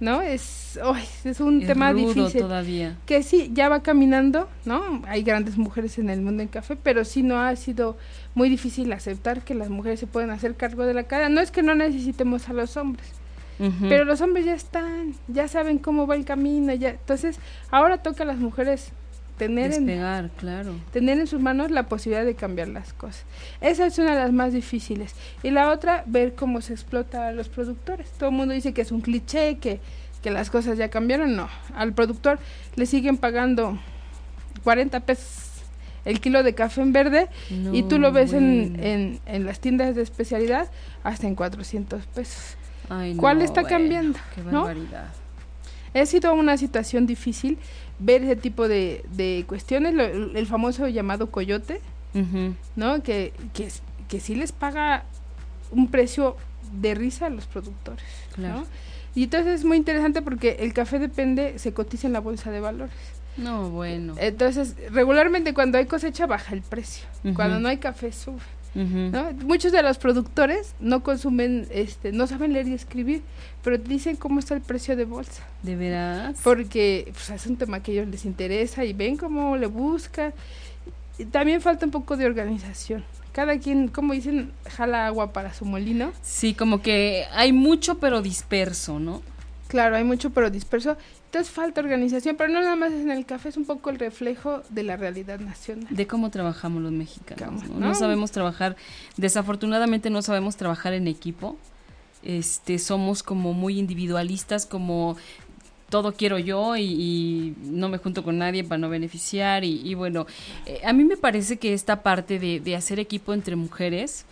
¿no? 0.00 0.22
Es, 0.22 0.78
ay, 0.82 1.04
es 1.24 1.38
un 1.38 1.60
Es 1.62 1.68
tema 1.68 1.92
rudo 1.92 2.12
difícil. 2.14 2.40
todavía. 2.40 2.98
Que 3.06 3.22
sí, 3.22 3.50
ya 3.54 3.68
va 3.68 3.80
caminando, 3.82 4.48
¿no? 4.64 5.02
Hay 5.06 5.22
grandes 5.22 5.56
mujeres 5.56 5.98
en 5.98 6.10
el 6.10 6.20
mundo 6.20 6.40
del 6.40 6.50
café, 6.50 6.76
pero 6.76 7.04
sí 7.04 7.22
no 7.22 7.40
ha 7.40 7.54
sido 7.54 7.96
muy 8.34 8.48
difícil 8.48 8.92
aceptar 8.92 9.42
que 9.42 9.54
las 9.54 9.70
mujeres 9.70 10.00
se 10.00 10.08
pueden 10.08 10.30
hacer 10.30 10.56
cargo 10.56 10.84
de 10.84 10.94
la 10.94 11.04
cadena. 11.04 11.28
No 11.28 11.40
es 11.40 11.52
que 11.52 11.62
no 11.62 11.76
necesitemos 11.76 12.48
a 12.48 12.52
los 12.54 12.76
hombres, 12.76 13.06
Pero 13.58 14.04
los 14.04 14.20
hombres 14.20 14.44
ya 14.44 14.54
están, 14.54 15.14
ya 15.28 15.48
saben 15.48 15.78
cómo 15.78 16.06
va 16.06 16.16
el 16.16 16.24
camino, 16.24 16.72
ya. 16.74 16.90
Entonces, 16.90 17.38
ahora 17.70 17.98
toca 17.98 18.24
a 18.24 18.26
las 18.26 18.38
mujeres 18.38 18.92
tener 19.38 19.72
en, 19.72 19.86
claro. 20.36 20.74
tener 20.92 21.18
en 21.18 21.26
sus 21.26 21.40
manos 21.40 21.70
la 21.70 21.84
posibilidad 21.84 22.24
de 22.24 22.34
cambiar 22.34 22.68
las 22.68 22.92
cosas. 22.92 23.24
Esa 23.60 23.86
es 23.86 23.98
una 23.98 24.14
de 24.14 24.20
las 24.20 24.32
más 24.32 24.52
difíciles. 24.52 25.14
Y 25.42 25.50
la 25.50 25.70
otra, 25.70 26.04
ver 26.06 26.34
cómo 26.34 26.60
se 26.60 26.72
explota 26.72 27.28
a 27.28 27.32
los 27.32 27.48
productores. 27.48 28.10
Todo 28.12 28.30
el 28.30 28.36
mundo 28.36 28.54
dice 28.54 28.72
que 28.72 28.82
es 28.82 28.92
un 28.92 29.00
cliché, 29.00 29.58
que, 29.58 29.80
que 30.22 30.30
las 30.30 30.50
cosas 30.50 30.78
ya 30.78 30.88
cambiaron. 30.88 31.36
No, 31.36 31.48
al 31.74 31.92
productor 31.92 32.38
le 32.76 32.86
siguen 32.86 33.16
pagando 33.16 33.78
40 34.62 35.00
pesos 35.00 35.50
el 36.04 36.20
kilo 36.20 36.42
de 36.42 36.54
café 36.54 36.82
en 36.82 36.92
verde 36.92 37.28
y 37.72 37.82
tú 37.84 37.98
lo 37.98 38.12
ves 38.12 38.34
en, 38.34 39.20
en 39.24 39.46
las 39.46 39.58
tiendas 39.60 39.96
de 39.96 40.02
especialidad 40.02 40.70
hasta 41.02 41.26
en 41.26 41.34
400 41.34 42.04
pesos. 42.06 42.56
Ay, 42.88 43.14
¿Cuál 43.16 43.38
no, 43.38 43.44
está 43.44 43.62
bueno, 43.62 43.76
cambiando, 43.78 44.18
Qué 44.34 44.42
no? 44.42 44.64
barbaridad. 44.64 45.08
Ha 45.94 46.06
sido 46.06 46.34
una 46.34 46.56
situación 46.58 47.06
difícil 47.06 47.58
ver 47.98 48.22
ese 48.24 48.36
tipo 48.36 48.66
de, 48.68 49.04
de 49.12 49.44
cuestiones, 49.46 49.94
lo- 49.94 50.04
el 50.04 50.46
famoso 50.46 50.88
llamado 50.88 51.30
coyote. 51.30 51.80
Ujú. 52.14 52.54
¿no? 52.76 53.02
Que, 53.02 53.32
que, 53.54 53.68
que 54.08 54.20
sí 54.20 54.34
les 54.36 54.52
paga 54.52 55.04
un 55.72 55.88
precio 55.90 56.36
de 56.72 56.94
risa 56.94 57.26
a 57.26 57.30
los 57.30 57.46
productores, 57.46 58.04
Claro. 58.34 58.60
¿no? 58.60 58.66
Y 59.16 59.24
entonces 59.24 59.60
es 59.60 59.64
muy 59.64 59.76
interesante 59.76 60.22
porque 60.22 60.56
el 60.60 60.72
café 60.72 60.98
depende, 60.98 61.58
se 61.58 61.72
cotiza 61.72 62.06
en 62.06 62.12
la 62.12 62.20
bolsa 62.20 62.50
de 62.50 62.60
valores. 62.60 62.94
No, 63.36 63.70
bueno. 63.70 64.14
Entonces, 64.18 64.74
regularmente 64.92 65.54
cuando 65.54 65.78
hay 65.78 65.86
cosecha 65.86 66.26
baja 66.26 66.54
el 66.54 66.62
precio, 66.62 67.04
Ujú. 67.24 67.34
cuando 67.34 67.58
no 67.60 67.68
hay 67.68 67.78
café 67.78 68.12
sube, 68.12 68.38
Muchos 68.74 69.72
de 69.72 69.82
los 69.82 69.98
productores 69.98 70.74
no 70.80 71.02
consumen, 71.02 71.66
este, 71.70 72.12
no 72.12 72.26
saben 72.26 72.52
leer 72.52 72.68
y 72.68 72.74
escribir, 72.74 73.22
pero 73.62 73.78
dicen 73.78 74.16
cómo 74.16 74.40
está 74.40 74.54
el 74.54 74.60
precio 74.60 74.96
de 74.96 75.04
bolsa, 75.04 75.42
¿De 75.62 75.76
veras? 75.76 76.36
porque 76.42 77.10
pues, 77.12 77.30
es 77.30 77.46
un 77.46 77.56
tema 77.56 77.80
que 77.82 77.92
a 77.92 77.94
ellos 77.94 78.08
les 78.08 78.24
interesa 78.24 78.84
y 78.84 78.92
ven 78.92 79.16
cómo 79.16 79.56
le 79.56 79.66
buscan. 79.66 80.34
Y 81.18 81.26
también 81.26 81.60
falta 81.60 81.86
un 81.86 81.92
poco 81.92 82.16
de 82.16 82.26
organización. 82.26 83.04
Cada 83.32 83.58
quien, 83.58 83.88
como 83.88 84.12
dicen, 84.14 84.52
jala 84.68 85.06
agua 85.06 85.32
para 85.32 85.54
su 85.54 85.64
molino. 85.64 86.12
Sí, 86.22 86.54
como 86.54 86.82
que 86.82 87.24
hay 87.32 87.52
mucho 87.52 87.98
pero 87.98 88.22
disperso, 88.22 88.98
¿no? 88.98 89.22
Claro, 89.74 89.96
hay 89.96 90.04
mucho 90.04 90.30
pero 90.30 90.50
disperso. 90.50 90.96
Entonces 91.24 91.52
falta 91.52 91.80
organización, 91.80 92.36
pero 92.36 92.48
no 92.48 92.60
nada 92.60 92.76
más 92.76 92.92
en 92.92 93.10
el 93.10 93.26
café, 93.26 93.48
es 93.48 93.56
un 93.56 93.64
poco 93.64 93.90
el 93.90 93.98
reflejo 93.98 94.62
de 94.70 94.84
la 94.84 94.96
realidad 94.96 95.40
nacional. 95.40 95.88
De 95.90 96.06
cómo 96.06 96.30
trabajamos 96.30 96.80
los 96.80 96.92
mexicanos. 96.92 97.68
¿no? 97.68 97.80
No 97.80 97.88
¿no? 97.88 97.94
sabemos 97.96 98.30
trabajar, 98.30 98.76
desafortunadamente 99.16 100.10
no 100.10 100.22
sabemos 100.22 100.54
trabajar 100.54 100.92
en 100.92 101.08
equipo. 101.08 101.56
Este, 102.22 102.78
somos 102.78 103.24
como 103.24 103.52
muy 103.52 103.80
individualistas, 103.80 104.64
como 104.64 105.16
todo 105.90 106.12
quiero 106.12 106.38
yo 106.38 106.76
y, 106.76 106.84
y 106.84 107.54
no 107.64 107.88
me 107.88 107.98
junto 107.98 108.22
con 108.22 108.38
nadie 108.38 108.62
para 108.62 108.78
no 108.78 108.88
beneficiar. 108.88 109.64
Y, 109.64 109.80
y 109.82 109.94
bueno, 109.94 110.24
eh, 110.66 110.82
a 110.84 110.92
mí 110.92 111.02
me 111.02 111.16
parece 111.16 111.56
que 111.56 111.74
esta 111.74 112.04
parte 112.04 112.38
de, 112.38 112.60
de 112.60 112.76
hacer 112.76 113.00
equipo 113.00 113.34
entre 113.34 113.56
mujeres, 113.56 114.24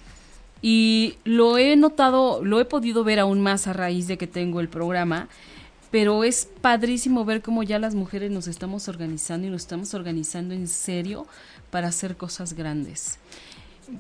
y 0.63 1.17
lo 1.25 1.59
he 1.59 1.75
notado, 1.75 2.43
lo 2.45 2.61
he 2.61 2.65
podido 2.65 3.03
ver 3.03 3.19
aún 3.19 3.41
más 3.41 3.67
a 3.67 3.73
raíz 3.73 4.07
de 4.07 4.17
que 4.17 4.29
tengo 4.29 4.61
el 4.61 4.69
programa, 4.69 5.29
pero 5.91 6.25
es 6.25 6.49
padrísimo 6.61 7.25
ver 7.25 7.43
cómo 7.43 7.65
ya 7.65 7.81
las 7.81 7.97
mujeres 7.97 8.31
nos 8.31 8.47
estamos 8.47 8.89
organizando 8.89 9.49
y 9.49 9.51
nos 9.51 9.63
estamos 9.63 9.93
organizando 9.93 10.55
en 10.55 10.69
serio 10.69 11.27
para 11.71 11.89
hacer 11.89 12.17
cosas 12.17 12.55
grandes. 12.55 13.19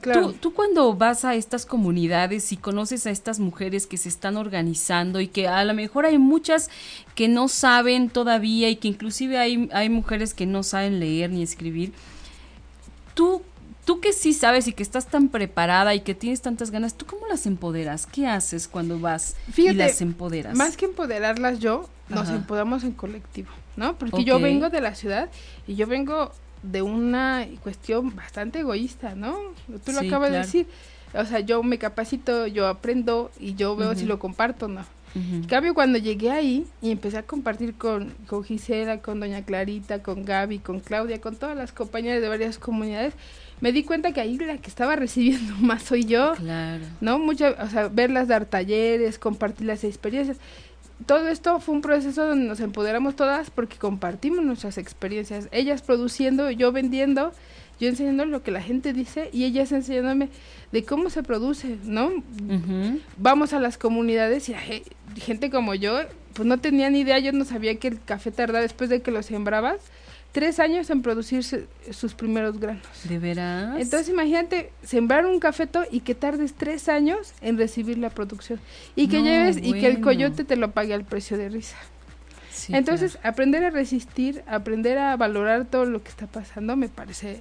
Claro. 0.00 0.28
Tú, 0.28 0.34
tú 0.34 0.54
cuando 0.54 0.94
vas 0.94 1.24
a 1.24 1.34
estas 1.34 1.66
comunidades 1.66 2.52
y 2.52 2.56
conoces 2.56 3.06
a 3.06 3.10
estas 3.10 3.40
mujeres 3.40 3.86
que 3.86 3.98
se 3.98 4.08
están 4.08 4.36
organizando 4.36 5.20
y 5.20 5.26
que 5.26 5.48
a 5.48 5.64
lo 5.64 5.74
mejor 5.74 6.06
hay 6.06 6.16
muchas 6.16 6.70
que 7.14 7.28
no 7.28 7.48
saben 7.48 8.08
todavía 8.08 8.70
y 8.70 8.76
que 8.76 8.88
inclusive 8.88 9.38
hay, 9.38 9.68
hay 9.72 9.88
mujeres 9.90 10.32
que 10.32 10.46
no 10.46 10.62
saben 10.62 11.00
leer 11.00 11.30
ni 11.30 11.42
escribir, 11.42 11.92
tú, 13.14 13.42
tú 13.84 14.00
que 14.00 14.12
sí 14.12 14.32
sabes 14.32 14.68
y 14.68 14.72
que 14.72 14.82
estás 14.82 15.06
tan 15.06 15.28
preparada 15.28 15.94
y 15.94 16.00
que 16.00 16.14
tienes 16.14 16.40
tantas 16.40 16.70
ganas, 16.70 16.94
¿tú 16.94 17.06
cómo 17.06 17.26
las 17.26 17.46
empoderas? 17.46 18.06
¿Qué 18.06 18.26
haces 18.26 18.68
cuando 18.68 18.98
vas 18.98 19.34
y 19.56 19.72
las 19.72 20.00
empoderas? 20.00 20.54
Más 20.56 20.76
que 20.76 20.86
empoderarlas 20.86 21.58
yo, 21.58 21.88
nos 22.08 22.28
Ajá. 22.28 22.36
empoderamos 22.36 22.84
en 22.84 22.92
colectivo, 22.92 23.50
¿no? 23.76 23.96
Porque 23.96 24.24
yo 24.24 24.38
vengo 24.40 24.70
de 24.70 24.80
la 24.80 24.94
ciudad 24.94 25.30
y 25.66 25.74
yo 25.74 25.86
vengo 25.86 26.32
de 26.62 26.82
una 26.82 27.46
cuestión 27.62 28.14
bastante 28.14 28.60
egoísta, 28.60 29.14
¿no? 29.14 29.36
Tú 29.84 29.92
lo 29.92 30.00
Sí, 30.00 30.06
acabas 30.06 30.30
de 30.30 30.38
decir. 30.38 30.66
O 31.14 31.24
sea, 31.26 31.40
yo 31.40 31.62
me 31.62 31.76
capacito, 31.78 32.46
yo 32.46 32.68
aprendo 32.68 33.30
y 33.38 33.54
yo 33.54 33.76
veo 33.76 33.94
si 33.94 34.06
lo 34.06 34.18
comparto 34.18 34.64
o 34.66 34.68
no. 34.68 34.80
Ujú. 35.14 35.34
En 35.34 35.44
cambio, 35.44 35.74
cuando 35.74 35.98
llegué 35.98 36.30
ahí 36.30 36.66
y 36.80 36.90
empecé 36.90 37.18
a 37.18 37.22
compartir 37.22 37.74
con, 37.74 38.14
con 38.26 38.44
Gisela, 38.44 39.02
con 39.02 39.20
Doña 39.20 39.42
Clarita, 39.42 40.02
con 40.02 40.24
Gaby, 40.24 40.60
con 40.60 40.80
Claudia, 40.80 41.20
con 41.20 41.36
todas 41.36 41.54
las 41.54 41.72
compañeras 41.72 42.22
de 42.22 42.28
varias 42.30 42.58
comunidades, 42.58 43.12
me 43.62 43.70
di 43.70 43.84
cuenta 43.84 44.10
que 44.10 44.20
ahí 44.20 44.36
la 44.38 44.58
que 44.58 44.68
estaba 44.68 44.96
recibiendo 44.96 45.54
más 45.60 45.84
soy 45.84 46.04
yo. 46.04 46.34
Claro. 46.34 46.84
¿no? 47.00 47.18
Mucha, 47.18 47.56
o 47.60 47.68
sea, 47.70 47.88
verlas 47.88 48.28
dar 48.28 48.44
talleres, 48.44 49.18
compartir 49.18 49.66
las 49.66 49.84
experiencias. 49.84 50.36
Todo 51.06 51.28
esto 51.28 51.58
fue 51.60 51.76
un 51.76 51.80
proceso 51.80 52.26
donde 52.26 52.46
nos 52.46 52.60
empoderamos 52.60 53.16
todas 53.16 53.50
porque 53.50 53.76
compartimos 53.76 54.44
nuestras 54.44 54.78
experiencias. 54.78 55.48
Ellas 55.52 55.80
produciendo, 55.80 56.50
yo 56.50 56.72
vendiendo, 56.72 57.32
yo 57.80 57.88
enseñando 57.88 58.24
lo 58.24 58.42
que 58.42 58.50
la 58.50 58.62
gente 58.62 58.92
dice 58.92 59.30
y 59.32 59.44
ellas 59.44 59.70
enseñándome 59.70 60.28
de 60.72 60.84
cómo 60.84 61.08
se 61.08 61.22
produce, 61.22 61.78
¿no? 61.84 62.10
Vamos 63.16 63.52
a 63.52 63.60
las 63.60 63.78
comunidades 63.78 64.48
y 64.48 64.54
gente 65.20 65.50
como 65.50 65.74
yo, 65.74 66.00
pues 66.34 66.46
no 66.46 66.58
tenía 66.58 66.90
ni 66.90 67.00
idea, 67.00 67.18
yo 67.20 67.32
no 67.32 67.44
sabía 67.44 67.76
que 67.76 67.88
el 67.88 68.00
café 68.02 68.32
tardaba 68.32 68.62
después 68.62 68.90
de 68.90 69.02
que 69.02 69.10
lo 69.10 69.22
sembrabas 69.22 69.80
tres 70.32 70.58
años 70.58 70.88
en 70.90 71.02
producirse 71.02 71.68
sus 71.90 72.14
primeros 72.14 72.58
granos. 72.58 72.86
¿De 73.04 73.18
veras? 73.18 73.78
Entonces 73.78 74.08
imagínate 74.08 74.72
sembrar 74.82 75.26
un 75.26 75.38
cafeto 75.38 75.84
y 75.90 76.00
que 76.00 76.14
tardes 76.14 76.54
tres 76.54 76.88
años 76.88 77.34
en 77.42 77.58
recibir 77.58 77.98
la 77.98 78.10
producción 78.10 78.58
y 78.96 79.08
que 79.08 79.18
No, 79.18 79.24
lleves 79.24 79.58
y 79.58 79.72
que 79.74 79.86
el 79.86 80.00
coyote 80.00 80.44
te 80.44 80.56
lo 80.56 80.72
pague 80.72 80.94
al 80.94 81.04
precio 81.04 81.36
de 81.36 81.48
risa. 81.50 81.76
Sí, 82.50 82.74
Entonces 82.74 83.18
aprender 83.22 83.64
a 83.64 83.70
resistir, 83.70 84.42
aprender 84.46 84.98
a 84.98 85.16
valorar 85.16 85.64
todo 85.66 85.84
lo 85.84 86.02
que 86.02 86.08
está 86.08 86.26
pasando 86.26 86.76
me 86.76 86.88
parece 86.88 87.40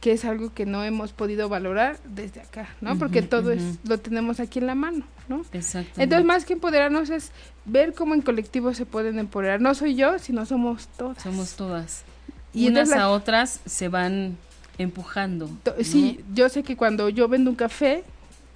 que 0.00 0.10
es 0.12 0.24
algo 0.24 0.52
que 0.52 0.66
no 0.66 0.82
hemos 0.82 1.12
podido 1.12 1.48
valorar 1.48 1.96
desde 2.04 2.40
acá, 2.40 2.68
¿no? 2.80 2.98
Porque 2.98 3.22
todo 3.22 3.52
es 3.52 3.62
lo 3.84 3.98
tenemos 3.98 4.40
aquí 4.40 4.58
en 4.58 4.66
la 4.66 4.74
mano, 4.74 5.04
¿no? 5.28 5.44
Exactamente. 5.52 6.02
Entonces 6.02 6.26
más 6.26 6.44
que 6.44 6.54
empoderarnos 6.54 7.08
es 7.10 7.30
ver 7.66 7.94
cómo 7.94 8.14
en 8.14 8.22
colectivo 8.22 8.74
se 8.74 8.84
pueden 8.84 9.20
empoderar. 9.20 9.60
No 9.60 9.76
soy 9.76 9.94
yo, 9.94 10.18
sino 10.18 10.44
somos 10.44 10.88
todas. 10.88 11.22
Somos 11.22 11.54
todas. 11.54 12.04
Y 12.54 12.68
Unas 12.68 12.88
la- 12.90 13.02
a 13.04 13.10
otras 13.10 13.60
se 13.66 13.88
van 13.88 14.36
empujando. 14.78 15.48
Sí, 15.82 16.20
yo 16.34 16.48
sé 16.48 16.62
que 16.62 16.76
cuando 16.76 17.08
yo 17.08 17.28
vendo 17.28 17.50
un 17.50 17.56
café, 17.56 18.04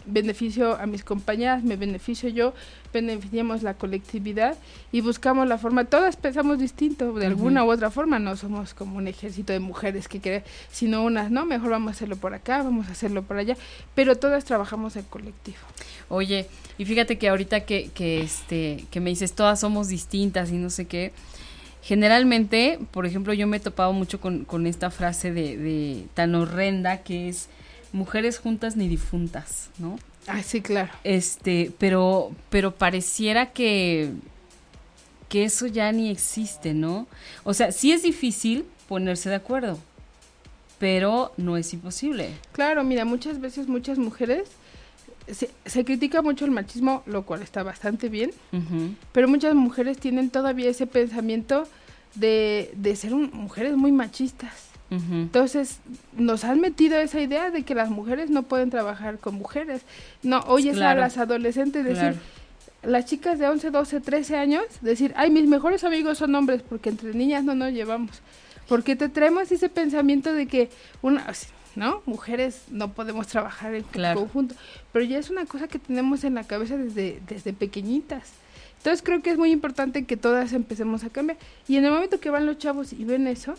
beneficio 0.09 0.77
a 0.79 0.87
mis 0.87 1.03
compañeras, 1.03 1.65
me 1.65 1.75
beneficio 1.77 2.29
yo, 2.29 2.55
beneficiamos 2.93 3.63
la 3.65 3.75
colectividad 3.75 4.57
y 4.93 5.01
buscamos 5.01 5.49
la 5.49 5.59
forma. 5.59 5.85
Todas 5.85 6.17
pensamos 6.17 6.59
distinto, 6.61 7.13
de 7.15 7.27
alguna 7.27 7.65
u 7.65 7.73
otra 7.73 7.91
forma, 7.91 8.19
no 8.21 8.37
somos 8.37 8.73
como 8.73 8.99
un 8.99 9.09
ejército 9.09 9.53
de 9.53 9.59
mujeres 9.59 10.07
que 10.07 10.21
quiere, 10.21 10.45
sino 10.71 11.03
unas, 11.05 11.31
no, 11.33 11.45
mejor 11.45 11.71
vamos 11.71 11.89
a 11.89 11.91
hacerlo 11.93 12.17
por 12.17 12.35
acá, 12.35 12.63
vamos 12.63 12.87
a 12.89 12.93
hacerlo 12.93 13.23
por 13.25 13.37
allá, 13.37 13.57
pero 13.97 14.17
todas 14.17 14.45
trabajamos 14.45 14.95
en 14.97 15.03
colectivo. 15.05 15.59
Oye, 16.09 16.47
y 16.79 16.85
fíjate 16.85 17.19
que 17.19 17.29
ahorita 17.29 17.61
que, 17.65 17.91
que, 17.93 18.21
este, 18.23 18.85
que 18.93 19.01
me 19.01 19.11
dices, 19.11 19.33
todas 19.33 19.59
somos 19.59 19.89
distintas 19.89 20.51
y 20.51 20.55
no 20.55 20.71
sé 20.71 20.85
qué, 20.87 21.13
generalmente, 21.87 22.81
por 22.91 23.07
ejemplo, 23.07 23.33
yo 23.33 23.47
me 23.47 23.59
he 23.59 23.61
topado 23.61 23.93
mucho 23.93 24.21
con, 24.21 24.45
con 24.45 24.67
esta 24.67 24.91
frase 24.91 25.31
de, 25.31 25.57
de 25.57 26.07
tan 26.15 26.35
horrenda 26.35 27.05
que 27.05 27.29
es 27.29 27.49
mujeres 27.93 28.41
juntas 28.41 28.75
ni 28.75 28.89
difuntas, 28.89 29.71
¿no? 29.79 29.97
Ah, 30.27 30.43
sí, 30.43 30.61
claro. 30.63 30.91
Este, 31.05 31.71
pero, 31.79 32.33
pero 32.51 32.75
pareciera 32.75 33.53
que, 33.53 34.11
que 35.29 35.45
eso 35.45 35.69
ya 35.69 35.93
ni 35.93 36.11
existe, 36.11 36.75
¿no? 36.75 37.07
O 37.45 37.55
sea, 37.55 37.71
sí 37.71 37.93
es 37.93 38.03
difícil 38.03 38.65
ponerse 38.89 39.29
de 39.29 39.37
acuerdo, 39.37 39.79
pero 40.81 41.33
no 41.37 41.57
es 41.57 41.73
imposible. 41.73 42.31
Claro, 42.51 42.83
mira, 42.83 43.05
muchas 43.05 43.41
veces 43.41 43.69
muchas 43.69 43.97
mujeres 43.97 44.49
se, 45.31 45.51
se 45.65 45.85
critica 45.85 46.21
mucho 46.21 46.45
el 46.45 46.51
machismo, 46.51 47.05
lo 47.07 47.23
cual 47.23 47.43
está 47.43 47.63
bastante 47.63 48.09
bien, 48.09 48.33
pero 49.13 49.29
muchas 49.29 49.55
mujeres 49.55 49.99
tienen 49.99 50.31
todavía 50.31 50.69
ese 50.69 50.89
pensamiento 50.89 51.69
de, 52.17 52.73
de 52.77 52.97
ser 52.97 53.15
un- 53.15 53.31
mujeres 53.33 53.77
muy 53.77 53.93
machistas. 53.93 54.53
Entonces, 54.89 55.81
nos 56.17 56.45
han 56.45 56.61
metido 56.61 56.97
esa 56.99 57.21
idea 57.21 57.51
de 57.51 57.65
que 57.65 57.75
las 57.75 57.91
mujeres 57.91 58.31
no 58.31 58.45
pueden 58.45 58.71
trabajar 58.71 59.19
con 59.19 59.35
mujeres. 59.35 59.83
No, 60.23 60.41
oyes 60.47 60.77
Claro. 60.77 61.01
a 61.01 61.03
las 61.03 61.19
adolescentes 61.19 61.83
decir, 61.85 61.99
Claro. 62.13 62.17
las 62.85 63.05
chicas 63.07 63.39
de 63.41 63.49
11, 63.49 63.71
12, 63.73 64.01
13 64.01 64.37
años 64.37 64.63
decir, 64.83 65.13
ay, 65.17 65.31
mis 65.31 65.49
mejores 65.49 65.83
amigos 65.83 66.19
son 66.19 66.35
hombres 66.37 66.63
porque 66.63 66.91
entre 66.91 67.13
niñas 67.15 67.43
no 67.43 67.57
nos 67.57 67.73
llevamos. 67.73 68.21
Porque 68.69 68.95
te 68.95 69.09
traemos 69.09 69.51
ese 69.51 69.69
pensamiento 69.69 70.33
de 70.33 70.47
que 70.47 70.71
una, 71.03 71.27
¿no? 71.75 72.03
Mujeres 72.07 72.63
no 72.71 72.93
podemos 72.93 73.27
trabajar 73.27 73.75
en 73.75 73.85
conjunto, 74.15 74.55
pero 74.93 75.05
ya 75.05 75.19
es 75.19 75.31
una 75.31 75.47
cosa 75.47 75.67
que 75.67 75.81
tenemos 75.81 76.23
en 76.23 76.35
la 76.37 76.45
cabeza 76.45 76.77
desde, 76.77 77.21
desde 77.29 77.53
pequeñitas. 77.53 78.23
Entonces 78.87 79.05
creo 79.05 79.21
que 79.21 79.31
es 79.31 79.37
muy 79.37 79.51
importante 79.51 80.05
que 80.05 80.17
todas 80.17 80.53
empecemos 80.53 81.03
a 81.03 81.11
cambiar. 81.11 81.39
Y 81.67 81.77
en 81.77 81.87
el 81.87 81.91
momento 81.91 82.21
que 82.21 82.31
van 82.31 82.47
los 82.47 82.57
chavos 82.59 82.93
y 82.93 83.05
ven 83.05 83.27
eso... 83.27 83.57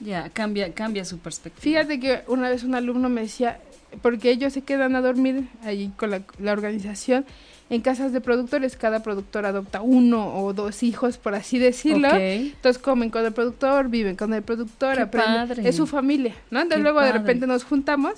Ya, 0.00 0.30
cambia, 0.30 0.72
cambia 0.72 1.04
su 1.04 1.18
perspectiva. 1.18 1.62
Fíjate 1.62 2.00
que 2.00 2.22
una 2.26 2.50
vez 2.50 2.64
un 2.64 2.74
alumno 2.74 3.08
me 3.08 3.20
decía, 3.20 3.60
porque 4.02 4.32
ellos 4.32 4.52
se 4.52 4.62
quedan 4.62 4.96
a 4.96 5.00
dormir 5.00 5.44
allí 5.62 5.92
con 5.96 6.10
la, 6.10 6.22
la 6.40 6.50
organización, 6.50 7.24
en 7.70 7.80
casas 7.82 8.12
de 8.12 8.20
productores, 8.20 8.76
cada 8.76 9.00
productor 9.00 9.46
adopta 9.46 9.80
uno 9.80 10.42
o 10.42 10.52
dos 10.52 10.82
hijos, 10.82 11.18
por 11.18 11.36
así 11.36 11.60
decirlo. 11.60 12.08
Entonces 12.12 12.82
comen 12.82 13.10
con 13.10 13.24
el 13.24 13.32
productor, 13.32 13.88
viven 13.88 14.16
con 14.16 14.34
el 14.34 14.42
productor, 14.42 14.98
aprenden. 14.98 15.64
Es 15.64 15.76
su 15.76 15.86
familia, 15.86 16.34
¿no? 16.50 16.62
Entonces 16.62 16.82
luego 16.82 17.00
de 17.00 17.12
repente 17.12 17.46
nos 17.46 17.62
juntamos. 17.62 18.14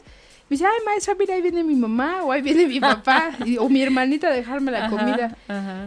Me 0.49 0.55
dice, 0.55 0.65
ay, 0.65 0.85
maestra, 0.87 1.15
mira, 1.19 1.35
ahí 1.35 1.43
viene 1.43 1.63
mi 1.63 1.75
mamá, 1.75 2.23
o 2.25 2.33
ahí 2.33 2.41
viene 2.41 2.67
mi 2.67 2.81
papá, 2.81 3.33
o 3.61 3.69
mi 3.69 3.83
hermanita 3.83 4.29
a 4.29 4.33
dejarme 4.33 4.71
la 4.71 4.89
comida. 4.89 5.37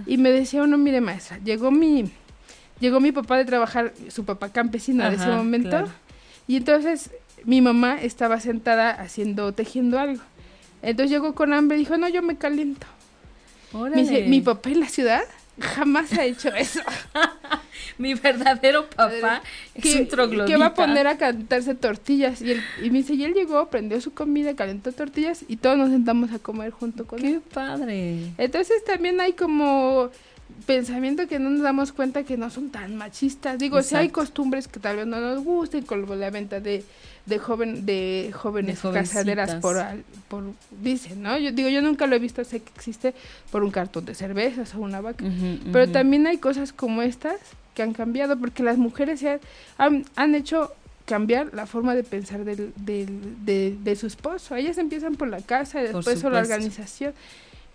Y 0.05 0.18
me 0.18 0.30
decía 0.32 0.62
uno, 0.64 0.78
mire, 0.78 1.01
maestra, 1.01 1.39
llegó 1.43 1.72
mi, 1.72 2.12
llegó 2.80 2.99
mi 2.99 3.12
papá 3.12 3.38
de 3.38 3.45
trabajar, 3.45 3.93
su 4.09 4.24
papá 4.24 4.49
campesino 4.49 5.09
de 5.09 5.16
ese 5.16 5.28
momento, 5.28 5.86
y 6.47 6.57
entonces 6.57 7.12
mi 7.43 7.59
mamá 7.62 7.99
estaba 8.01 8.39
sentada 8.39 8.91
haciendo, 8.91 9.51
tejiendo 9.53 9.97
algo. 9.99 10.22
Entonces 10.84 11.12
llegó 11.12 11.34
con 11.34 11.53
hambre 11.53 11.78
y 11.78 11.80
dijo, 11.82 11.97
no, 11.97 12.07
yo 12.09 12.22
me 12.22 12.38
caliento. 12.38 12.86
Me 13.74 14.01
dice, 14.01 14.26
mi 14.28 14.41
papá 14.41 14.70
en 14.70 14.80
la 14.80 14.89
ciudad 14.89 15.24
jamás 15.59 16.13
ha 16.13 16.25
hecho 16.25 16.49
eso. 16.49 16.81
mi 17.97 18.13
verdadero 18.13 18.89
papá 18.89 19.41
es 19.75 19.95
un 19.95 20.07
troglodita. 20.07 20.45
Que 20.45 20.57
va 20.57 20.67
a 20.67 20.73
poner 20.73 21.07
a 21.07 21.17
cantarse 21.17 21.75
tortillas. 21.75 22.41
Y, 22.41 22.51
él, 22.51 22.63
y 22.81 22.89
me 22.89 22.99
dice, 22.99 23.13
y 23.13 23.23
él 23.23 23.33
llegó, 23.33 23.69
prendió 23.69 23.99
su 24.01 24.13
comida, 24.13 24.55
calentó 24.55 24.91
tortillas 24.91 25.45
y 25.47 25.57
todos 25.57 25.77
nos 25.77 25.89
sentamos 25.89 26.31
a 26.31 26.39
comer 26.39 26.71
junto 26.71 27.05
con 27.05 27.23
él. 27.23 27.33
¡Qué 27.33 27.53
padre! 27.53 28.31
Entonces 28.37 28.83
también 28.83 29.19
hay 29.21 29.33
como 29.33 30.09
pensamiento 30.65 31.27
que 31.27 31.39
no 31.39 31.49
nos 31.49 31.61
damos 31.61 31.91
cuenta 31.91 32.23
que 32.23 32.37
no 32.37 32.49
son 32.49 32.69
tan 32.69 32.95
machistas. 32.95 33.57
Digo, 33.59 33.81
si 33.81 33.95
hay 33.95 34.09
costumbres 34.09 34.67
que 34.67 34.79
tal 34.79 34.97
vez 34.97 35.07
no 35.07 35.19
nos 35.19 35.43
gusten, 35.43 35.83
como 35.83 36.15
la 36.15 36.29
venta 36.29 36.59
de 36.59 36.83
de 37.25 37.39
joven 37.39 37.85
de 37.85 38.31
jóvenes 38.33 38.79
casaderas 38.81 39.55
por 39.55 39.77
por 40.27 40.43
dicen 40.81 41.21
no 41.21 41.37
yo 41.37 41.51
digo 41.51 41.69
yo 41.69 41.81
nunca 41.81 42.07
lo 42.07 42.15
he 42.15 42.19
visto 42.19 42.43
sé 42.43 42.61
que 42.61 42.71
existe 42.75 43.13
por 43.51 43.63
un 43.63 43.69
cartón 43.69 44.05
de 44.05 44.15
cervezas 44.15 44.73
o 44.75 44.79
una 44.79 45.01
vaca. 45.01 45.23
Pero 45.71 45.91
también 45.91 46.25
hay 46.27 46.37
cosas 46.37 46.73
como 46.73 47.01
estas 47.01 47.35
que 47.75 47.83
han 47.83 47.93
cambiado 47.93 48.37
porque 48.37 48.63
las 48.63 48.77
mujeres 48.77 49.19
se 49.19 49.39
han, 49.77 50.05
han, 50.15 50.35
hecho 50.35 50.73
cambiar 51.05 51.53
la 51.53 51.65
forma 51.65 51.95
de 51.95 52.03
pensar 52.03 52.43
del, 52.43 52.73
del, 52.75 53.45
de, 53.45 53.77
de, 53.81 53.95
su 53.95 54.07
esposo. 54.07 54.55
Ellas 54.55 54.77
empiezan 54.77 55.15
por 55.15 55.29
la 55.29 55.41
casa 55.41 55.81
y 55.81 55.87
después 55.87 56.21
por 56.21 56.33
la 56.33 56.39
organización 56.39 57.13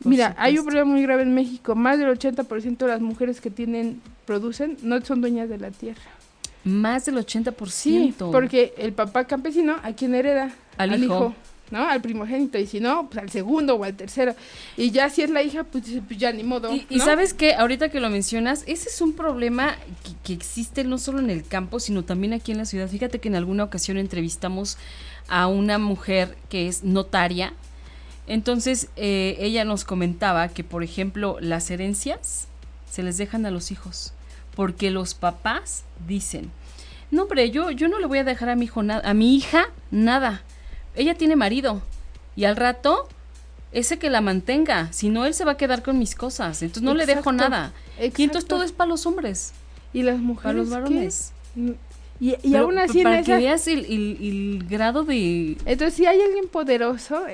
Mira, 0.05 0.34
hay 0.38 0.59
un 0.59 0.64
problema 0.64 0.90
muy 0.90 1.03
grave 1.03 1.22
en 1.22 1.34
México. 1.34 1.74
Más 1.74 1.99
del 1.99 2.09
80% 2.09 2.76
de 2.76 2.86
las 2.86 3.01
mujeres 3.01 3.40
que 3.40 3.51
tienen, 3.51 4.01
producen, 4.24 4.76
no 4.82 5.01
son 5.03 5.20
dueñas 5.20 5.49
de 5.49 5.59
la 5.59 5.70
tierra. 5.70 6.03
Más 6.64 7.07
del 7.07 7.16
80%. 7.16 7.66
Sí, 7.68 8.14
porque 8.18 8.74
el 8.76 8.92
papá 8.92 9.26
campesino, 9.26 9.76
¿a 9.82 9.92
quién 9.92 10.14
hereda? 10.14 10.53
Al, 10.76 11.03
hijo. 11.03 11.34
¿no? 11.70 11.88
Al 11.88 12.01
primogénito, 12.01 12.59
y 12.59 12.66
si 12.66 12.80
no, 12.80 13.09
pues 13.09 13.22
al 13.22 13.30
segundo 13.30 13.74
o 13.74 13.84
al 13.84 13.94
tercero. 13.94 14.34
Y 14.76 14.90
ya 14.90 15.11
si 15.11 15.22
es 15.22 15.30
la 15.30 15.42
hija, 15.42 15.64
pues, 15.64 15.84
pues 16.07 16.18
ya 16.18 16.32
ni 16.32 16.42
modo. 16.42 16.70
Y, 16.88 17.01
sabes 17.01 17.34
que 17.34 17.55
ahorita 17.55 17.88
que 17.88 18.01
lo 18.01 18.11
mencionas, 18.11 18.64
ese 18.66 18.88
es 18.88 19.01
un 19.01 19.14
problema 19.14 19.76
que, 20.24 20.32
existe 20.32 20.84
no 20.84 20.99
solo 20.99 21.18
en 21.20 21.30
el 21.30 21.47
campo, 21.47 21.80
sino 21.80 22.05
también 22.05 22.32
aquí 22.32 22.53
en 22.53 22.59
la 22.59 22.64
ciudad. 22.64 22.88
Fíjate 22.88 23.20
que 23.20 23.28
en 23.28 23.36
alguna 23.36 23.64
ocasión 23.64 23.97
entrevistamos 23.97 24.78
a 25.28 25.47
una 25.47 25.78
mujer 25.78 26.36
que 26.49 26.68
es 26.68 26.84
notaria. 26.84 27.53
Entonces, 28.26 28.88
eh, 28.96 29.36
ella 29.38 29.64
nos 29.64 29.84
comentaba 29.84 30.48
que, 30.48 30.64
por 30.64 30.82
ejemplo, 30.82 31.38
las 31.40 31.70
herencias 31.70 32.48
se 32.90 33.02
les 33.02 33.18
dejan 33.18 33.46
a 33.46 33.50
los 33.50 33.70
hijos 33.70 34.12
porque 34.56 34.90
los 34.90 35.14
papás 35.14 35.84
dicen, 36.08 36.50
no 37.12 37.22
hombre, 37.22 37.50
yo, 37.50 37.70
yo 37.70 37.88
no 37.88 38.00
le 38.00 38.06
voy 38.06 38.18
a 38.18 38.24
dejar 38.24 38.48
a 38.48 38.56
mi 38.56 38.64
hijo 38.64 38.80
a 38.80 39.14
mi 39.14 39.36
hija 39.36 39.66
nada. 39.92 40.42
Ella 40.96 41.14
tiene 41.14 41.36
marido 41.36 41.82
y 42.34 42.46
al 42.46 42.56
rato 42.56 43.06
ese 43.70 43.98
que 43.98 44.08
la 44.08 44.22
mantenga, 44.22 44.90
si 44.92 45.10
no 45.10 45.26
él 45.26 45.34
se 45.34 45.44
va 45.44 45.52
a 45.52 45.56
quedar 45.58 45.82
con 45.82 45.98
mis 45.98 46.14
cosas, 46.14 46.62
entonces 46.62 46.82
no 46.82 46.94
le 46.94 47.04
dejo 47.04 47.30
nada. 47.32 47.72
Y 48.00 48.22
entonces 48.22 48.48
todo 48.48 48.62
es 48.62 48.72
para 48.72 48.88
los 48.88 49.04
hombres. 49.06 49.52
Y 49.92 50.02
las 50.02 50.18
mujeres. 50.18 50.42
Para 50.42 50.58
los 50.58 50.70
varones. 50.70 51.32
Y, 52.18 52.34
y 52.42 52.54
aún 52.56 52.78
así 52.78 53.02
para 53.02 53.22
que 53.22 53.36
veas 53.36 53.68
el, 53.68 53.84
el, 53.84 54.64
grado 54.68 55.04
de... 55.04 55.58
Entonces 55.66 55.94
si 55.94 56.06
hay 56.06 56.20
alguien 56.22 56.48
poderoso, 56.48 57.26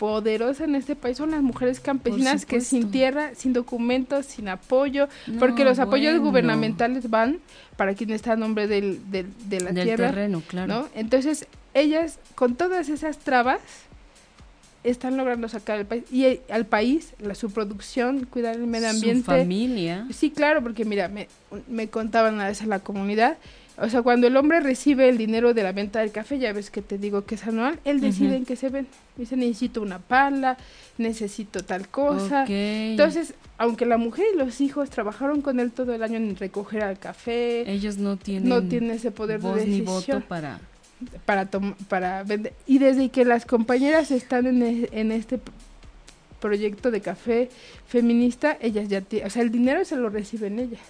poderosa 0.00 0.64
en 0.64 0.76
este 0.76 0.96
país 0.96 1.18
son 1.18 1.32
las 1.32 1.42
mujeres 1.42 1.78
campesinas 1.78 2.46
que 2.46 2.62
sin 2.62 2.90
tierra, 2.90 3.32
sin 3.36 3.52
documentos, 3.52 4.24
sin 4.24 4.48
apoyo, 4.48 5.10
porque 5.38 5.62
los 5.62 5.78
apoyos 5.78 6.18
gubernamentales 6.20 7.10
van 7.10 7.40
para 7.76 7.92
quien 7.92 8.08
está 8.08 8.32
a 8.32 8.36
nombre 8.36 8.66
del, 8.66 9.10
del 9.10 9.26
de 9.44 9.60
la 9.60 9.74
tierra. 9.74 10.06
terreno, 10.06 10.42
claro. 10.48 10.88
Entonces, 10.94 11.46
ellas, 11.74 12.18
con 12.34 12.54
todas 12.54 12.88
esas 12.88 13.18
trabas, 13.18 13.60
están 14.84 15.18
logrando 15.18 15.50
sacar 15.50 15.78
al 15.78 15.84
país 15.84 16.04
y 16.10 16.40
al 16.50 16.64
país 16.64 17.12
la 17.18 17.34
su 17.34 17.50
producción 17.50 18.24
cuidar 18.24 18.56
el 18.56 18.66
medio 18.66 18.88
ambiente 18.88 19.26
su 19.26 19.30
familia 19.30 20.06
sí 20.10 20.30
claro 20.30 20.62
porque 20.62 20.86
mira 20.86 21.08
me, 21.08 21.28
me 21.68 21.88
contaban 21.88 22.40
a 22.40 22.48
veces 22.48 22.66
la 22.66 22.78
comunidad 22.78 23.36
o 23.76 23.88
sea, 23.88 24.02
cuando 24.02 24.26
el 24.26 24.36
hombre 24.36 24.60
recibe 24.60 25.08
el 25.08 25.16
dinero 25.16 25.54
de 25.54 25.62
la 25.62 25.72
venta 25.72 26.00
del 26.00 26.12
café, 26.12 26.38
ya 26.38 26.52
ves 26.52 26.70
que 26.70 26.82
te 26.82 26.98
digo 26.98 27.24
que 27.24 27.36
es 27.36 27.46
anual, 27.46 27.78
él 27.84 28.00
decide 28.00 28.36
en 28.36 28.44
qué 28.44 28.56
se 28.56 28.68
ven. 28.68 28.86
Dice, 29.16 29.36
necesito 29.36 29.80
una 29.80 29.98
pala, 29.98 30.58
necesito 30.98 31.64
tal 31.64 31.88
cosa. 31.88 32.44
Entonces, 32.46 33.34
aunque 33.58 33.86
la 33.86 33.96
mujer 33.96 34.26
y 34.34 34.38
los 34.38 34.60
hijos 34.60 34.90
trabajaron 34.90 35.40
con 35.40 35.60
él 35.60 35.72
todo 35.72 35.94
el 35.94 36.02
año 36.02 36.16
en 36.16 36.36
recoger 36.36 36.82
al 36.82 36.98
café, 36.98 37.70
ellos 37.70 37.98
no 37.98 38.16
tienen, 38.16 38.48
no 38.48 38.62
tienen 38.62 38.90
ese 38.90 39.10
poder 39.10 39.40
de 39.40 39.48
decisión. 39.54 39.70
Ni 39.76 39.80
voto 39.80 40.20
para 40.28 40.60
para 41.24 41.48
para 41.88 42.22
vender 42.24 42.52
y 42.66 42.78
desde 42.78 43.08
que 43.08 43.24
las 43.24 43.46
compañeras 43.46 44.10
están 44.10 44.46
en, 44.46 44.88
en 44.92 45.12
este 45.12 45.40
proyecto 46.40 46.90
de 46.90 47.00
café 47.00 47.48
feminista 47.86 48.58
ellas 48.60 48.88
ya 48.88 49.02
o 49.24 49.30
sea 49.30 49.42
el 49.42 49.50
dinero 49.50 49.84
se 49.86 49.96
lo 49.96 50.10
reciben 50.10 50.58
ellas 50.58 50.80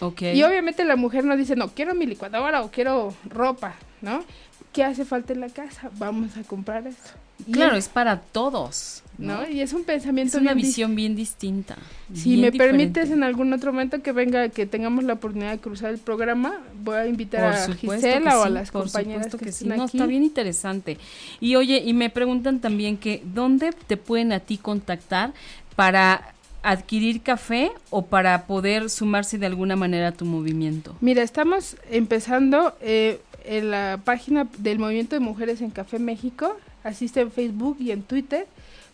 y 0.00 0.42
obviamente 0.42 0.84
la 0.84 0.96
mujer 0.96 1.24
no 1.24 1.36
dice, 1.36 1.56
no, 1.56 1.68
quiero 1.68 1.94
mi 1.94 2.06
licuadora 2.06 2.62
o 2.62 2.70
quiero 2.70 3.14
ropa, 3.28 3.74
¿no? 4.02 4.24
¿Qué 4.72 4.84
hace 4.84 5.04
falta 5.04 5.32
en 5.32 5.40
la 5.40 5.48
casa? 5.48 5.90
Vamos 5.98 6.36
a 6.36 6.42
comprar 6.42 6.86
eso. 6.86 7.14
claro, 7.50 7.76
es 7.76 7.88
para 7.88 8.20
todos. 8.20 9.02
¿no? 9.18 9.48
Y 9.48 9.60
es 9.60 9.72
un 9.72 9.84
pensamiento. 9.84 10.36
Es 10.36 10.42
una 10.42 10.54
visión 10.54 10.94
bien 10.94 11.16
distinta. 11.16 11.76
Si 12.12 12.36
me 12.36 12.52
permites 12.52 13.10
en 13.10 13.22
algún 13.22 13.52
otro 13.52 13.72
momento 13.72 14.02
que 14.02 14.12
venga, 14.12 14.48
que 14.48 14.66
tengamos 14.66 15.04
la 15.04 15.14
oportunidad 15.14 15.52
de 15.52 15.58
cruzar 15.58 15.90
el 15.90 15.98
programa, 15.98 16.60
voy 16.82 16.96
a 16.96 17.06
invitar 17.06 17.44
a 17.44 17.72
Gisela 17.72 18.38
o 18.38 18.44
a 18.44 18.50
las 18.50 18.70
compañeras 18.70 19.34
que, 19.34 19.52
sí. 19.52 19.66
No, 19.66 19.84
está 19.84 20.06
bien 20.06 20.22
interesante. 20.22 20.98
Y 21.40 21.56
oye, 21.56 21.82
y 21.84 21.94
me 21.94 22.10
preguntan 22.10 22.60
también 22.60 22.98
que, 22.98 23.22
¿dónde 23.24 23.72
te 23.86 23.96
pueden 23.96 24.32
a 24.32 24.40
ti 24.40 24.58
contactar 24.58 25.32
para 25.74 26.34
adquirir 26.62 27.22
café 27.22 27.70
o 27.90 28.06
para 28.06 28.46
poder 28.46 28.90
sumarse 28.90 29.38
de 29.38 29.46
alguna 29.46 29.76
manera 29.76 30.08
a 30.08 30.12
tu 30.12 30.24
movimiento? 30.24 30.96
Mira, 31.00 31.22
estamos 31.22 31.76
empezando 31.90 32.74
eh, 32.80 33.20
en 33.44 33.70
la 33.70 34.00
página 34.04 34.48
del 34.58 34.78
Movimiento 34.78 35.16
de 35.16 35.20
Mujeres 35.20 35.60
en 35.60 35.70
Café 35.70 35.98
México, 35.98 36.56
asiste 36.84 37.20
en 37.20 37.30
Facebook 37.30 37.76
y 37.80 37.92
en 37.92 38.02
Twitter, 38.02 38.46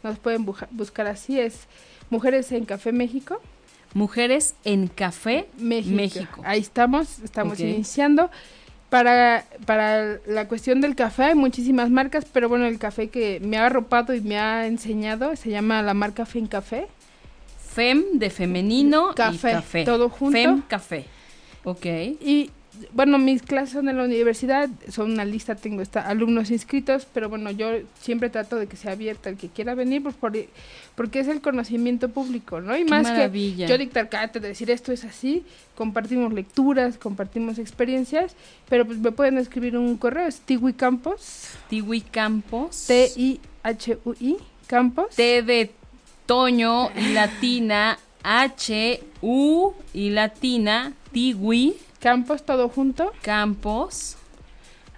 nos 0.02 0.18
pueden 0.18 0.44
buscar 0.44 1.06
así, 1.06 1.38
es 1.38 1.66
Mujeres 2.10 2.52
en 2.52 2.64
Café 2.64 2.92
México. 2.92 3.40
Mujeres 3.94 4.54
en 4.64 4.88
Café 4.88 5.48
México. 5.58 6.42
Ahí 6.44 6.60
estamos, 6.60 7.20
estamos 7.20 7.60
iniciando. 7.60 8.30
Para, 8.90 9.46
para 9.64 10.18
la 10.26 10.48
cuestión 10.48 10.82
del 10.82 10.94
café 10.94 11.24
hay 11.24 11.34
muchísimas 11.34 11.88
marcas, 11.88 12.26
pero 12.30 12.50
bueno, 12.50 12.66
el 12.66 12.78
café 12.78 13.08
que 13.08 13.40
me 13.40 13.56
ha 13.56 13.64
arropado 13.64 14.12
y 14.12 14.20
me 14.20 14.38
ha 14.38 14.66
enseñado 14.66 15.34
se 15.36 15.48
llama 15.48 15.80
la 15.80 15.94
marca 15.94 16.26
Fin 16.26 16.46
Café. 16.46 16.88
Fem 17.74 18.04
de 18.14 18.30
femenino 18.30 19.14
café, 19.14 19.50
y 19.50 19.52
café. 19.52 19.84
Todo 19.84 20.08
junto. 20.08 20.32
Fem 20.32 20.62
café. 20.62 21.06
Ok. 21.64 21.86
Y 22.20 22.50
bueno, 22.92 23.18
mis 23.18 23.42
clases 23.42 23.74
son 23.74 23.88
en 23.88 23.98
la 23.98 24.04
universidad, 24.04 24.68
son 24.88 25.12
una 25.12 25.24
lista, 25.24 25.54
tengo 25.54 25.82
esta, 25.82 26.06
alumnos 26.08 26.50
inscritos, 26.50 27.06
pero 27.12 27.28
bueno, 27.28 27.50
yo 27.50 27.68
siempre 28.00 28.30
trato 28.30 28.56
de 28.56 28.66
que 28.66 28.76
sea 28.76 28.92
abierta 28.92 29.28
el 29.28 29.36
que 29.36 29.48
quiera 29.48 29.74
venir, 29.74 30.02
pues 30.02 30.14
por, 30.14 30.32
porque 30.94 31.20
es 31.20 31.28
el 31.28 31.40
conocimiento 31.40 32.08
público, 32.08 32.60
¿no? 32.60 32.76
Y 32.76 32.84
más 32.84 33.10
que 33.10 33.54
yo 33.56 33.78
dictar 33.78 34.08
cátedra, 34.08 34.48
decir 34.48 34.70
esto 34.70 34.90
es 34.92 35.04
así, 35.04 35.44
compartimos 35.74 36.32
lecturas, 36.32 36.96
compartimos 36.96 37.58
experiencias, 37.58 38.34
pero 38.68 38.86
pues 38.86 38.98
me 38.98 39.12
pueden 39.12 39.38
escribir 39.38 39.76
un 39.76 39.96
correo, 39.96 40.26
es 40.26 40.40
Tiwi 40.40 40.72
Campos. 40.72 41.50
Tiwi 41.68 42.00
Campos. 42.00 42.86
T-I-H-U-I, 42.86 44.36
Campos. 44.66 45.14
T 45.14 45.42
de 45.42 45.70
Toño, 46.26 46.90
Latina, 47.12 47.98
H 48.22 49.02
U 49.20 49.72
y 49.92 50.10
latina 50.10 50.92
Tiwi 51.12 51.76
Campos 52.00 52.44
todo 52.44 52.68
junto 52.68 53.12
Campos 53.22 54.16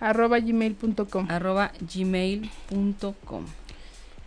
arroba 0.01 0.39
gmail.com 0.39 1.27
arroba 1.31 1.73
gmail.com. 1.81 3.45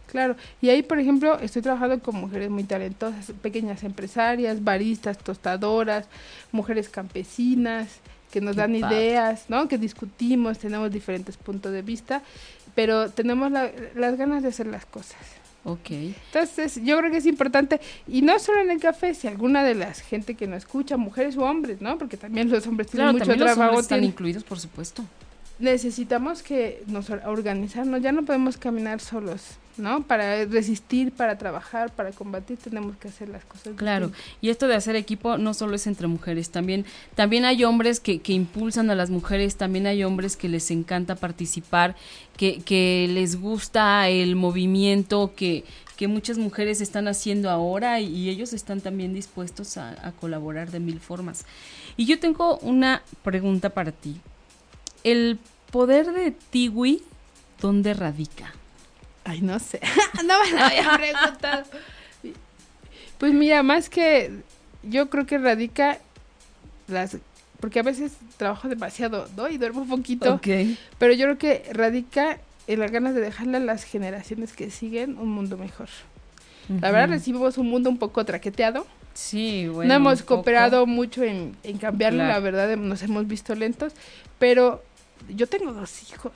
Claro, 0.06 0.36
y 0.62 0.70
ahí, 0.70 0.82
por 0.82 1.00
ejemplo, 1.00 1.38
estoy 1.40 1.62
trabajando 1.62 1.98
con 2.00 2.14
mujeres 2.16 2.48
muy 2.48 2.62
talentosas, 2.62 3.32
pequeñas 3.42 3.82
empresarias, 3.82 4.62
baristas, 4.62 5.18
tostadoras, 5.18 6.06
mujeres 6.52 6.88
campesinas, 6.88 7.88
que 8.30 8.40
nos 8.40 8.54
Qué 8.56 8.60
dan 8.62 8.80
padre. 8.80 8.96
ideas, 9.06 9.44
¿no? 9.48 9.68
Que 9.68 9.78
discutimos, 9.78 10.58
tenemos 10.58 10.90
diferentes 10.90 11.36
puntos 11.36 11.72
de 11.72 11.82
vista, 11.82 12.22
pero 12.74 13.10
tenemos 13.10 13.50
la- 13.50 13.70
las 13.94 14.16
ganas 14.16 14.42
de 14.42 14.48
hacer 14.50 14.66
las 14.66 14.84
cosas. 14.86 15.16
Ok. 15.64 15.90
Entonces, 15.90 16.80
yo 16.84 16.96
creo 16.98 17.10
que 17.10 17.16
es 17.16 17.26
importante, 17.26 17.80
y 18.06 18.22
no 18.22 18.38
solo 18.38 18.60
en 18.60 18.70
el 18.70 18.78
café, 18.80 19.14
si 19.14 19.26
alguna 19.26 19.64
de 19.64 19.74
las 19.74 20.00
gente 20.00 20.34
que 20.34 20.46
nos 20.46 20.58
escucha, 20.58 20.96
mujeres 20.96 21.36
o 21.36 21.42
hombres, 21.42 21.80
¿no? 21.80 21.98
Porque 21.98 22.16
también 22.16 22.48
los 22.50 22.64
hombres 22.68 22.88
tienen 22.88 23.06
Claro, 23.06 23.12
mucho 23.14 23.24
también 23.26 23.40
los 23.40 23.54
trabajo, 23.54 23.70
hombres 23.70 23.84
están 23.84 23.98
tienen- 23.98 24.10
incluidos, 24.12 24.44
por 24.44 24.60
supuesto. 24.60 25.04
Necesitamos 25.58 26.42
que 26.42 26.82
nos 26.86 27.08
or- 27.10 27.22
organizarnos, 27.26 28.02
ya 28.02 28.12
no 28.12 28.24
podemos 28.24 28.56
caminar 28.56 29.00
solos, 29.00 29.42
¿no? 29.78 30.02
Para 30.02 30.44
resistir, 30.44 31.12
para 31.12 31.38
trabajar, 31.38 31.90
para 31.92 32.10
combatir, 32.12 32.58
tenemos 32.58 32.96
que 32.96 33.08
hacer 33.08 33.28
las 33.28 33.44
cosas. 33.44 33.74
Claro, 33.76 34.08
distintas. 34.08 34.36
y 34.42 34.48
esto 34.50 34.68
de 34.68 34.74
hacer 34.74 34.96
equipo 34.96 35.38
no 35.38 35.54
solo 35.54 35.76
es 35.76 35.86
entre 35.86 36.06
mujeres, 36.06 36.50
también, 36.50 36.84
también 37.14 37.44
hay 37.44 37.64
hombres 37.64 38.00
que, 38.00 38.20
que 38.20 38.32
impulsan 38.32 38.90
a 38.90 38.94
las 38.94 39.10
mujeres, 39.10 39.56
también 39.56 39.86
hay 39.86 40.04
hombres 40.04 40.36
que 40.36 40.48
les 40.48 40.70
encanta 40.70 41.14
participar, 41.14 41.96
que, 42.36 42.60
que 42.62 43.08
les 43.10 43.40
gusta 43.40 44.08
el 44.08 44.36
movimiento 44.36 45.32
que, 45.36 45.64
que 45.96 46.06
muchas 46.08 46.36
mujeres 46.36 46.82
están 46.82 47.08
haciendo 47.08 47.48
ahora 47.48 48.00
y, 48.00 48.14
y 48.14 48.28
ellos 48.28 48.52
están 48.52 48.82
también 48.82 49.14
dispuestos 49.14 49.78
a, 49.78 50.06
a 50.06 50.12
colaborar 50.12 50.70
de 50.70 50.80
mil 50.80 51.00
formas. 51.00 51.44
Y 51.96 52.04
yo 52.04 52.18
tengo 52.20 52.58
una 52.58 53.02
pregunta 53.22 53.70
para 53.70 53.92
ti. 53.92 54.20
¿El 55.06 55.38
poder 55.70 56.12
de 56.12 56.32
Tiwi 56.32 57.02
dónde 57.60 57.94
radica? 57.94 58.52
Ay, 59.24 59.40
no 59.40 59.58
sé. 59.58 59.80
no 60.26 60.34
me 60.44 60.50
lo 60.50 60.58
había 60.64 60.92
preguntado. 60.96 61.64
Pues 63.18 63.32
mira, 63.32 63.62
más 63.62 63.88
que 63.88 64.30
yo 64.82 65.08
creo 65.08 65.26
que 65.26 65.38
radica 65.38 65.98
las 66.88 67.16
porque 67.60 67.78
a 67.78 67.82
veces 67.82 68.12
trabajo 68.36 68.68
demasiado, 68.68 69.28
¿no? 69.36 69.48
Y 69.48 69.56
duermo 69.56 69.82
un 69.82 69.88
poquito, 69.88 70.34
Ok. 70.34 70.46
pero 70.98 71.14
yo 71.14 71.24
creo 71.24 71.38
que 71.38 71.72
radica 71.72 72.38
en 72.66 72.80
las 72.80 72.90
ganas 72.90 73.14
de 73.14 73.22
dejarle 73.22 73.56
a 73.56 73.60
las 73.60 73.84
generaciones 73.84 74.52
que 74.52 74.70
siguen 74.70 75.16
un 75.18 75.28
mundo 75.30 75.56
mejor. 75.56 75.88
La 76.68 76.90
verdad 76.90 77.08
recibimos 77.10 77.56
un 77.58 77.68
mundo 77.70 77.88
un 77.88 77.96
poco 77.96 78.24
traqueteado. 78.24 78.86
Sí, 79.14 79.66
bueno. 79.68 79.88
no 79.88 79.94
hemos 79.94 80.20
poco. 80.22 80.34
cooperado 80.36 80.84
mucho 80.84 81.22
en, 81.22 81.56
en 81.62 81.78
cambiarlo, 81.78 82.18
Claro. 82.18 82.32
la 82.34 82.40
verdad 82.40 82.76
nos 82.76 83.02
hemos 83.02 83.26
visto 83.26 83.54
lentos, 83.54 83.94
pero 84.38 84.82
yo 85.34 85.46
tengo 85.46 85.72
dos 85.72 86.02
hijos 86.10 86.32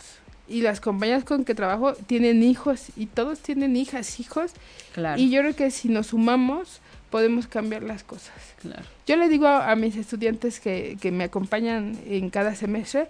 y 0.49 0.63
las 0.63 0.81
compañías 0.81 1.25
con 1.25 1.45
que 1.45 1.55
trabajo 1.55 1.95
tienen 1.95 2.43
hijos 2.43 2.87
y 2.97 3.07
todos 3.07 3.39
tienen 3.41 3.77
hijas, 3.77 4.19
hijos, 4.21 4.53
Claro, 4.95 5.21
y 5.21 5.31
yo 5.31 5.41
creo 5.43 5.55
que 5.55 5.71
si 5.71 5.89
nos 5.89 6.09
sumamos 6.09 6.81
podemos 7.11 7.47
cambiar 7.49 7.83
las 7.83 8.03
cosas. 8.05 8.35
claro. 8.61 8.85
Yo 9.07 9.17
le 9.17 9.29
digo 9.29 9.47
a, 9.47 9.71
a 9.71 9.77
mis 9.77 9.97
estudiantes 9.97 10.61
que, 10.61 10.97
que 11.01 11.11
me 11.11 11.25
acompañan 11.25 11.99
en 12.07 12.31
cada 12.31 12.55
semestre, 12.55 13.09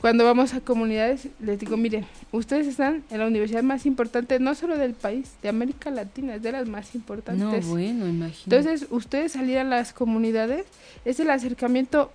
cuando 0.00 0.24
vamos 0.24 0.54
a 0.54 0.60
comunidades, 0.60 1.28
les 1.40 1.58
digo, 1.58 1.76
miren, 1.76 2.06
ustedes 2.32 2.66
están 2.66 3.02
en 3.10 3.18
la 3.18 3.26
universidad 3.26 3.62
más 3.62 3.84
importante, 3.84 4.38
no 4.40 4.54
solo 4.54 4.78
del 4.78 4.94
país, 4.94 5.32
de 5.42 5.50
América 5.50 5.90
Latina, 5.90 6.36
es 6.36 6.42
de 6.42 6.52
las 6.52 6.66
más 6.68 6.94
importantes. 6.94 7.66
No, 7.66 7.70
bueno, 7.72 8.06
imagínate. 8.08 8.56
Entonces, 8.56 8.86
ustedes 8.90 9.32
salir 9.32 9.58
a 9.58 9.64
las 9.64 9.92
comunidades 9.92 10.64
es 11.04 11.20
el 11.20 11.28
acercamiento 11.28 12.10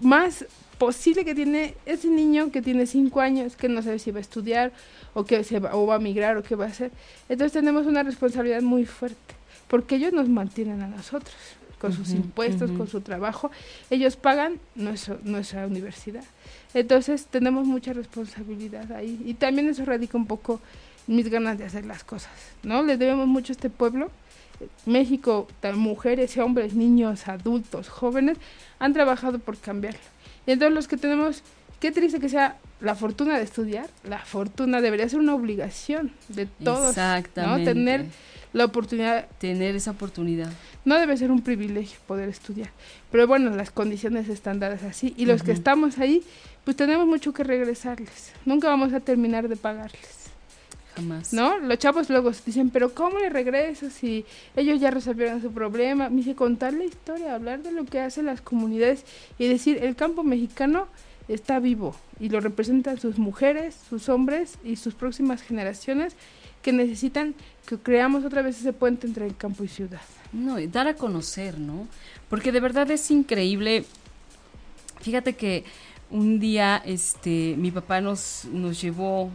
más 0.00 0.46
posible 0.78 1.24
que 1.24 1.34
tiene 1.34 1.74
ese 1.86 2.08
niño 2.08 2.50
que 2.50 2.62
tiene 2.62 2.86
cinco 2.86 3.20
años, 3.20 3.56
que 3.56 3.68
no 3.68 3.82
sabe 3.82 3.98
si 3.98 4.10
va 4.10 4.18
a 4.18 4.20
estudiar 4.20 4.72
o 5.14 5.24
que 5.24 5.44
se 5.44 5.60
va, 5.60 5.74
o 5.76 5.86
va 5.86 5.96
a 5.96 5.98
migrar 5.98 6.36
o 6.36 6.42
qué 6.42 6.56
va 6.56 6.66
a 6.66 6.68
hacer. 6.68 6.90
Entonces 7.28 7.52
tenemos 7.52 7.86
una 7.86 8.02
responsabilidad 8.02 8.62
muy 8.62 8.84
fuerte, 8.84 9.34
porque 9.68 9.96
ellos 9.96 10.12
nos 10.12 10.28
mantienen 10.28 10.82
a 10.82 10.88
nosotros, 10.88 11.34
con 11.78 11.92
sus 11.92 12.10
impuestos, 12.10 12.70
con 12.70 12.88
su 12.88 13.02
trabajo. 13.02 13.50
Ellos 13.90 14.16
pagan 14.16 14.58
nuestro, 14.74 15.18
nuestra 15.22 15.66
universidad. 15.66 16.24
Entonces 16.72 17.26
tenemos 17.26 17.66
mucha 17.66 17.92
responsabilidad 17.92 18.90
ahí. 18.92 19.20
Y 19.24 19.34
también 19.34 19.68
eso 19.68 19.84
radica 19.84 20.16
un 20.16 20.26
poco 20.26 20.60
mis 21.06 21.28
ganas 21.28 21.58
de 21.58 21.64
hacer 21.64 21.84
las 21.84 22.02
cosas, 22.02 22.32
¿no? 22.62 22.82
Les 22.82 22.98
debemos 22.98 23.26
mucho 23.26 23.52
a 23.52 23.54
este 23.54 23.68
pueblo. 23.68 24.10
México, 24.86 25.48
mujeres 25.74 26.36
hombres, 26.38 26.74
niños, 26.74 27.28
adultos, 27.28 27.88
jóvenes, 27.88 28.38
han 28.78 28.92
trabajado 28.92 29.38
por 29.38 29.58
cambiarlo. 29.58 30.00
Y 30.46 30.52
entonces 30.52 30.74
los 30.74 30.88
que 30.88 30.96
tenemos, 30.96 31.42
qué 31.80 31.90
triste 31.92 32.20
que 32.20 32.28
sea 32.28 32.58
la 32.80 32.94
fortuna 32.94 33.38
de 33.38 33.44
estudiar, 33.44 33.88
la 34.04 34.18
fortuna 34.18 34.80
debería 34.80 35.08
ser 35.08 35.18
una 35.18 35.34
obligación 35.34 36.12
de 36.28 36.46
todos, 36.46 36.80
¿no? 36.80 36.88
Exactamente. 36.90 37.72
Tener 37.72 38.06
la 38.52 38.66
oportunidad, 38.66 39.26
tener 39.38 39.74
esa 39.74 39.90
oportunidad. 39.90 40.50
no 40.84 40.98
debe 40.98 41.16
ser 41.16 41.30
un 41.30 41.42
privilegio 41.42 41.98
poder 42.06 42.28
estudiar, 42.28 42.70
pero 43.10 43.26
bueno, 43.26 43.50
las 43.50 43.70
condiciones 43.70 44.28
están 44.28 44.60
dadas 44.60 44.84
así 44.84 45.12
y 45.16 45.26
los 45.26 45.42
que 45.42 45.50
estamos 45.50 45.98
ahí, 45.98 46.22
pues 46.64 46.76
tenemos 46.76 47.06
mucho 47.06 47.32
que 47.32 47.42
regresarles, 47.42 48.32
nunca 48.44 48.68
vamos 48.68 48.92
a 48.92 49.00
terminar 49.00 49.48
de 49.48 49.56
pagarles. 49.56 50.23
Jamás. 50.96 51.32
¿No? 51.32 51.58
Los 51.58 51.78
chavos 51.78 52.08
luego 52.08 52.30
dicen, 52.44 52.70
pero 52.70 52.94
¿cómo 52.94 53.18
le 53.18 53.28
regreso 53.28 53.90
si 53.90 54.24
ellos 54.56 54.80
ya 54.80 54.90
resolvieron 54.90 55.42
su 55.42 55.52
problema? 55.52 56.08
Me 56.08 56.16
dice, 56.16 56.34
contar 56.34 56.72
la 56.72 56.84
historia, 56.84 57.34
hablar 57.34 57.62
de 57.62 57.72
lo 57.72 57.84
que 57.84 58.00
hacen 58.00 58.26
las 58.26 58.40
comunidades 58.40 59.04
y 59.38 59.48
decir, 59.48 59.78
el 59.82 59.96
campo 59.96 60.22
mexicano 60.22 60.86
está 61.28 61.58
vivo 61.58 61.96
y 62.20 62.28
lo 62.28 62.40
representan 62.40 63.00
sus 63.00 63.18
mujeres, 63.18 63.76
sus 63.88 64.08
hombres 64.08 64.58
y 64.64 64.76
sus 64.76 64.94
próximas 64.94 65.42
generaciones 65.42 66.14
que 66.62 66.72
necesitan 66.72 67.34
que 67.66 67.78
creamos 67.78 68.24
otra 68.24 68.42
vez 68.42 68.58
ese 68.58 68.72
puente 68.72 69.06
entre 69.06 69.26
el 69.26 69.36
campo 69.36 69.64
y 69.64 69.68
ciudad. 69.68 70.00
No, 70.32 70.58
y 70.58 70.66
dar 70.66 70.88
a 70.88 70.94
conocer, 70.94 71.58
¿no? 71.58 71.86
Porque 72.28 72.52
de 72.52 72.60
verdad 72.60 72.90
es 72.90 73.10
increíble. 73.10 73.84
Fíjate 75.00 75.34
que 75.34 75.64
un 76.10 76.38
día 76.40 76.82
este 76.84 77.54
mi 77.58 77.70
papá 77.70 78.00
nos 78.00 78.46
nos 78.50 78.80
llevó 78.80 79.30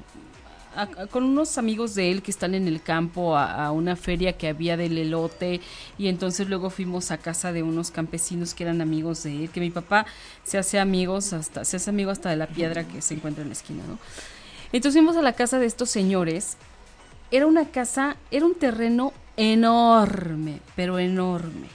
con 1.12 1.24
unos 1.24 1.58
amigos 1.58 1.96
de 1.96 2.12
él 2.12 2.22
que 2.22 2.32
están 2.32 2.56
en 2.56 2.68
el 2.68 2.82
campo 2.82 3.36
a, 3.36 3.66
a 3.66 3.72
una 3.72 3.96
feria 3.96 4.34
que 4.34 4.48
había 4.48 4.78
del 4.78 4.98
elote 4.98 5.62
y 5.98 6.08
entonces 6.08 6.48
luego 6.50 6.70
fuimos 6.70 7.12
a 7.12 7.18
casa 7.18 7.52
de 7.52 7.64
unos 7.64 7.92
campesinos 7.92 8.54
que 8.54 8.64
eran 8.64 8.82
amigos 8.82 9.24
de 9.24 9.44
él, 9.44 9.50
que 9.50 9.60
mi 9.60 9.70
papá 9.70 10.06
se 10.44 10.58
hace 10.58 10.80
amigos 10.80 11.34
hasta 11.34 11.66
se 11.66 11.78
hace 11.78 11.90
amigo 11.90 12.12
hasta 12.12 12.30
de 12.30 12.36
la 12.36 12.48
piedra 12.48 12.88
que 12.88 13.02
se 13.02 13.16
encuentra 13.16 13.42
en 13.44 13.50
la 13.50 13.54
esquina, 13.54 13.84
¿no? 13.88 14.00
Entonces 14.72 15.00
fuimos 15.00 15.18
a 15.18 15.22
la 15.22 15.34
casa 15.34 15.60
de 15.60 15.66
estos 15.66 15.90
señores. 15.90 16.58
Era 17.32 17.48
una 17.48 17.66
casa, 17.66 18.18
era 18.32 18.46
un 18.46 18.56
terreno 18.56 19.14
enorme, 19.38 20.60
pero 20.76 21.00
enorme. 21.00 21.68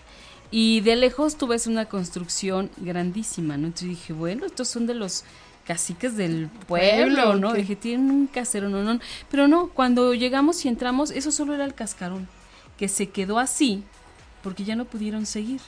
Y 0.50 0.80
de 0.82 0.94
lejos 0.94 1.36
tú 1.36 1.48
ves 1.48 1.66
una 1.66 1.86
construcción 1.86 2.70
grandísima, 2.76 3.56
¿no? 3.56 3.66
Entonces 3.66 3.88
dije, 3.88 4.12
bueno, 4.12 4.46
estos 4.46 4.68
son 4.68 4.86
de 4.86 4.94
los 4.94 5.24
caciques 5.64 6.16
del 6.16 6.48
pueblo, 6.66 7.36
¿no? 7.36 7.52
Dije, 7.52 7.76
tienen 7.76 8.10
un 8.10 8.26
casero, 8.26 8.68
no, 8.68 8.82
no. 8.82 9.00
Pero 9.30 9.48
no, 9.48 9.68
cuando 9.68 10.14
llegamos 10.14 10.64
y 10.64 10.68
entramos, 10.68 11.10
eso 11.10 11.32
solo 11.32 11.54
era 11.54 11.64
el 11.64 11.74
cascarón, 11.74 12.28
que 12.76 12.88
se 12.88 13.08
quedó 13.08 13.38
así 13.38 13.84
porque 14.42 14.64
ya 14.64 14.76
no 14.76 14.84
pudieron 14.84 15.26
seguir. 15.26 15.60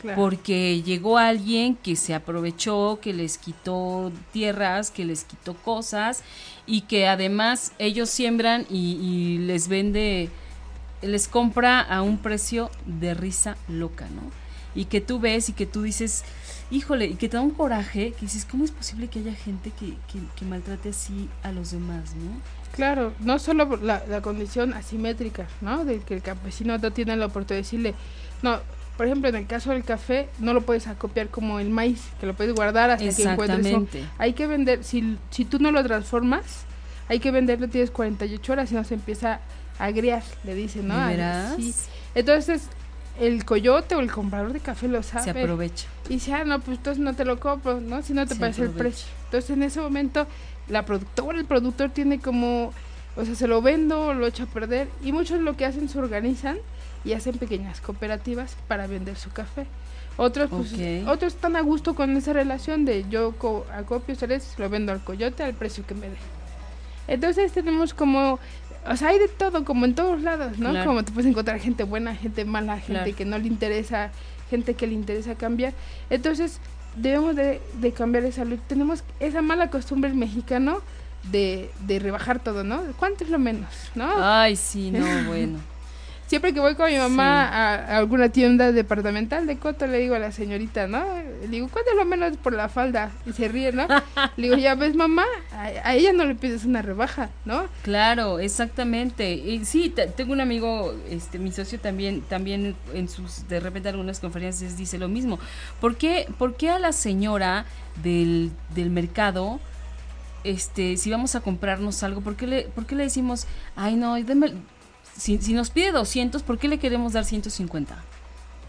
Claro. 0.00 0.16
Porque 0.16 0.80
llegó 0.82 1.18
alguien 1.18 1.76
que 1.76 1.94
se 1.94 2.14
aprovechó, 2.14 3.00
que 3.02 3.12
les 3.12 3.36
quitó 3.36 4.10
tierras, 4.32 4.90
que 4.90 5.04
les 5.04 5.24
quitó 5.24 5.54
cosas 5.54 6.22
y 6.64 6.82
que 6.82 7.06
además 7.06 7.72
ellos 7.78 8.08
siembran 8.08 8.66
y, 8.70 8.92
y 9.02 9.38
les 9.38 9.68
vende, 9.68 10.30
les 11.02 11.28
compra 11.28 11.80
a 11.80 12.00
un 12.00 12.16
precio 12.16 12.70
de 12.86 13.12
risa 13.12 13.58
loca, 13.68 14.06
¿no? 14.08 14.22
Y 14.74 14.84
que 14.86 15.00
tú 15.00 15.18
ves 15.20 15.48
y 15.48 15.52
que 15.52 15.66
tú 15.66 15.82
dices, 15.82 16.24
híjole, 16.70 17.06
y 17.06 17.14
que 17.14 17.28
te 17.28 17.36
da 17.36 17.42
un 17.42 17.50
coraje, 17.50 18.12
que 18.12 18.20
dices, 18.22 18.44
¿cómo 18.48 18.64
es 18.64 18.70
posible 18.70 19.08
que 19.08 19.18
haya 19.20 19.34
gente 19.34 19.70
que, 19.70 19.86
que, 20.10 20.20
que 20.36 20.44
maltrate 20.44 20.90
así 20.90 21.28
a 21.42 21.50
los 21.52 21.72
demás, 21.72 22.14
¿no? 22.14 22.30
Claro, 22.74 23.12
no 23.20 23.38
solo 23.40 23.68
por 23.68 23.82
la, 23.82 24.04
la 24.08 24.20
condición 24.22 24.72
asimétrica, 24.74 25.46
¿no? 25.60 25.84
De 25.84 25.98
que 25.98 26.14
el 26.14 26.22
campesino 26.22 26.78
no 26.78 26.90
tiene 26.92 27.16
la 27.16 27.26
oportunidad 27.26 27.56
de 27.56 27.62
decirle, 27.62 27.94
no, 28.42 28.58
por 28.96 29.06
ejemplo, 29.06 29.28
en 29.28 29.34
el 29.36 29.46
caso 29.46 29.70
del 29.70 29.82
café, 29.82 30.28
no 30.38 30.52
lo 30.54 30.60
puedes 30.60 30.86
acopiar 30.86 31.28
como 31.28 31.58
el 31.58 31.70
maíz, 31.70 32.02
que 32.20 32.26
lo 32.26 32.34
puedes 32.34 32.54
guardar 32.54 32.90
hasta 32.90 33.04
que 33.12 33.22
encuentres. 33.24 33.66
Exactamente. 33.66 34.04
Hay 34.18 34.34
que 34.34 34.46
vender, 34.46 34.84
si, 34.84 35.18
si 35.30 35.44
tú 35.44 35.58
no 35.58 35.72
lo 35.72 35.82
transformas, 35.82 36.44
hay 37.08 37.18
que 37.18 37.32
venderlo, 37.32 37.68
tienes 37.68 37.90
48 37.90 38.52
horas 38.52 38.70
y 38.70 38.74
no 38.76 38.84
se 38.84 38.94
empieza 38.94 39.40
a 39.80 39.84
agriar, 39.86 40.22
le 40.44 40.54
dicen, 40.54 40.86
¿no? 40.86 40.94
¿De 40.96 41.02
A- 41.02 41.06
veras? 41.08 41.56
sí. 41.56 41.74
Entonces, 42.14 42.62
el 43.18 43.44
coyote 43.44 43.94
o 43.94 44.00
el 44.00 44.10
comprador 44.10 44.52
de 44.52 44.60
café 44.60 44.88
lo 44.88 45.02
sabe. 45.02 45.24
Se 45.24 45.30
aprovecha. 45.30 45.86
Y 46.08 46.14
dice, 46.14 46.32
ah, 46.32 46.44
no, 46.44 46.60
pues 46.60 46.78
entonces 46.78 47.02
no 47.02 47.14
te 47.14 47.24
lo 47.24 47.38
compro, 47.40 47.80
¿no? 47.80 48.02
Si 48.02 48.12
no 48.14 48.26
te 48.26 48.34
Se 48.34 48.40
parece 48.40 48.62
el 48.62 48.68
aprovecha. 48.68 48.90
precio. 48.96 49.08
Entonces 49.24 49.50
en 49.50 49.62
ese 49.62 49.80
momento 49.80 50.26
la 50.68 50.84
productora, 50.86 51.38
el 51.38 51.44
productor 51.44 51.90
tiene 51.90 52.20
como, 52.20 52.72
o 53.16 53.24
sea, 53.24 53.34
se 53.34 53.46
lo 53.46 53.60
vendo, 53.62 54.14
lo 54.14 54.26
echo 54.26 54.44
a 54.44 54.46
perder. 54.46 54.88
Y 55.02 55.12
muchos 55.12 55.40
lo 55.40 55.56
que 55.56 55.64
hacen 55.66 55.88
se 55.88 55.98
organizan 55.98 56.58
y 57.04 57.12
hacen 57.12 57.36
pequeñas 57.38 57.80
cooperativas 57.80 58.56
para 58.68 58.86
vender 58.86 59.16
su 59.16 59.30
café. 59.30 59.66
Otros, 60.16 60.50
pues, 60.50 60.72
Ok. 60.72 61.08
otros 61.08 61.34
están 61.34 61.56
a 61.56 61.60
gusto 61.62 61.94
con 61.94 62.16
esa 62.16 62.32
relación 62.32 62.84
de 62.84 63.06
yo 63.08 63.32
co- 63.38 63.64
acopio 63.72 64.12
ustedes, 64.12 64.54
lo 64.58 64.68
vendo 64.68 64.92
al 64.92 65.02
coyote 65.02 65.42
al 65.42 65.54
precio 65.54 65.84
que 65.86 65.94
me 65.94 66.08
dé. 66.08 66.16
Entonces 67.08 67.52
tenemos 67.52 67.94
como, 67.94 68.38
o 68.86 68.96
sea, 68.96 69.08
hay 69.08 69.18
de 69.18 69.28
todo, 69.28 69.64
como 69.64 69.84
en 69.84 69.94
todos 69.94 70.22
lados, 70.22 70.58
¿no? 70.58 70.70
Claro. 70.70 70.86
Como 70.86 71.04
te 71.04 71.12
puedes 71.12 71.30
encontrar 71.30 71.58
gente 71.60 71.84
buena, 71.84 72.14
gente 72.14 72.44
mala, 72.44 72.76
gente 72.78 72.92
Claro. 73.02 73.16
que 73.16 73.24
no 73.24 73.38
le 73.38 73.46
interesa, 73.46 74.10
gente 74.50 74.74
que 74.74 74.86
le 74.86 74.94
interesa 74.94 75.34
cambiar. 75.34 75.72
Entonces 76.08 76.60
debemos 76.96 77.36
de, 77.36 77.60
de 77.80 77.92
cambiar 77.92 78.24
esa 78.24 78.44
luz. 78.44 78.58
Tenemos 78.66 79.04
esa 79.20 79.42
mala 79.42 79.70
costumbre 79.70 80.10
el 80.10 80.16
mexicano 80.16 80.80
de, 81.30 81.70
de 81.86 81.98
rebajar 81.98 82.40
todo, 82.42 82.64
¿no? 82.64 82.80
¿Cuánto 82.98 83.24
es 83.24 83.30
lo 83.30 83.38
menos, 83.38 83.68
no? 83.94 84.08
Ay, 84.16 84.56
sí, 84.56 84.90
no, 84.90 85.04
bueno. 85.28 85.58
Siempre 86.30 86.54
que 86.54 86.60
voy 86.60 86.76
con 86.76 86.88
mi 86.88 86.96
mamá 86.96 87.48
Sí. 87.50 87.54
a, 87.56 87.74
a 87.74 87.98
alguna 87.98 88.28
tienda 88.28 88.70
departamental 88.70 89.48
de 89.48 89.56
Coto, 89.58 89.88
le 89.88 89.98
digo 89.98 90.14
a 90.14 90.20
la 90.20 90.30
señorita, 90.30 90.86
¿no? 90.86 91.04
Le 91.42 91.48
digo, 91.48 91.68
¿cuánto 91.68 91.90
es 91.90 91.96
lo 91.96 92.04
menos 92.04 92.36
por 92.36 92.52
la 92.52 92.68
falda? 92.68 93.10
Y 93.26 93.32
se 93.32 93.48
ríe, 93.48 93.72
¿no? 93.72 93.88
le 94.36 94.42
digo, 94.44 94.54
ya 94.56 94.76
ves, 94.76 94.94
mamá, 94.94 95.24
a, 95.52 95.88
a 95.88 95.94
ella 95.96 96.12
no 96.12 96.24
le 96.24 96.36
pides 96.36 96.64
una 96.64 96.82
rebaja, 96.82 97.30
¿no? 97.44 97.64
Claro, 97.82 98.38
exactamente. 98.38 99.32
Y 99.32 99.64
sí, 99.64 99.90
te- 99.90 100.06
tengo 100.06 100.32
un 100.32 100.40
amigo, 100.40 100.94
este, 101.10 101.40
mi 101.40 101.50
socio 101.50 101.80
también, 101.80 102.20
también 102.20 102.76
en 102.94 103.08
sus, 103.08 103.48
de 103.48 103.58
repente 103.58 103.88
algunas 103.88 104.20
conferencias 104.20 104.76
dice 104.76 104.98
lo 104.98 105.08
mismo. 105.08 105.40
¿Por 105.80 105.96
qué, 105.96 106.28
por 106.38 106.54
qué 106.54 106.70
a 106.70 106.78
la 106.78 106.92
señora 106.92 107.64
del, 108.04 108.52
del 108.76 108.90
mercado, 108.90 109.58
este, 110.44 110.96
si 110.96 111.10
vamos 111.10 111.34
a 111.34 111.40
comprarnos 111.40 112.04
algo, 112.04 112.20
¿por 112.20 112.36
qué 112.36 112.46
le, 112.46 112.62
por 112.68 112.86
qué 112.86 112.94
le 112.94 113.02
decimos, 113.02 113.46
ay 113.74 113.96
no, 113.96 114.16
deme- 114.16 114.54
si, 115.16 115.38
si 115.38 115.52
nos 115.52 115.70
pide 115.70 115.92
200, 115.92 116.42
¿por 116.42 116.58
qué 116.58 116.68
le 116.68 116.78
queremos 116.78 117.12
dar 117.12 117.24
150? 117.24 117.96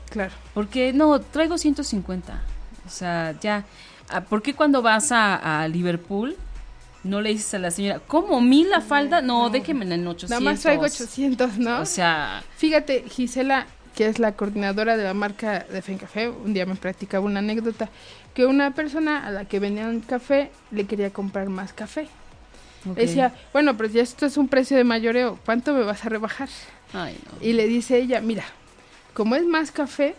Claro. 0.10 0.34
Porque 0.54 0.94
no, 0.94 1.20
traigo 1.22 1.58
150. 1.58 2.42
O 2.86 2.90
sea, 2.90 3.36
ya. 3.40 3.66
ah, 4.10 4.22
¿Por 4.22 4.42
qué 4.42 4.54
cuando 4.54 4.82
vas 4.82 5.12
a, 5.12 5.62
a 5.64 5.68
Liverpool 5.68 6.36
no 7.04 7.22
le 7.22 7.30
dices 7.30 7.54
a 7.54 7.60
la 7.60 7.72
señora, 7.72 8.00
¿cómo? 8.06 8.42
¿Mil 8.42 8.70
la 8.70 8.82
falda? 8.82 9.22
No, 9.22 9.50
déjeme 9.50 9.86
en 9.86 10.08
800. 10.08 10.30
Nada 10.30 10.42
más 10.42 10.62
traigo 10.62 10.84
800, 10.84 11.58
¿no? 11.58 11.80
O 11.82 11.86
sea, 11.86 12.44
Fíjate, 12.58 13.06
Gisela, 13.10 13.66
que 13.96 14.08
es 14.08 14.20
la 14.20 14.34
coordinadora 14.34 14.98
de 14.98 15.04
la 15.04 15.14
marca 15.14 15.60
de 15.62 15.82
Fencafé, 15.82 16.30
un 16.30 16.54
día 16.54 16.66
me 16.66 16.76
practicaba 16.76 17.26
una 17.26 17.40
anécdota, 17.40 17.90
que 18.34 18.46
una 18.46 18.72
persona 18.72 19.26
a 19.26 19.32
la 19.32 19.46
que 19.46 19.60
vendían 19.60 20.02
café 20.02 20.52
le 20.70 20.86
quería 20.86 21.12
comprar 21.12 21.50
más 21.50 21.74
café. 21.74 22.08
Ok. 22.90 22.96
Decía, 22.96 23.34
bueno, 23.54 23.78
pero 23.78 23.90
ya 23.90 24.02
esto 24.02 24.26
es 24.26 24.38
un 24.38 24.48
precio 24.48 24.78
de 24.78 24.84
mayoreo, 24.84 25.38
¿cuánto 25.46 25.74
me 25.74 25.84
vas 25.84 26.06
a 26.06 26.10
rebajar? 26.10 26.50
Ay, 26.94 27.18
no. 27.26 27.46
Y 27.46 27.54
le 27.54 27.68
dice 27.68 27.98
ella, 27.98 28.22
mira, 28.22 28.44
como 29.14 29.36
es 29.36 29.46
más 29.46 29.72
café, 29.72 30.16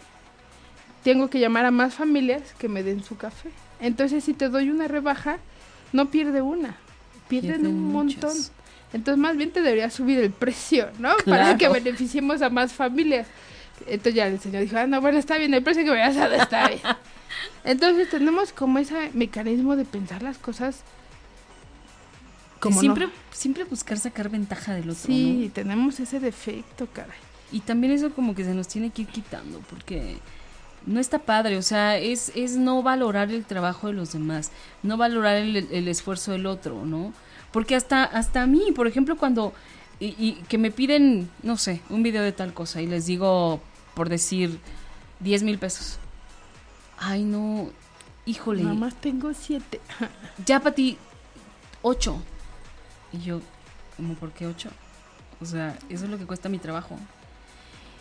tengo 1.04 1.28
que 1.28 1.40
llamar 1.40 1.64
a 1.64 1.70
más 1.70 1.94
familias 1.94 2.54
que 2.58 2.68
me 2.68 2.82
den 2.82 3.02
su 3.02 3.16
café. 3.16 3.50
Entonces, 3.80 4.22
si 4.24 4.34
te 4.34 4.48
doy 4.48 4.70
una 4.70 4.86
rebaja, 4.88 5.38
no 5.92 6.10
pierde 6.10 6.40
una, 6.42 6.76
pierden, 7.28 7.50
Pierden 7.62 7.66
un 7.66 7.82
muchas. 7.92 8.22
montón. 8.22 8.42
Entonces, 8.92 9.18
más 9.20 9.36
bien 9.36 9.50
te 9.50 9.62
debería 9.62 9.90
subir 9.90 10.18
el 10.20 10.30
precio, 10.30 10.90
¿no? 10.98 11.10
Para 11.26 11.56
que 11.56 11.68
beneficiemos 11.68 12.42
a 12.42 12.50
más 12.50 12.72
familias. 12.72 13.26
Entonces 13.86 14.14
ya 14.14 14.26
el 14.28 14.38
señor 14.38 14.62
dijo, 14.62 14.76
ah, 14.76 14.86
no, 14.86 15.00
bueno, 15.00 15.18
está 15.18 15.38
bien, 15.38 15.52
el 15.54 15.62
precio 15.62 15.82
que 15.84 15.90
me 15.90 16.02
a 16.02 16.12
dar 16.12 16.32
está 16.34 16.68
bien. 16.68 16.80
Entonces 17.64 18.08
tenemos 18.10 18.52
como 18.52 18.78
ese 18.78 19.10
mecanismo 19.14 19.74
de 19.74 19.84
pensar 19.84 20.22
las 20.22 20.38
cosas 20.38 20.82
como 22.62 22.80
no. 22.80 22.96
siempre, 23.32 23.64
buscar 23.64 23.98
sacar 23.98 24.28
ventaja 24.28 24.72
del 24.72 24.88
otro, 24.90 25.06
Sí, 25.06 25.46
¿no? 25.46 25.52
tenemos 25.52 25.98
ese 25.98 26.20
defecto, 26.20 26.86
caray. 26.92 27.18
Y 27.50 27.60
también 27.60 27.92
eso 27.92 28.12
como 28.14 28.36
que 28.36 28.44
se 28.44 28.54
nos 28.54 28.68
tiene 28.68 28.90
que 28.90 29.02
ir 29.02 29.08
quitando, 29.08 29.58
porque 29.68 30.18
no 30.86 31.00
está 31.00 31.18
padre, 31.18 31.58
o 31.58 31.62
sea, 31.62 31.98
es, 31.98 32.30
es 32.36 32.56
no 32.56 32.82
valorar 32.82 33.32
el 33.32 33.44
trabajo 33.44 33.88
de 33.88 33.94
los 33.94 34.12
demás, 34.12 34.52
no 34.84 34.96
valorar 34.96 35.36
el, 35.36 35.56
el 35.56 35.88
esfuerzo 35.88 36.32
del 36.32 36.46
otro, 36.46 36.86
¿no? 36.86 37.12
Porque 37.50 37.74
hasta, 37.74 38.04
hasta 38.04 38.42
a 38.42 38.46
mí, 38.46 38.70
por 38.74 38.86
ejemplo, 38.86 39.16
cuando, 39.16 39.52
y, 39.98 40.14
y 40.18 40.34
que 40.48 40.56
me 40.56 40.70
piden, 40.70 41.28
no 41.42 41.56
sé, 41.56 41.80
un 41.90 42.04
video 42.04 42.22
de 42.22 42.32
tal 42.32 42.54
cosa 42.54 42.80
y 42.80 42.86
les 42.86 43.06
digo, 43.06 43.60
por 43.94 44.08
decir, 44.08 44.60
10 45.18 45.42
mil 45.42 45.58
pesos. 45.58 45.98
Ay, 46.96 47.24
no, 47.24 47.70
híjole, 48.24 48.62
Nada 48.62 48.76
más 48.76 48.94
tengo 48.94 49.32
siete. 49.34 49.80
ya 50.46 50.60
para 50.60 50.76
ti, 50.76 50.96
8. 51.82 52.22
Y 53.12 53.20
yo, 53.20 53.40
¿cómo 53.96 54.14
por 54.14 54.32
qué 54.32 54.46
8? 54.46 54.70
O 55.40 55.44
sea, 55.44 55.76
eso 55.88 56.04
es 56.04 56.10
lo 56.10 56.18
que 56.18 56.26
cuesta 56.26 56.48
mi 56.48 56.58
trabajo. 56.58 56.96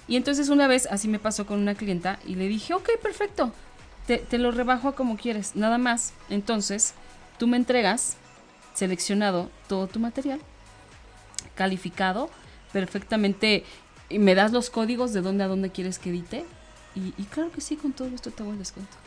Y 0.08 0.16
entonces 0.16 0.50
una 0.50 0.68
vez 0.68 0.88
así 0.92 1.08
me 1.08 1.20
pasó 1.20 1.46
con 1.46 1.60
una 1.60 1.76
clienta 1.76 2.20
y 2.26 2.36
le 2.36 2.48
dije, 2.48 2.74
ok, 2.74 2.90
perfecto, 3.02 3.54
te, 4.08 4.18
te 4.18 4.38
lo 4.38 4.52
rebajo 4.52 4.90
a 4.90 4.96
como 4.96 5.18
quieres, 5.18 5.56
nada 5.56 5.78
más. 5.78 6.14
Entonces, 6.30 6.94
tú 7.38 7.48
me 7.48 7.58
entregas 7.58 8.18
seleccionado 8.74 9.50
todo 9.68 9.88
tu 9.88 10.00
material, 10.00 10.40
calificado, 11.56 12.30
perfectamente, 12.72 13.64
y 14.10 14.20
me 14.20 14.36
das 14.36 14.52
los 14.52 14.70
códigos 14.70 15.14
de 15.14 15.22
dónde 15.22 15.44
a 15.44 15.48
dónde 15.48 15.72
quieres 15.72 16.00
que 16.00 16.10
edite. 16.10 16.46
Y, 16.96 17.14
y 17.18 17.24
claro 17.26 17.52
que 17.52 17.62
sí, 17.62 17.76
con 17.78 17.94
todo 17.94 18.10
esto 18.10 18.32
te 18.32 18.44
hago 18.44 18.52
el 18.52 18.60
descuento. 18.60 18.98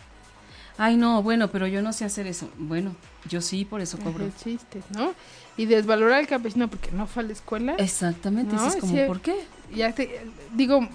Ay, 0.76 0.96
no, 0.96 1.22
bueno, 1.22 1.48
pero 1.48 1.66
yo 1.66 1.82
no 1.82 1.92
sé 1.92 2.04
hacer 2.04 2.26
eso. 2.26 2.50
Bueno, 2.58 2.94
yo 3.28 3.40
sí, 3.40 3.64
por 3.64 3.80
eso 3.80 3.98
cobro. 3.98 4.24
El 4.24 4.34
chiste, 4.34 4.82
¿no? 4.90 5.14
Y 5.56 5.66
desvalorar 5.66 6.18
al 6.18 6.26
campesino 6.26 6.68
porque 6.68 6.90
no 6.90 7.06
fue 7.06 7.22
a 7.22 7.26
la 7.26 7.32
escuela. 7.32 7.74
Exactamente, 7.78 8.56
No, 8.56 8.66
es 8.66 8.76
como, 8.76 8.92
sí. 8.92 9.00
¿por 9.06 9.20
qué? 9.20 9.36
Ya 9.72 9.92
te 9.92 10.20
digo, 10.52 10.88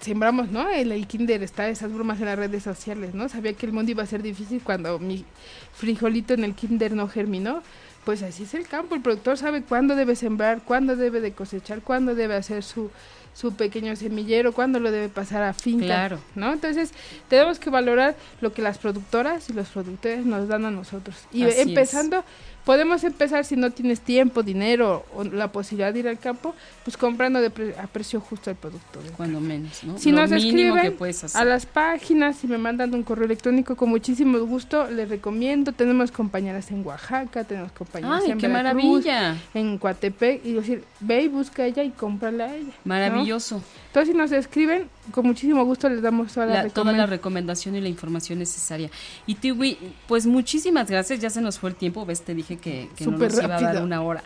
sembramos, 0.00 0.50
¿no? 0.50 0.68
El, 0.68 0.92
el 0.92 1.06
kinder 1.06 1.42
está 1.42 1.68
esas 1.68 1.92
bromas 1.92 2.20
en 2.20 2.26
las 2.26 2.38
redes 2.38 2.62
sociales, 2.62 3.14
¿no? 3.14 3.28
Sabía 3.28 3.54
que 3.54 3.66
el 3.66 3.72
mundo 3.72 3.90
iba 3.90 4.02
a 4.02 4.06
ser 4.06 4.22
difícil 4.22 4.60
cuando 4.62 4.98
mi 4.98 5.24
frijolito 5.72 6.34
en 6.34 6.44
el 6.44 6.54
kinder 6.54 6.92
no 6.92 7.08
germinó. 7.08 7.62
Pues 8.04 8.22
así 8.22 8.44
es 8.44 8.54
el 8.54 8.66
campo, 8.66 8.94
el 8.94 9.02
productor 9.02 9.36
sabe 9.36 9.62
cuándo 9.62 9.94
debe 9.94 10.16
sembrar, 10.16 10.62
cuándo 10.62 10.96
debe 10.96 11.20
de 11.20 11.32
cosechar, 11.32 11.82
cuándo 11.82 12.14
debe 12.14 12.36
hacer 12.36 12.62
su, 12.62 12.90
su 13.34 13.54
pequeño 13.54 13.94
semillero, 13.96 14.52
cuándo 14.52 14.80
lo 14.80 14.90
debe 14.90 15.08
pasar 15.08 15.42
a 15.42 15.52
finca, 15.52 15.86
Claro. 15.86 16.18
¿no? 16.34 16.52
Entonces, 16.52 16.92
tenemos 17.28 17.58
que 17.58 17.70
valorar 17.70 18.16
lo 18.40 18.52
que 18.52 18.62
las 18.62 18.78
productoras 18.78 19.48
y 19.48 19.52
los 19.52 19.68
productores 19.68 20.24
nos 20.26 20.48
dan 20.48 20.64
a 20.64 20.70
nosotros. 20.70 21.16
Y 21.32 21.44
Así 21.44 21.60
empezando, 21.60 22.24
podemos 22.68 23.02
empezar 23.02 23.46
si 23.46 23.56
no 23.56 23.70
tienes 23.70 24.02
tiempo, 24.02 24.42
dinero 24.42 25.06
o 25.14 25.24
la 25.24 25.50
posibilidad 25.50 25.90
de 25.90 26.00
ir 26.00 26.08
al 26.08 26.18
campo, 26.18 26.54
pues 26.84 26.98
comprando 26.98 27.40
de 27.40 27.48
pre- 27.48 27.74
a 27.78 27.86
precio 27.86 28.20
justo 28.20 28.50
el 28.50 28.56
producto. 28.56 29.00
Cuando 29.16 29.40
menos, 29.40 29.82
¿no? 29.84 29.96
si 29.96 30.12
Lo 30.12 30.18
nos 30.20 30.32
escriben 30.32 30.94
a 31.32 31.44
las 31.46 31.64
páginas, 31.64 32.36
si 32.36 32.46
me 32.46 32.58
mandan 32.58 32.94
un 32.94 33.04
correo 33.04 33.24
electrónico, 33.24 33.74
con 33.74 33.88
muchísimo 33.88 34.38
gusto 34.40 34.86
les 34.90 35.08
recomiendo. 35.08 35.72
Tenemos 35.72 36.12
compañeras 36.12 36.70
en 36.70 36.84
Oaxaca, 36.86 37.44
tenemos 37.44 37.72
compañeras 37.72 38.22
¡Ay, 38.26 38.32
en 38.32 38.38
qué 38.38 38.48
Veracruz, 38.48 38.82
maravilla! 39.06 39.36
en 39.54 39.78
Coatepec, 39.78 40.44
y 40.44 40.52
decir, 40.52 40.84
ve 41.00 41.22
y 41.22 41.28
busca 41.28 41.62
a 41.62 41.66
ella 41.66 41.82
y 41.84 41.88
cómprala 41.88 42.44
a 42.44 42.54
ella. 42.54 42.66
¿no? 42.66 42.72
Maravilloso. 42.84 43.62
Entonces, 43.86 44.12
si 44.12 44.18
nos 44.18 44.30
escriben, 44.32 44.90
con 45.12 45.26
muchísimo 45.26 45.64
gusto 45.64 45.88
les 45.88 46.02
damos 46.02 46.32
toda 46.32 46.46
la, 46.46 46.62
La- 46.64 46.68
toda 46.70 46.92
la 46.92 47.06
recomendación. 47.06 47.74
y 47.76 47.80
la 47.80 47.88
información 47.88 48.38
necesaria. 48.38 48.90
Y 49.26 49.34
Tiwi, 49.36 49.78
pues 50.06 50.26
muchísimas 50.26 50.90
gracias, 50.90 51.20
ya 51.20 51.30
se 51.30 51.40
nos 51.40 51.58
fue 51.58 51.70
el 51.70 51.76
tiempo, 51.76 52.04
ves, 52.06 52.22
te 52.22 52.34
dije 52.34 52.56
que, 52.56 52.88
que 52.96 53.06
no 53.06 53.18
nos 53.18 53.34
iba 53.42 53.56
a 53.56 53.60
dar 53.60 53.82
una 53.82 54.02
hora. 54.02 54.22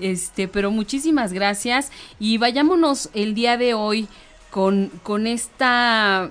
Este, 0.00 0.48
pero 0.48 0.70
muchísimas 0.70 1.32
gracias 1.32 1.90
y 2.18 2.38
vayámonos 2.38 3.10
el 3.14 3.34
día 3.34 3.56
de 3.58 3.74
hoy 3.74 4.08
con, 4.50 4.90
con 5.02 5.26
esta 5.26 6.30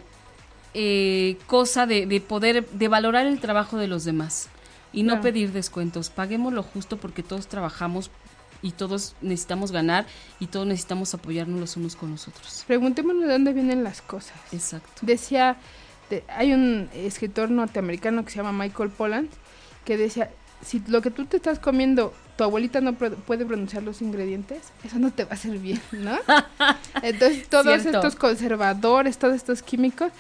eh, 0.74 1.38
cosa 1.48 1.86
de, 1.86 2.06
de 2.06 2.22
poder, 2.22 2.68
de 2.70 2.88
valorar 2.88 3.26
el 3.28 3.40
trabajo 3.40 3.78
de 3.78 3.88
los 3.88 4.04
demás 4.04 4.50
y 4.94 5.04
no 5.04 5.10
Claro. 5.14 5.22
pedir 5.24 5.52
descuentos. 5.52 6.10
Paguemos 6.10 6.54
lo 6.54 6.64
justo 6.64 6.98
porque 6.98 7.24
todos 7.24 7.48
trabajamos 7.48 8.10
y 8.62 8.72
todos 8.72 9.16
necesitamos 9.22 9.72
ganar 9.72 10.06
y 10.40 10.48
todos 10.48 10.68
necesitamos 10.68 11.14
apoyarnos 11.14 11.60
los 11.60 11.78
unos 11.78 11.96
con 11.96 12.12
los 12.12 12.28
otros. 12.28 12.64
Preguntémonos 12.68 13.24
de 13.28 13.32
dónde 13.34 13.54
vienen 13.54 13.84
las 13.84 14.02
cosas. 14.02 14.34
Exacto. 14.52 14.90
Decía, 15.02 15.58
de- 16.10 16.24
hay 16.28 16.54
un 16.54 16.90
escritor 16.94 17.50
norteamericano 17.50 18.24
que 18.24 18.32
se 18.32 18.38
llama 18.38 18.52
Michael 18.52 18.90
Pollan, 18.90 19.30
que 19.86 19.98
decía, 19.98 20.30
si 20.64 20.82
lo 20.88 21.02
que 21.02 21.10
tú 21.10 21.26
te 21.26 21.38
estás 21.38 21.58
comiendo, 21.58 22.14
tu 22.38 22.44
abuelita 22.44 22.82
no 22.82 22.94
puede 22.94 23.46
pronunciar 23.46 23.82
los 23.82 24.02
ingredientes, 24.02 24.62
eso 24.84 25.00
no 25.00 25.12
te 25.12 25.24
va 25.26 25.32
a 25.32 25.34
hacer 25.34 25.58
bien, 25.58 25.82
¿no? 25.92 26.18
Entonces 27.02 27.48
todos 27.50 27.82
Cierto. 27.82 27.98
estos 27.98 28.16
conservadores, 28.16 29.18
todos 29.18 29.34
estos 29.36 29.64
químicos, 29.64 30.12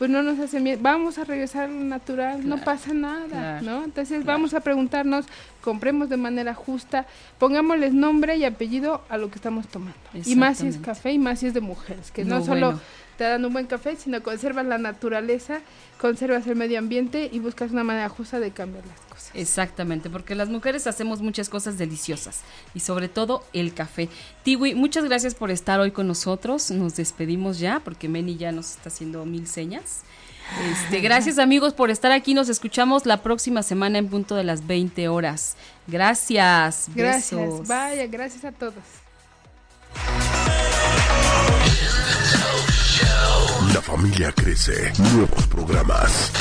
pues 0.00 0.10
no 0.10 0.22
nos 0.22 0.38
hacen 0.38 0.64
bien. 0.64 0.82
Vamos 0.82 1.18
a 1.18 1.24
regresar 1.24 1.64
a 1.64 1.68
lo 1.68 1.84
natural, 1.84 2.48
no 2.48 2.56
pasa 2.64 2.94
nada, 2.94 3.26
claro, 3.28 3.66
¿no? 3.66 3.84
Entonces 3.84 4.22
claro. 4.24 4.38
vamos 4.38 4.54
a 4.54 4.60
preguntarnos, 4.60 5.26
compremos 5.60 6.08
de 6.08 6.16
manera 6.16 6.54
justa, 6.54 7.04
pongámosles 7.38 7.92
nombre 7.92 8.34
y 8.38 8.46
apellido 8.46 9.02
a 9.10 9.18
lo 9.18 9.28
que 9.28 9.34
estamos 9.34 9.68
tomando. 9.68 9.98
Y 10.24 10.36
más 10.36 10.56
si 10.56 10.68
es 10.68 10.78
café 10.78 11.12
y 11.12 11.18
más 11.18 11.40
si 11.40 11.48
es 11.48 11.52
de 11.52 11.60
mujeres, 11.60 12.10
que 12.12 12.24
no, 12.24 12.38
No, 12.38 12.44
solo 12.46 12.66
bueno. 12.68 12.80
Te 13.20 13.24
dan 13.24 13.44
un 13.44 13.52
buen 13.52 13.66
café, 13.66 13.96
sino 13.96 14.22
conservas 14.22 14.64
la 14.64 14.78
naturaleza, 14.78 15.60
conservas 16.00 16.46
el 16.46 16.56
medio 16.56 16.78
ambiente 16.78 17.28
y 17.30 17.38
buscas 17.38 17.70
una 17.70 17.84
manera 17.84 18.08
justa 18.08 18.40
de 18.40 18.50
cambiar 18.50 18.82
las 18.86 18.98
cosas. 19.00 19.30
Exactamente, 19.34 20.08
porque 20.08 20.34
las 20.34 20.48
mujeres 20.48 20.86
hacemos 20.86 21.20
muchas 21.20 21.50
cosas 21.50 21.76
deliciosas 21.76 22.40
y 22.72 22.80
sobre 22.80 23.10
todo 23.10 23.44
el 23.52 23.74
café. 23.74 24.08
Tiwi, 24.42 24.74
muchas 24.74 25.04
gracias 25.04 25.34
por 25.34 25.50
estar 25.50 25.80
hoy 25.80 25.90
con 25.90 26.08
nosotros. 26.08 26.70
Nos 26.70 26.96
despedimos 26.96 27.58
ya 27.58 27.80
porque 27.80 28.08
Meni 28.08 28.38
ya 28.38 28.52
nos 28.52 28.70
está 28.70 28.88
haciendo 28.88 29.26
mil 29.26 29.46
señas. 29.46 30.00
Este, 30.72 31.00
gracias 31.00 31.38
amigos 31.38 31.74
por 31.74 31.90
estar 31.90 32.12
aquí. 32.12 32.32
Nos 32.32 32.48
escuchamos 32.48 33.04
la 33.04 33.18
próxima 33.18 33.62
semana 33.62 33.98
en 33.98 34.08
punto 34.08 34.34
de 34.34 34.44
las 34.44 34.66
20 34.66 35.08
horas. 35.08 35.58
Gracias. 35.86 36.88
Gracias, 36.94 37.38
besos. 37.38 37.68
vaya, 37.68 38.06
gracias 38.06 38.46
a 38.46 38.52
todos. 38.52 38.82
La 43.80 43.86
familia 43.96 44.30
crece. 44.32 44.92
Nuevos 45.14 45.46
programas. 45.46 46.32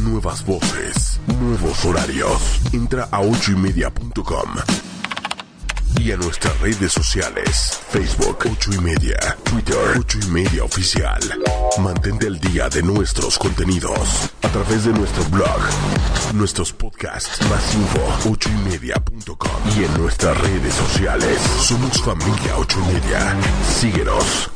Nuevas 0.00 0.44
voces. 0.44 1.20
Nuevos 1.40 1.84
horarios. 1.84 2.60
Entra 2.72 3.06
a 3.12 3.20
ochoymedia.com 3.20 4.50
y 6.00 6.10
a 6.10 6.16
nuestras 6.16 6.58
redes 6.58 6.92
sociales. 6.92 7.78
Facebook 7.90 8.38
8 8.50 8.70
y 8.72 8.78
media. 8.78 9.16
Twitter 9.44 9.76
8 9.96 10.18
y 10.22 10.26
media 10.26 10.64
oficial. 10.64 11.20
Mantente 11.78 12.26
al 12.26 12.40
día 12.40 12.68
de 12.68 12.82
nuestros 12.82 13.38
contenidos 13.38 14.32
a 14.42 14.48
través 14.48 14.86
de 14.86 14.92
nuestro 14.92 15.22
blog, 15.26 15.60
nuestros 16.34 16.72
podcasts, 16.72 17.48
más 17.48 17.74
info 17.76 18.28
8 18.28 18.50
y 18.50 18.68
media.com 18.70 19.50
y 19.78 19.84
en 19.84 20.00
nuestras 20.00 20.36
redes 20.40 20.74
sociales. 20.74 21.38
Somos 21.60 22.02
familia 22.02 22.58
8 22.58 22.78
y 22.80 22.92
media. 22.92 23.36
Síguenos. 23.78 24.55